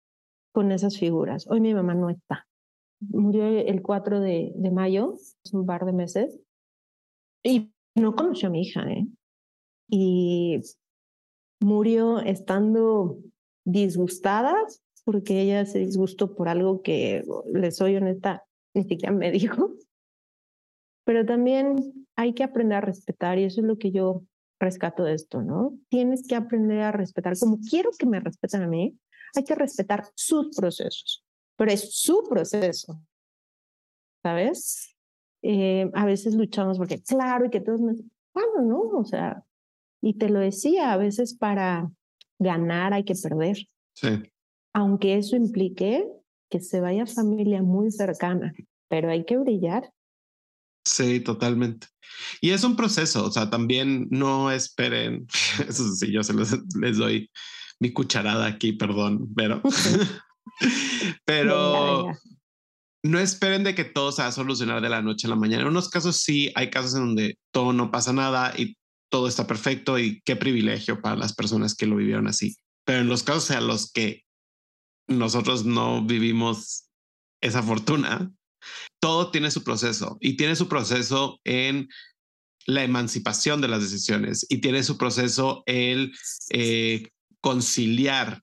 con 0.51 0.73
esas 0.73 0.99
figuras. 0.99 1.47
Hoy 1.51 1.61
mi 1.61 1.75
mamá 1.75 1.95
no 1.95 2.09
está. 2.09 2.47
Murió 3.01 3.45
el 3.47 3.83
4 3.83 4.21
de, 4.21 4.53
de 4.55 4.71
mayo, 4.71 5.13
hace 5.45 5.57
un 5.57 5.67
par 5.67 5.85
de 5.85 5.93
meses, 5.93 6.41
y 7.43 7.71
no 7.95 8.15
conoció 8.15 8.49
a 8.49 8.53
mi 8.53 8.63
hija, 8.63 8.91
¿eh? 8.91 9.07
Y 9.91 10.61
murió 11.61 12.19
estando 12.21 13.19
disgustada 13.67 14.55
porque 15.05 15.43
ella 15.43 15.67
se 15.67 15.81
disgustó 15.81 16.35
por 16.35 16.49
algo 16.49 16.81
que, 16.81 17.25
le 17.53 17.73
soy 17.73 17.97
honesta, 17.97 18.45
ni 18.75 18.85
siquiera 18.85 19.15
me 19.15 19.31
dijo 19.31 19.75
pero 21.09 21.25
también 21.25 22.07
hay 22.17 22.35
que 22.35 22.45
aprender 22.45 22.77
a 22.77 22.81
respetar 22.83 23.39
y 23.39 23.45
eso 23.45 23.63
es 23.63 23.67
lo 23.67 23.79
que 23.79 23.93
yo 23.93 24.25
rescato 24.61 25.05
de 25.05 25.15
esto, 25.15 25.41
¿no? 25.41 25.73
Tienes 25.89 26.23
que 26.29 26.35
aprender 26.35 26.83
a 26.83 26.93
respetar, 26.93 27.33
como 27.39 27.61
quiero 27.61 27.93
que 27.99 28.05
me 28.05 28.21
respeten 28.21 28.61
a 28.61 28.67
mí, 28.67 28.95
hay 29.35 29.43
que 29.43 29.55
respetar 29.55 30.05
sus 30.15 30.55
procesos, 30.55 31.25
pero 31.57 31.73
es 31.73 31.95
su 31.99 32.25
proceso, 32.29 33.01
¿sabes? 34.23 34.99
Eh, 35.41 35.91
a 35.95 36.05
veces 36.05 36.35
luchamos 36.35 36.77
porque, 36.77 37.03
claro, 37.03 37.47
y 37.47 37.49
que 37.49 37.63
todos 37.63 37.81
me... 37.81 37.95
Bueno, 38.35 38.61
¿no? 38.67 38.81
O 38.99 39.05
sea, 39.07 39.43
y 40.03 40.19
te 40.19 40.29
lo 40.29 40.41
decía, 40.41 40.93
a 40.93 40.99
veces 40.99 41.33
para 41.33 41.91
ganar 42.39 42.93
hay 42.93 43.05
que 43.05 43.15
perder. 43.15 43.57
Sí. 43.95 44.31
Aunque 44.75 45.17
eso 45.17 45.37
implique 45.37 46.07
que 46.51 46.61
se 46.61 46.83
vaya 46.83 47.07
familia 47.07 47.63
muy 47.63 47.91
cercana, 47.93 48.53
pero 48.91 49.09
hay 49.09 49.25
que 49.25 49.39
brillar. 49.39 49.91
Sí, 50.89 51.21
totalmente. 51.21 51.87
Y 52.41 52.51
es 52.51 52.65
un 52.65 52.77
proceso, 52.77 53.27
o 53.27 53.31
sea, 53.31 53.51
también 53.51 54.09
no 54.11 54.51
esperen, 54.51 55.27
eso 55.69 55.95
sí, 55.95 56.11
yo 56.11 56.23
se 56.25 56.35
les 56.35 56.97
doy 56.97 57.31
mi 57.79 57.93
cucharada 57.93 58.47
aquí, 58.47 58.73
perdón, 58.73 59.33
pero, 59.37 59.63
pero 61.25 62.11
no 63.05 63.19
esperen 63.19 63.65
de 63.65 63.75
que 63.75 63.85
todo 63.85 64.13
se 64.13 64.23
va 64.23 64.29
a 64.29 64.33
solucionar 64.33 64.81
de 64.81 64.89
la 64.89 65.03
noche 65.03 65.27
a 65.27 65.31
la 65.31 65.37
mañana. 65.37 65.63
En 65.63 65.69
unos 65.69 65.91
casos 65.91 66.17
sí, 66.17 66.51
hay 66.55 66.71
casos 66.71 66.95
en 66.95 67.01
donde 67.01 67.39
todo 67.53 67.73
no 67.73 67.91
pasa 67.91 68.13
nada 68.13 68.53
y 68.57 68.77
todo 69.11 69.29
está 69.29 69.47
perfecto 69.47 69.99
y 69.99 70.21
qué 70.25 70.37
privilegio 70.37 71.01
para 71.01 71.17
las 71.17 71.35
personas 71.35 71.75
que 71.75 71.87
lo 71.87 71.97
vivieron 71.97 72.27
así. 72.27 72.57
Pero 72.85 73.01
en 73.01 73.09
los 73.09 73.23
casos 73.23 73.51
a 73.51 73.61
los 73.61 73.93
que 73.93 74.25
nosotros 75.07 75.65
no 75.65 76.05
vivimos 76.05 76.89
esa 77.41 77.63
fortuna, 77.63 78.33
todo 79.01 79.31
tiene 79.31 79.51
su 79.51 79.65
proceso 79.65 80.19
y 80.21 80.37
tiene 80.37 80.57
su 80.57 80.69
proceso 80.69 81.41
en 81.45 81.89
la 82.67 82.85
emancipación 82.85 83.61
de 83.61 83.69
las 83.69 83.81
decisiones 83.81 84.47
y 84.49 84.61
tiene 84.61 84.83
su 84.83 84.99
proceso 84.99 85.63
el 85.67 86.15
eh, 86.51 87.09
conciliar 87.41 88.43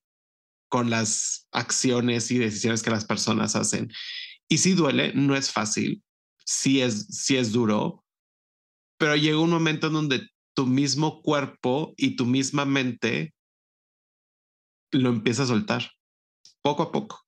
con 0.69 0.89
las 0.89 1.47
acciones 1.51 2.32
y 2.32 2.39
decisiones 2.39 2.82
que 2.82 2.89
las 2.89 3.05
personas 3.05 3.55
hacen. 3.55 3.91
Y 4.49 4.57
si 4.57 4.73
duele, 4.73 5.13
no 5.13 5.36
es 5.36 5.51
fácil, 5.51 6.03
sí 6.43 6.82
es, 6.82 7.07
sí 7.07 7.38
es 7.38 7.51
duro, 7.51 8.03
pero 8.97 9.15
llega 9.15 9.39
un 9.39 9.51
momento 9.51 9.88
en 9.88 9.93
donde 9.93 10.30
tu 10.55 10.65
mismo 10.65 11.21
cuerpo 11.21 11.93
y 11.97 12.15
tu 12.15 12.26
misma 12.26 12.65
mente 12.65 13.34
lo 14.91 15.09
empieza 15.09 15.43
a 15.43 15.47
soltar 15.47 15.91
poco 16.61 16.84
a 16.84 16.91
poco. 16.91 17.21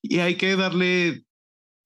Y 0.00 0.20
hay 0.20 0.36
que 0.36 0.56
darle 0.56 1.24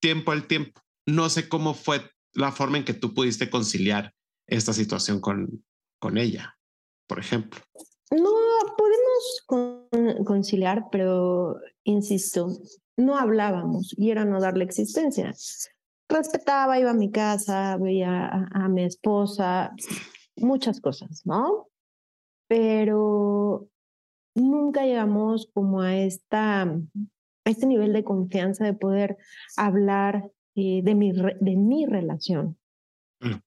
tiempo 0.02 0.32
al 0.32 0.46
tiempo. 0.46 0.82
No 1.06 1.30
sé 1.30 1.48
cómo 1.48 1.72
fue 1.72 2.02
la 2.34 2.52
forma 2.52 2.76
en 2.76 2.84
que 2.84 2.92
tú 2.92 3.14
pudiste 3.14 3.48
conciliar 3.48 4.12
esta 4.46 4.74
situación 4.74 5.20
con, 5.20 5.64
con 5.98 6.18
ella, 6.18 6.58
por 7.06 7.18
ejemplo. 7.18 7.60
No 8.10 8.30
podemos 8.76 10.26
conciliar, 10.26 10.88
pero 10.90 11.56
insisto, 11.84 12.48
no 12.96 13.16
hablábamos 13.16 13.94
y 13.96 14.10
era 14.10 14.24
no 14.24 14.40
darle 14.40 14.64
existencia. 14.64 15.32
Respetaba, 16.08 16.78
iba 16.78 16.90
a 16.90 16.94
mi 16.94 17.10
casa, 17.10 17.78
veía 17.78 18.48
a, 18.52 18.68
mi 18.68 18.84
esposa, 18.84 19.74
muchas 20.36 20.80
cosas, 20.80 21.22
¿no? 21.24 21.68
Pero 22.48 23.68
nunca 24.34 24.84
llegamos 24.84 25.48
como 25.54 25.80
a, 25.80 25.96
esta, 25.96 26.62
a 26.62 26.76
este 27.44 27.66
nivel 27.66 27.92
de 27.92 28.04
confianza 28.04 28.64
de 28.64 28.74
poder 28.74 29.16
hablar 29.56 30.30
eh, 30.54 30.82
de, 30.82 30.94
mi, 30.94 31.12
de 31.12 31.56
mi 31.56 31.86
relación. 31.86 32.58
Mm 33.20 33.40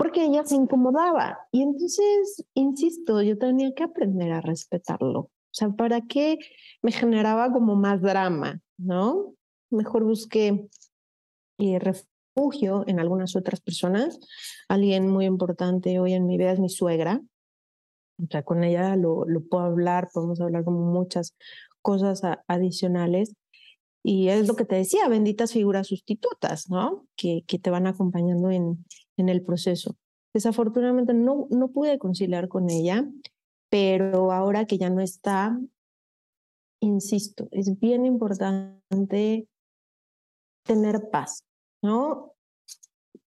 porque 0.00 0.24
ella 0.24 0.46
se 0.46 0.54
incomodaba. 0.54 1.40
Y 1.52 1.60
entonces, 1.60 2.42
insisto, 2.54 3.20
yo 3.20 3.36
tenía 3.36 3.74
que 3.74 3.82
aprender 3.82 4.32
a 4.32 4.40
respetarlo. 4.40 5.20
O 5.20 5.52
sea, 5.52 5.68
¿para 5.68 6.00
qué 6.00 6.38
me 6.80 6.90
generaba 6.90 7.52
como 7.52 7.76
más 7.76 8.00
drama? 8.00 8.62
¿No? 8.78 9.34
Mejor 9.68 10.04
busqué 10.04 10.70
eh, 11.58 11.78
refugio 11.78 12.82
en 12.86 12.98
algunas 12.98 13.36
otras 13.36 13.60
personas. 13.60 14.18
Alguien 14.70 15.06
muy 15.06 15.26
importante 15.26 16.00
hoy 16.00 16.14
en 16.14 16.26
mi 16.26 16.38
vida 16.38 16.52
es 16.52 16.60
mi 16.60 16.70
suegra. 16.70 17.20
O 18.18 18.26
sea, 18.30 18.42
con 18.42 18.64
ella 18.64 18.96
lo, 18.96 19.26
lo 19.26 19.42
puedo 19.42 19.64
hablar, 19.64 20.08
podemos 20.14 20.40
hablar 20.40 20.64
como 20.64 20.80
muchas 20.80 21.36
cosas 21.82 22.22
adicionales. 22.46 23.34
Y 24.02 24.28
es 24.28 24.48
lo 24.48 24.56
que 24.56 24.64
te 24.64 24.76
decía, 24.76 25.08
benditas 25.08 25.52
figuras 25.52 25.88
sustitutas, 25.88 26.70
¿no? 26.70 27.06
Que, 27.16 27.44
que 27.46 27.58
te 27.58 27.70
van 27.70 27.86
acompañando 27.86 28.50
en, 28.50 28.84
en 29.18 29.28
el 29.28 29.42
proceso. 29.42 29.96
Desafortunadamente 30.32 31.12
no, 31.12 31.48
no 31.50 31.68
pude 31.68 31.98
conciliar 31.98 32.48
con 32.48 32.70
ella, 32.70 33.06
pero 33.68 34.32
ahora 34.32 34.64
que 34.64 34.78
ya 34.78 34.88
no 34.88 35.00
está, 35.00 35.60
insisto, 36.80 37.48
es 37.50 37.78
bien 37.78 38.06
importante 38.06 39.48
tener 40.64 41.10
paz, 41.10 41.44
¿no? 41.82 42.32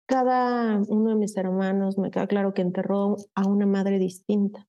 Cada 0.06 0.82
uno 0.88 1.10
de 1.10 1.16
mis 1.16 1.36
hermanos 1.38 1.98
me 1.98 2.12
queda 2.12 2.28
claro 2.28 2.54
que 2.54 2.62
enterró 2.62 3.18
a 3.36 3.48
una 3.48 3.66
madre 3.66 4.00
distinta, 4.00 4.68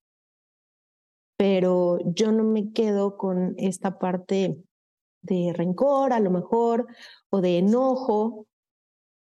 pero 1.36 1.98
yo 2.04 2.32
no 2.32 2.44
me 2.44 2.72
quedo 2.72 3.16
con 3.16 3.54
esta 3.58 3.98
parte 3.98 4.56
de 5.22 5.52
rencor 5.54 6.12
a 6.12 6.20
lo 6.20 6.30
mejor 6.30 6.86
o 7.30 7.40
de 7.40 7.58
enojo, 7.58 8.46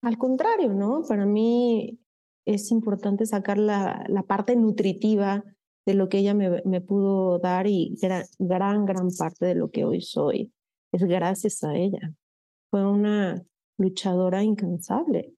al 0.02 0.18
contrario, 0.18 0.74
¿no? 0.74 1.04
Para 1.08 1.26
mí 1.26 2.00
es 2.46 2.72
importante 2.72 3.26
sacar 3.26 3.58
la, 3.58 4.06
la 4.08 4.24
parte 4.24 4.56
nutritiva 4.56 5.44
de 5.86 5.94
lo 5.94 6.10
que 6.10 6.20
ella 6.20 6.34
me, 6.34 6.62
me 6.66 6.82
pudo 6.82 7.40
dar 7.40 7.68
y 7.68 7.98
gran, 8.02 8.26
gran, 8.38 8.86
gran 8.86 9.10
parte 9.10 9.46
de 9.46 9.56
lo 9.56 9.72
que 9.72 9.86
hoy 9.86 10.02
soy 10.02 10.52
es 10.92 11.04
gracias 11.04 11.64
a 11.64 11.76
ella. 11.76 12.14
Fue 12.70 12.86
una 12.86 13.42
luchadora 13.78 14.44
incansable. 14.44 15.34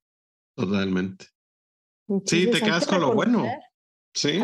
Totalmente. 0.55 1.25
sí, 2.25 2.49
te 2.51 2.59
quedas 2.59 2.87
con 2.87 3.01
lo 3.01 3.13
bueno. 3.13 3.45
Sí. 4.13 4.41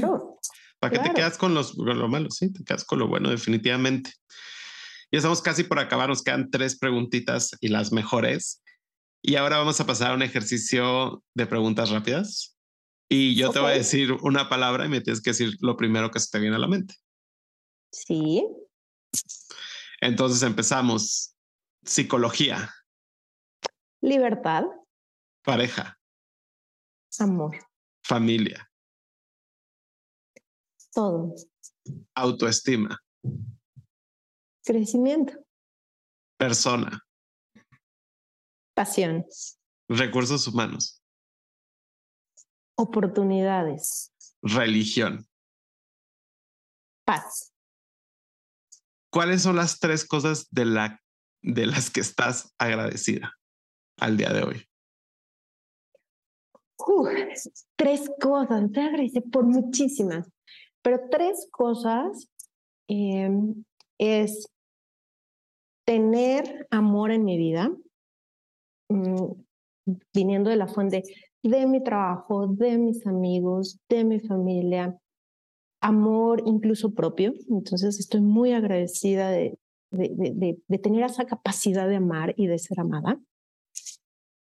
¿Para 0.80 0.92
qué 0.92 1.10
te 1.10 1.14
quedas 1.14 1.38
con, 1.38 1.54
los, 1.54 1.74
con 1.74 1.98
lo 1.98 2.08
malo? 2.08 2.30
Sí, 2.30 2.52
te 2.52 2.64
quedas 2.64 2.84
con 2.84 3.00
lo 3.00 3.08
bueno, 3.08 3.30
definitivamente. 3.30 4.14
Ya 5.12 5.20
estamos 5.20 5.42
casi 5.42 5.64
por 5.64 5.80
acabar, 5.80 6.10
nos 6.10 6.24
quedan 6.24 6.52
tres 6.52 6.78
preguntitas 6.78 7.56
y 7.62 7.70
las 7.70 7.92
mejores. 7.92 8.62
Y 9.22 9.38
ahora 9.38 9.58
vamos 9.58 9.80
a 9.80 9.86
pasar 9.86 10.12
a 10.12 10.16
un 10.16 10.22
ejercicio 10.22 11.24
de 11.34 11.48
preguntas 11.48 11.90
rápidas. 11.90 12.58
Y 13.10 13.36
yo 13.36 13.52
te 13.52 13.60
voy 13.60 13.72
a 13.72 13.76
decir 13.76 14.12
una 14.12 14.50
palabra 14.50 14.86
y 14.86 14.90
me 14.90 15.02
tienes 15.02 15.22
que 15.22 15.32
decir 15.32 15.56
lo 15.62 15.78
primero 15.78 16.12
que 16.12 16.20
se 16.20 16.30
te 16.32 16.40
viene 16.40 16.56
a 16.56 16.60
la 16.60 16.68
mente. 16.68 16.96
Sí. 17.92 18.46
Entonces 20.02 20.44
empezamos. 20.44 21.36
Psicología. 21.84 22.74
Libertad. 24.02 24.64
Pareja. 25.44 26.00
Amor. 27.20 27.58
Familia. 28.04 28.70
Todo. 30.96 31.36
Autoestima. 32.16 32.98
Crecimiento. 34.64 35.34
Persona. 36.38 37.06
Pasión. 38.74 39.26
Recursos 39.90 40.48
humanos. 40.48 41.04
Oportunidades. 42.78 44.14
Religión. 44.42 45.28
Paz. 47.06 47.54
¿Cuáles 49.12 49.42
son 49.42 49.58
las 49.58 49.80
tres 49.80 50.08
cosas 50.08 50.48
de, 50.50 50.64
la, 50.64 51.02
de 51.42 51.66
las 51.66 51.90
que 51.90 52.00
estás 52.00 52.54
agradecida 52.58 53.34
al 54.00 54.16
día 54.16 54.32
de 54.32 54.44
hoy? 54.44 54.70
tres 57.76 58.10
cosas, 58.22 58.72
te 58.72 58.82
agradezco 58.82 59.22
por 59.32 59.46
muchísimas, 59.46 60.30
pero 60.86 61.10
tres 61.10 61.50
cosas 61.52 62.30
em, 62.88 63.66
es 63.98 64.48
tener 65.86 66.68
amor 66.70 67.12
en 67.12 67.26
mi 67.26 67.38
vida, 67.38 67.72
Mm, 68.90 69.44
viniendo 70.14 70.50
de 70.50 70.56
la 70.56 70.68
fuente 70.68 71.04
de 71.44 71.68
mi 71.68 71.84
trabajo, 71.84 72.48
de 72.48 72.78
mis 72.78 73.06
amigos, 73.06 73.80
de 73.90 74.04
mi 74.04 74.20
familia, 74.20 74.98
amor 75.82 76.44
incluso 76.46 76.94
propio. 76.94 77.34
Entonces 77.50 78.00
estoy 78.00 78.22
muy 78.22 78.54
agradecida 78.54 79.30
de, 79.30 79.58
de, 79.92 80.58
de, 80.68 80.78
tener 80.80 81.04
esa 81.04 81.26
capacidad 81.26 81.88
de 81.88 81.98
amar 81.98 82.34
y 82.38 82.48
de 82.48 82.58
ser 82.58 82.80
amada. 82.80 83.20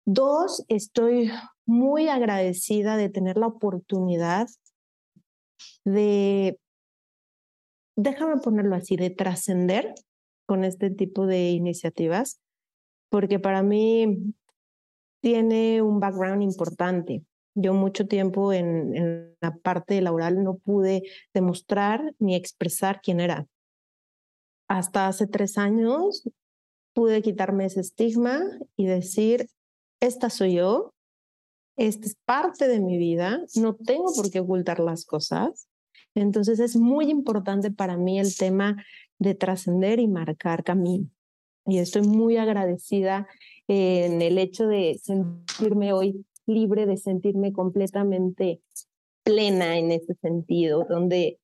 Dos, 0.05 0.63
estoy 0.67 1.31
muy 1.65 2.07
agradecida 2.07 2.95
de 2.95 3.09
tener 3.09 3.37
la 3.37 3.47
oportunidad 3.47 4.47
de, 5.83 6.59
déjame 7.95 8.37
ponerlo 8.41 8.75
así, 8.75 8.95
de 8.95 9.09
trascender 9.09 9.93
con 10.45 10.63
este 10.63 10.89
tipo 10.89 11.25
de 11.25 11.51
iniciativas 11.51 12.39
porque 13.09 13.39
para 13.39 13.63
mí 13.63 14.33
tiene 15.21 15.81
un 15.81 15.99
background 15.99 16.43
importante. 16.43 17.23
Yo 17.55 17.73
mucho 17.73 18.07
tiempo 18.07 18.51
en, 18.51 18.95
en 18.95 19.37
la 19.39 19.55
parte 19.55 20.01
laboral 20.01 20.43
no 20.43 20.57
pude 20.57 21.03
demostrar 21.33 22.13
ni 22.19 22.35
expresar 22.35 22.99
quién 23.01 23.21
era. 23.21 23.47
Hasta 24.67 25.07
hace 25.07 25.27
tres 25.27 25.57
años 25.57 26.27
pude 26.93 27.21
quitarme 27.21 27.65
ese 27.65 27.81
estigma 27.81 28.41
y 28.75 28.85
decir, 28.85 29.47
esta 30.01 30.29
soy 30.29 30.55
yo, 30.55 30.94
esta 31.77 32.07
es 32.07 32.15
parte 32.25 32.67
de 32.67 32.79
mi 32.79 32.97
vida, 32.97 33.41
no 33.55 33.75
tengo 33.75 34.13
por 34.15 34.31
qué 34.31 34.39
ocultar 34.39 34.79
las 34.79 35.05
cosas. 35.05 35.67
Entonces 36.13 36.59
es 36.59 36.75
muy 36.75 37.09
importante 37.09 37.71
para 37.71 37.97
mí 37.97 38.19
el 38.19 38.35
tema 38.35 38.83
de 39.19 39.35
trascender 39.35 39.99
y 39.99 40.07
marcar 40.07 40.63
camino. 40.63 41.09
Y 41.65 41.79
estoy 41.79 42.03
muy 42.03 42.37
agradecida 42.37 43.27
en 43.67 44.21
el 44.21 44.37
hecho 44.37 44.67
de 44.67 44.99
sentirme 45.01 45.93
hoy 45.93 46.25
libre, 46.45 46.85
de 46.85 46.97
sentirme 46.97 47.51
completamente 47.51 48.61
plena 49.23 49.77
en 49.77 49.91
ese 49.91 50.13
sentido, 50.21 50.85
donde 50.87 51.39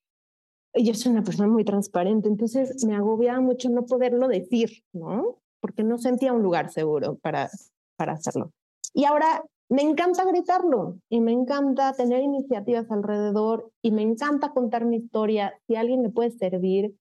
yo 0.75 0.93
soy 0.93 1.11
una 1.11 1.23
persona 1.23 1.49
muy 1.49 1.65
transparente, 1.65 2.29
entonces 2.29 2.85
me 2.85 2.95
agobiaba 2.95 3.41
mucho 3.41 3.69
no 3.69 3.85
poderlo 3.85 4.27
decir, 4.27 4.83
¿no? 4.93 5.39
Porque 5.59 5.83
no 5.83 5.97
sentía 5.97 6.31
un 6.31 6.43
lugar 6.43 6.71
seguro 6.71 7.17
para, 7.17 7.49
para 7.97 8.13
hacerlo. 8.13 8.53
Y 8.93 9.05
ahora 9.05 9.43
me 9.71 9.83
encanta 9.83 10.25
gritarlo 10.25 10.97
y 11.09 11.21
me 11.21 11.31
encanta 11.31 11.93
tener 11.93 12.21
iniciativas 12.21 12.91
alrededor 12.91 13.71
y 13.81 13.91
me 13.91 14.01
encanta 14.01 14.51
contar 14.51 14.83
mi 14.83 14.97
historia. 14.97 15.57
Si 15.65 15.77
alguien 15.77 16.01
me 16.01 16.09
puede 16.09 16.31
servir, 16.31 16.93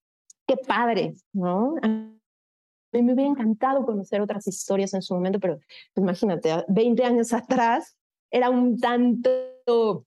qué 0.47 0.57
padre, 0.57 1.15
¿no? 1.33 1.75
A 1.83 1.89
mí 1.89 3.03
me 3.03 3.15
hubiera 3.15 3.29
encantado 3.29 3.85
conocer 3.85 4.21
otras 4.21 4.47
historias 4.47 4.95
en 4.95 5.03
su 5.03 5.15
momento, 5.15 5.41
pero 5.41 5.59
imagínate, 5.97 6.65
20 6.69 7.05
años 7.05 7.33
atrás 7.33 7.97
era 8.31 8.51
un 8.51 8.79
tanto 8.79 10.07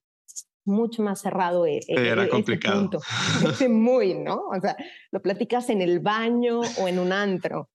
mucho 0.64 1.02
más 1.02 1.20
cerrado. 1.20 1.66
Eh, 1.66 1.80
era 1.88 2.26
complicado. 2.30 2.88
Muy, 3.68 4.14
¿no? 4.14 4.36
O 4.48 4.58
sea, 4.58 4.74
lo 5.10 5.20
platicas 5.20 5.68
en 5.68 5.82
el 5.82 6.00
baño 6.00 6.60
o 6.80 6.88
en 6.88 6.98
un 6.98 7.12
antro. 7.12 7.68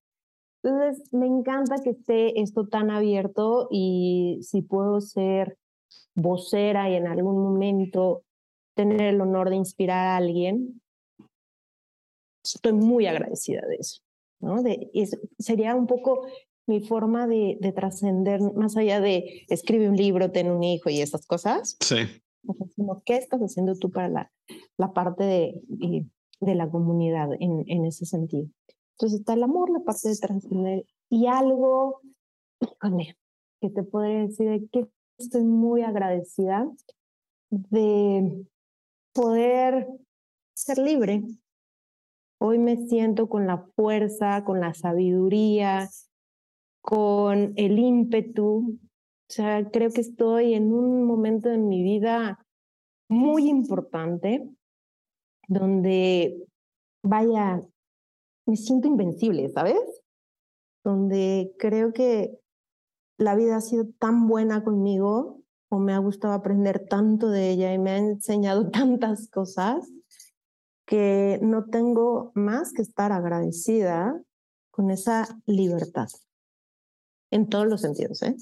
Entonces, 0.63 1.13
me 1.13 1.25
encanta 1.25 1.81
que 1.83 1.91
esté 1.91 2.41
esto 2.41 2.67
tan 2.67 2.91
abierto 2.91 3.67
y 3.71 4.39
si 4.41 4.61
puedo 4.61 4.99
ser 4.99 5.57
vocera 6.15 6.89
y 6.89 6.95
en 6.95 7.07
algún 7.07 7.41
momento 7.41 8.23
tener 8.75 9.01
el 9.13 9.21
honor 9.21 9.49
de 9.49 9.55
inspirar 9.55 10.07
a 10.07 10.17
alguien, 10.17 10.81
estoy 12.43 12.73
muy 12.73 13.07
agradecida 13.07 13.61
de 13.67 13.75
eso. 13.75 14.01
¿no? 14.41 14.61
De, 14.63 14.89
sería 15.37 15.75
un 15.75 15.87
poco 15.87 16.27
mi 16.67 16.81
forma 16.81 17.27
de, 17.27 17.57
de 17.59 17.71
trascender, 17.71 18.41
más 18.53 18.77
allá 18.77 19.01
de 19.01 19.45
escribe 19.49 19.89
un 19.89 19.95
libro, 19.95 20.31
ten 20.31 20.51
un 20.51 20.63
hijo 20.63 20.89
y 20.89 21.01
esas 21.01 21.25
cosas. 21.25 21.77
Sí. 21.79 21.97
¿Qué 23.05 23.17
estás 23.17 23.41
haciendo 23.41 23.75
tú 23.75 23.91
para 23.91 24.07
la, 24.07 24.31
la 24.77 24.93
parte 24.93 25.23
de, 25.23 25.61
de 26.39 26.55
la 26.55 26.69
comunidad 26.69 27.29
en, 27.39 27.63
en 27.67 27.85
ese 27.85 28.05
sentido? 28.05 28.49
Entonces 28.99 29.21
está 29.21 29.33
el 29.33 29.43
amor, 29.43 29.69
la 29.69 29.79
parte 29.79 30.09
de 30.09 30.17
trascender 30.17 30.85
y 31.09 31.27
algo, 31.27 32.01
que 33.61 33.69
te 33.69 33.83
podría 33.83 34.23
decir 34.23 34.69
que 34.73 34.89
estoy 35.17 35.45
muy 35.45 35.83
agradecida 35.83 36.69
de 37.49 38.45
poder 39.13 39.87
ser 40.53 40.79
libre. 40.79 41.23
Hoy 42.41 42.59
me 42.59 42.75
siento 42.87 43.29
con 43.29 43.47
la 43.47 43.59
fuerza, 43.73 44.43
con 44.43 44.59
la 44.59 44.73
sabiduría, 44.73 45.89
con 46.81 47.53
el 47.55 47.79
ímpetu. 47.79 48.79
O 48.81 49.31
sea, 49.31 49.69
creo 49.71 49.91
que 49.91 50.01
estoy 50.01 50.55
en 50.55 50.73
un 50.73 51.05
momento 51.05 51.49
en 51.49 51.69
mi 51.69 51.83
vida 51.83 52.45
muy 53.07 53.47
importante 53.47 54.45
donde, 55.47 56.45
vaya, 57.01 57.63
me 58.49 58.57
siento 58.57 58.87
invencible, 58.87 59.47
¿sabes? 59.49 59.79
Donde 60.83 61.53
creo 61.59 61.93
que 61.93 62.39
la 63.17 63.35
vida 63.35 63.57
ha 63.57 63.61
sido 63.61 63.87
tan 63.99 64.27
buena 64.27 64.63
conmigo 64.63 65.43
o 65.69 65.77
me 65.77 65.93
ha 65.93 65.99
gustado 65.99 66.33
aprender 66.33 66.87
tanto 66.89 67.29
de 67.29 67.51
ella 67.51 67.71
y 67.73 67.77
me 67.77 67.91
ha 67.91 67.97
enseñado 67.97 68.71
tantas 68.71 69.29
cosas 69.29 69.87
que 70.87 71.39
no 71.43 71.65
tengo 71.65 72.31
más 72.33 72.73
que 72.73 72.81
estar 72.81 73.11
agradecida 73.11 74.19
con 74.71 74.89
esa 74.89 75.27
libertad 75.45 76.07
en 77.31 77.47
todos 77.49 77.67
los 77.67 77.81
sentidos. 77.81 78.23
¿eh? 78.23 78.35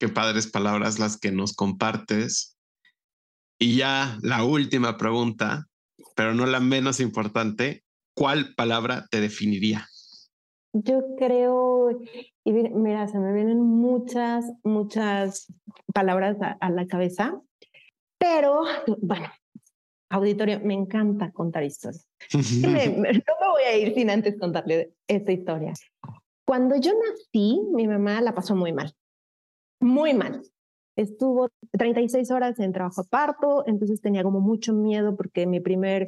Qué 0.00 0.08
padres 0.08 0.48
palabras 0.48 0.98
las 0.98 1.16
que 1.16 1.30
nos 1.30 1.52
compartes. 1.54 2.58
Y 3.60 3.76
ya 3.76 4.18
la 4.22 4.44
última 4.44 4.98
pregunta, 4.98 5.68
pero 6.16 6.34
no 6.34 6.46
la 6.46 6.58
menos 6.58 6.98
importante, 6.98 7.84
¿cuál 8.14 8.54
palabra 8.54 9.06
te 9.10 9.20
definiría? 9.20 9.88
Yo 10.74 11.02
creo, 11.18 11.90
y 12.44 12.52
mira, 12.52 13.06
se 13.06 13.18
me 13.18 13.32
vienen 13.34 13.60
muchas, 13.60 14.50
muchas 14.64 15.52
palabras 15.92 16.38
a, 16.40 16.70
la 16.70 16.86
cabeza, 16.86 17.38
pero 18.18 18.62
bueno, 19.02 19.28
auditorio, 20.10 20.60
me 20.60 20.72
encanta 20.72 21.30
contar 21.30 21.64
historias. 21.64 22.08
no 22.32 22.70
me 22.70 23.48
voy 23.50 23.62
a 23.68 23.76
ir 23.76 23.94
sin 23.94 24.08
antes 24.08 24.38
contarle 24.38 24.94
esta 25.06 25.32
historia. 25.32 25.74
Cuando 26.46 26.76
yo 26.76 26.92
nací, 26.92 27.60
mi 27.74 27.86
mamá 27.86 28.22
la 28.22 28.34
pasó 28.34 28.56
muy 28.56 28.72
mal, 28.72 28.94
muy 29.78 30.14
mal. 30.14 30.42
Estuvo 30.96 31.48
36 31.72 32.30
horas 32.30 32.58
en 32.58 32.72
trabajo 32.72 33.02
a 33.02 33.04
parto, 33.04 33.64
entonces 33.66 34.00
tenía 34.00 34.22
como 34.22 34.40
mucho 34.40 34.72
miedo 34.72 35.16
porque 35.16 35.46
mi 35.46 35.60
primer 35.60 36.06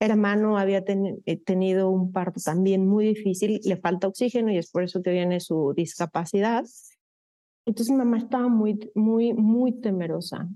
hermano 0.00 0.58
había 0.58 0.84
eh, 0.86 1.36
tenido 1.44 1.90
un 1.90 2.12
parto 2.12 2.40
también 2.44 2.86
muy 2.86 3.06
difícil, 3.06 3.60
le 3.64 3.76
falta 3.76 4.08
oxígeno 4.08 4.50
y 4.50 4.58
es 4.58 4.70
por 4.70 4.82
eso 4.82 5.02
que 5.02 5.12
viene 5.12 5.40
su 5.40 5.72
discapacidad. 5.76 6.64
Entonces 7.66 7.94
mamá 7.94 8.18
estaba 8.18 8.48
muy, 8.48 8.90
muy, 8.94 9.32
muy 9.32 9.72
temerosa. 9.80 10.48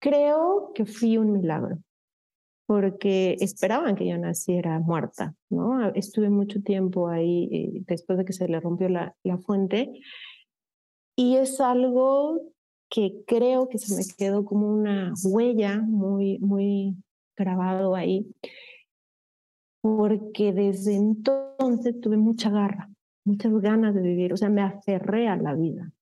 Creo 0.00 0.72
que 0.74 0.86
fui 0.86 1.18
un 1.18 1.32
milagro, 1.32 1.78
porque 2.66 3.36
esperaban 3.40 3.96
que 3.96 4.06
yo 4.06 4.16
naciera 4.18 4.78
muerta, 4.78 5.34
¿no? 5.50 5.92
Estuve 5.94 6.30
mucho 6.30 6.62
tiempo 6.62 7.08
ahí 7.08 7.48
eh, 7.52 7.82
después 7.86 8.18
de 8.18 8.24
que 8.24 8.32
se 8.32 8.48
le 8.48 8.60
rompió 8.60 8.88
la, 8.88 9.14
la 9.22 9.38
fuente 9.38 9.92
y 11.16 11.36
es 11.36 11.60
algo 11.60 12.40
que 12.88 13.24
creo 13.26 13.68
que 13.68 13.78
se 13.78 13.96
me 13.96 14.02
quedó 14.16 14.44
como 14.44 14.68
una 14.68 15.12
huella 15.24 15.78
muy, 15.80 16.38
muy 16.38 16.94
grabado 17.36 17.94
ahí 17.94 18.26
porque 19.86 20.52
desde 20.52 20.96
entonces 20.96 22.00
tuve 22.00 22.16
mucha 22.16 22.50
garra, 22.50 22.90
muchas 23.24 23.52
ganas 23.60 23.94
de 23.94 24.02
vivir, 24.02 24.32
o 24.32 24.36
sea, 24.36 24.50
me 24.50 24.62
aferré 24.62 25.28
a 25.28 25.36
la 25.36 25.54
vida. 25.54 25.92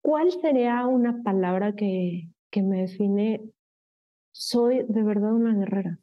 ¿Cuál 0.00 0.30
sería 0.30 0.86
una 0.86 1.22
palabra 1.24 1.74
que, 1.74 2.30
que 2.52 2.62
me 2.62 2.82
define? 2.82 3.42
Soy 4.32 4.84
de 4.88 5.02
verdad 5.02 5.32
una 5.32 5.54
guerrera. 5.54 5.98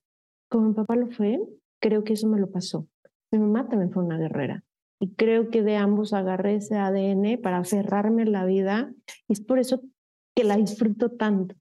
Como 0.50 0.70
mi 0.70 0.74
papá 0.74 0.98
lo 0.98 1.08
fue, 1.08 1.40
creo 1.80 2.04
que 2.04 2.14
eso 2.14 2.28
me 2.28 2.40
lo 2.40 2.52
pasó. 2.52 2.88
Mi 3.32 3.40
mamá 3.40 3.70
también 3.70 3.92
fue 3.92 4.04
una 4.04 4.18
guerrera. 4.18 4.64
Y 5.00 5.14
creo 5.16 5.50
que 5.50 5.64
de 5.64 5.78
ambos 5.78 6.14
agarré 6.14 6.56
ese 6.56 6.76
ADN 6.76 7.40
para 7.42 7.60
aferrarme 7.60 8.24
a 8.24 8.26
la 8.26 8.46
vida. 8.46 8.94
Y 9.30 9.34
es 9.34 9.42
por 9.42 9.60
eso 9.60 9.82
que 10.36 10.44
la 10.44 10.58
disfruto 10.58 11.12
tanto. 11.12 11.56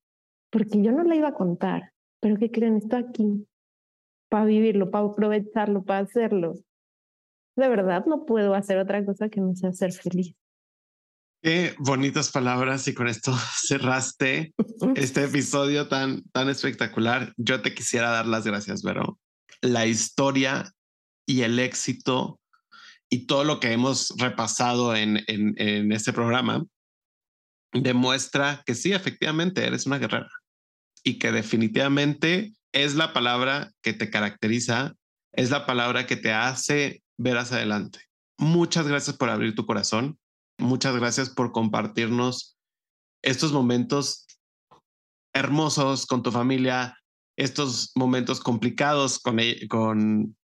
Porque 0.51 0.83
yo 0.83 0.91
no 0.91 1.05
la 1.05 1.15
iba 1.15 1.29
a 1.29 1.35
contar. 1.35 1.93
Pero 2.21 2.37
¿qué 2.37 2.51
creen? 2.51 2.77
Estoy 2.77 3.05
aquí 3.05 3.47
para 4.35 4.47
vivirlo, 4.47 4.91
para 4.91 5.07
aprovecharlo, 5.07 5.85
para 5.85 6.01
hacerlo. 6.01 6.55
De 7.57 7.69
verdad, 7.69 8.05
no 8.05 8.27
puedo 8.27 8.57
hacer 8.57 8.79
otra 8.79 9.07
cosa 9.07 9.29
que 9.29 9.41
no 9.41 9.55
sea 9.55 9.73
ser 9.73 9.93
feliz. 9.93 10.35
Qué 11.41 11.77
bonitas 11.79 12.33
palabras 12.33 12.89
y 12.89 12.95
con 12.95 13.07
esto 13.07 13.33
cerraste 13.65 14.53
este 14.97 15.23
episodio 15.23 15.87
tan, 15.87 16.25
tan 16.33 16.49
espectacular. 16.49 17.33
Yo 17.37 17.63
te 17.63 17.75
quisiera 17.75 18.11
dar 18.11 18.27
las 18.27 18.45
gracias, 18.45 18.83
Vero. 18.83 19.21
La 19.61 19.87
historia 19.87 20.73
y 21.29 21.43
el 21.43 21.61
éxito 21.61 22.41
y 23.09 23.29
todo 23.29 23.45
lo 23.45 23.61
que 23.61 23.71
hemos 23.71 24.17
repasado 24.19 24.97
en, 24.97 25.21
en, 25.29 25.55
en 25.59 25.93
este 25.93 26.13
programa 26.13 26.67
demuestra 27.73 28.65
que 28.67 28.75
sí, 28.75 28.95
efectivamente, 28.95 29.65
eres 29.65 29.87
una 29.87 29.99
guerrera 29.99 30.33
y 31.05 31.21
que 31.21 31.31
definitivamente 31.31 32.53
es 32.75 32.97
la 32.97 33.13
palabra 33.13 33.71
que 33.83 33.93
te 33.93 34.11
caracteriza, 34.11 34.95
es 35.33 35.51
la 35.51 35.65
palabra 35.65 36.07
que 36.07 36.17
te 36.17 36.33
hace 36.33 37.03
ver 37.17 37.39
hacia 37.39 37.59
adelante. 37.59 38.01
Muchas 38.37 38.89
gracias 38.89 39.17
por 39.17 39.31
abrir 39.31 39.55
tu 39.55 39.65
corazón. 39.65 40.19
Muchas 40.59 40.95
gracias 40.97 41.31
por 41.31 41.53
compartirnos 41.53 42.59
estos 43.23 43.53
momentos 43.53 44.27
hermosos 45.33 46.07
con 46.07 46.23
tu 46.23 46.33
familia, 46.33 46.99
estos 47.37 47.93
momentos 47.95 48.41
complicados 48.41 49.21
con, 49.21 49.39
e, 49.39 49.67
con 49.69 50.37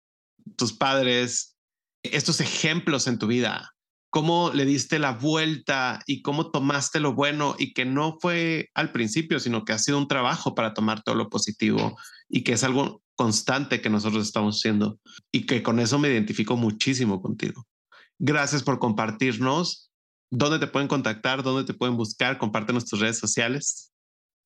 tus 0.57 0.75
padres, 0.75 1.57
estos 2.03 2.41
ejemplos 2.41 3.07
en 3.07 3.19
tu 3.19 3.27
vida. 3.27 3.75
Cómo 4.11 4.51
le 4.55 4.65
diste 4.65 4.99
la 4.99 5.13
vuelta 5.13 6.01
y 6.07 6.23
cómo 6.23 6.51
tomaste 6.51 7.01
lo 7.01 7.15
bueno 7.15 7.55
y 7.59 7.73
que 7.73 7.85
no 7.85 8.19
fue 8.21 8.69
al 8.75 8.93
principio, 8.93 9.39
sino 9.41 9.65
que 9.65 9.73
ha 9.73 9.79
sido 9.79 9.99
un 9.99 10.09
trabajo 10.09 10.55
para 10.55 10.75
tomar 10.75 11.03
todo 11.03 11.15
lo 11.15 11.29
positivo 11.29 11.97
y 12.29 12.43
que 12.43 12.53
es 12.53 12.65
algo 12.65 13.03
constante 13.17 13.81
que 13.81 13.91
nosotros 13.91 14.27
estamos 14.27 14.57
haciendo 14.57 14.99
y 15.33 15.47
que 15.47 15.63
con 15.63 15.81
eso 15.81 15.99
me 15.99 16.09
identifico 16.09 16.57
muchísimo 16.57 17.21
contigo. 17.21 17.65
Gracias 18.19 18.63
por 18.63 18.79
compartirnos. 18.79 19.91
¿Dónde 20.31 20.59
te 20.59 20.67
pueden 20.67 20.89
contactar? 20.89 21.43
¿Dónde 21.43 21.65
te 21.65 21.77
pueden 21.77 21.97
buscar? 21.97 22.39
Comparte 22.39 22.73
nuestras 22.73 23.01
redes 23.01 23.19
sociales. 23.19 23.93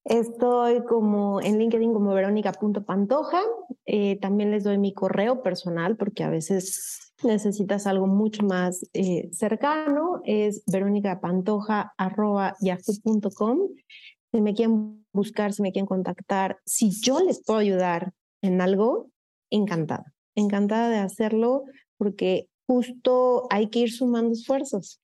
Estoy 0.05 0.83
como 0.85 1.41
en 1.41 1.59
LinkedIn 1.59 1.93
como 1.93 2.13
verónica.pantoja. 2.13 3.41
Eh, 3.87 4.19
también 4.21 4.51
les 4.51 4.65
doy 4.65 4.79
mi 4.79 4.93
correo 4.93 5.43
personal 5.43 5.97
porque 5.97 6.25
a 6.25 6.31
veces 6.31 7.12
necesitas 7.25 7.87
algo 7.87 8.07
mucho 8.07 8.45
más 8.45 8.87
eh, 8.93 9.31
cercano. 9.33 10.21
Es 10.25 10.63
veronicapantoja.yahoo.com. 10.67 13.59
Si 14.33 14.41
me 14.41 14.55
quieren 14.55 15.05
buscar, 15.13 15.53
si 15.53 15.63
me 15.63 15.73
quieren 15.73 15.87
contactar, 15.87 16.59
si 16.65 16.91
yo 16.91 17.21
les 17.21 17.45
puedo 17.45 17.59
ayudar 17.59 18.13
en 18.43 18.61
algo, 18.61 19.11
encantada. 19.51 20.13
Encantada 20.35 20.89
de 20.89 20.99
hacerlo 20.99 21.65
porque 21.99 22.49
justo 22.67 23.47
hay 23.51 23.69
que 23.69 23.81
ir 23.81 23.93
sumando 23.93 24.33
esfuerzos. 24.33 25.03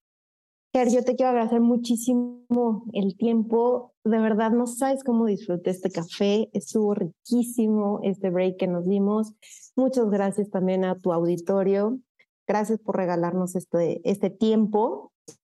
Ger, 0.75 0.91
yo 0.91 1.03
te 1.03 1.17
quiero 1.17 1.31
agradecer 1.31 1.61
muchísimo 1.61 2.85
el 2.93 3.17
tiempo. 3.17 3.95
De 4.05 4.19
verdad, 4.19 4.51
no 4.51 4.67
sabes 4.67 5.03
cómo 5.03 5.25
disfruté 5.25 5.71
este 5.71 5.91
café. 5.91 6.51
Estuvo 6.53 6.95
riquísimo 6.95 8.01
este 8.03 8.31
break 8.31 8.59
que 8.59 8.67
nos 8.67 8.87
dimos. 8.87 9.33
Muchas 9.77 10.11
gracias 10.11 10.51
también 10.51 10.85
a 10.85 10.99
tu 10.99 11.13
auditorio. 11.13 11.99
Gracias 12.49 12.81
por 12.81 12.97
regalarnos 12.97 13.55
este, 13.55 14.01
este 14.05 14.31
tiempo. 14.31 15.13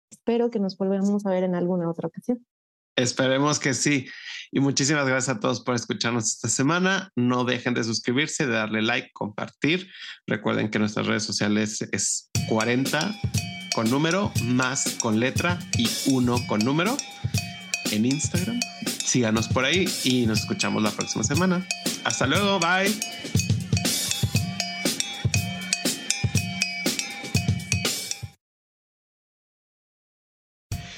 Espero 0.09 0.49
que 0.49 0.59
nos 0.59 0.77
volvamos 0.77 1.25
a 1.25 1.29
ver 1.29 1.43
en 1.43 1.53
alguna 1.53 1.89
otra 1.89 2.07
ocasión. 2.07 2.45
Esperemos 2.95 3.59
que 3.59 3.73
sí. 3.73 4.07
Y 4.51 4.61
muchísimas 4.61 5.05
gracias 5.05 5.35
a 5.35 5.39
todos 5.41 5.61
por 5.61 5.75
escucharnos 5.75 6.31
esta 6.31 6.47
semana. 6.47 7.11
No 7.17 7.43
dejen 7.43 7.73
de 7.73 7.83
suscribirse, 7.83 8.47
de 8.47 8.53
darle 8.53 8.81
like, 8.81 9.09
compartir. 9.11 9.91
Recuerden 10.25 10.69
que 10.69 10.79
nuestras 10.79 11.05
redes 11.05 11.23
sociales 11.23 11.81
es 11.91 12.29
40 12.47 13.13
con 13.75 13.89
número, 13.91 14.31
más 14.45 14.95
con 15.01 15.19
letra 15.19 15.59
y 15.77 15.89
uno 16.07 16.37
con 16.47 16.63
número 16.63 16.95
en 17.91 18.05
Instagram. 18.05 18.61
Síganos 19.03 19.49
por 19.49 19.65
ahí 19.65 19.89
y 20.05 20.25
nos 20.25 20.39
escuchamos 20.39 20.81
la 20.81 20.91
próxima 20.91 21.25
semana. 21.25 21.67
Hasta 22.05 22.25
luego, 22.25 22.57
bye. 22.59 23.44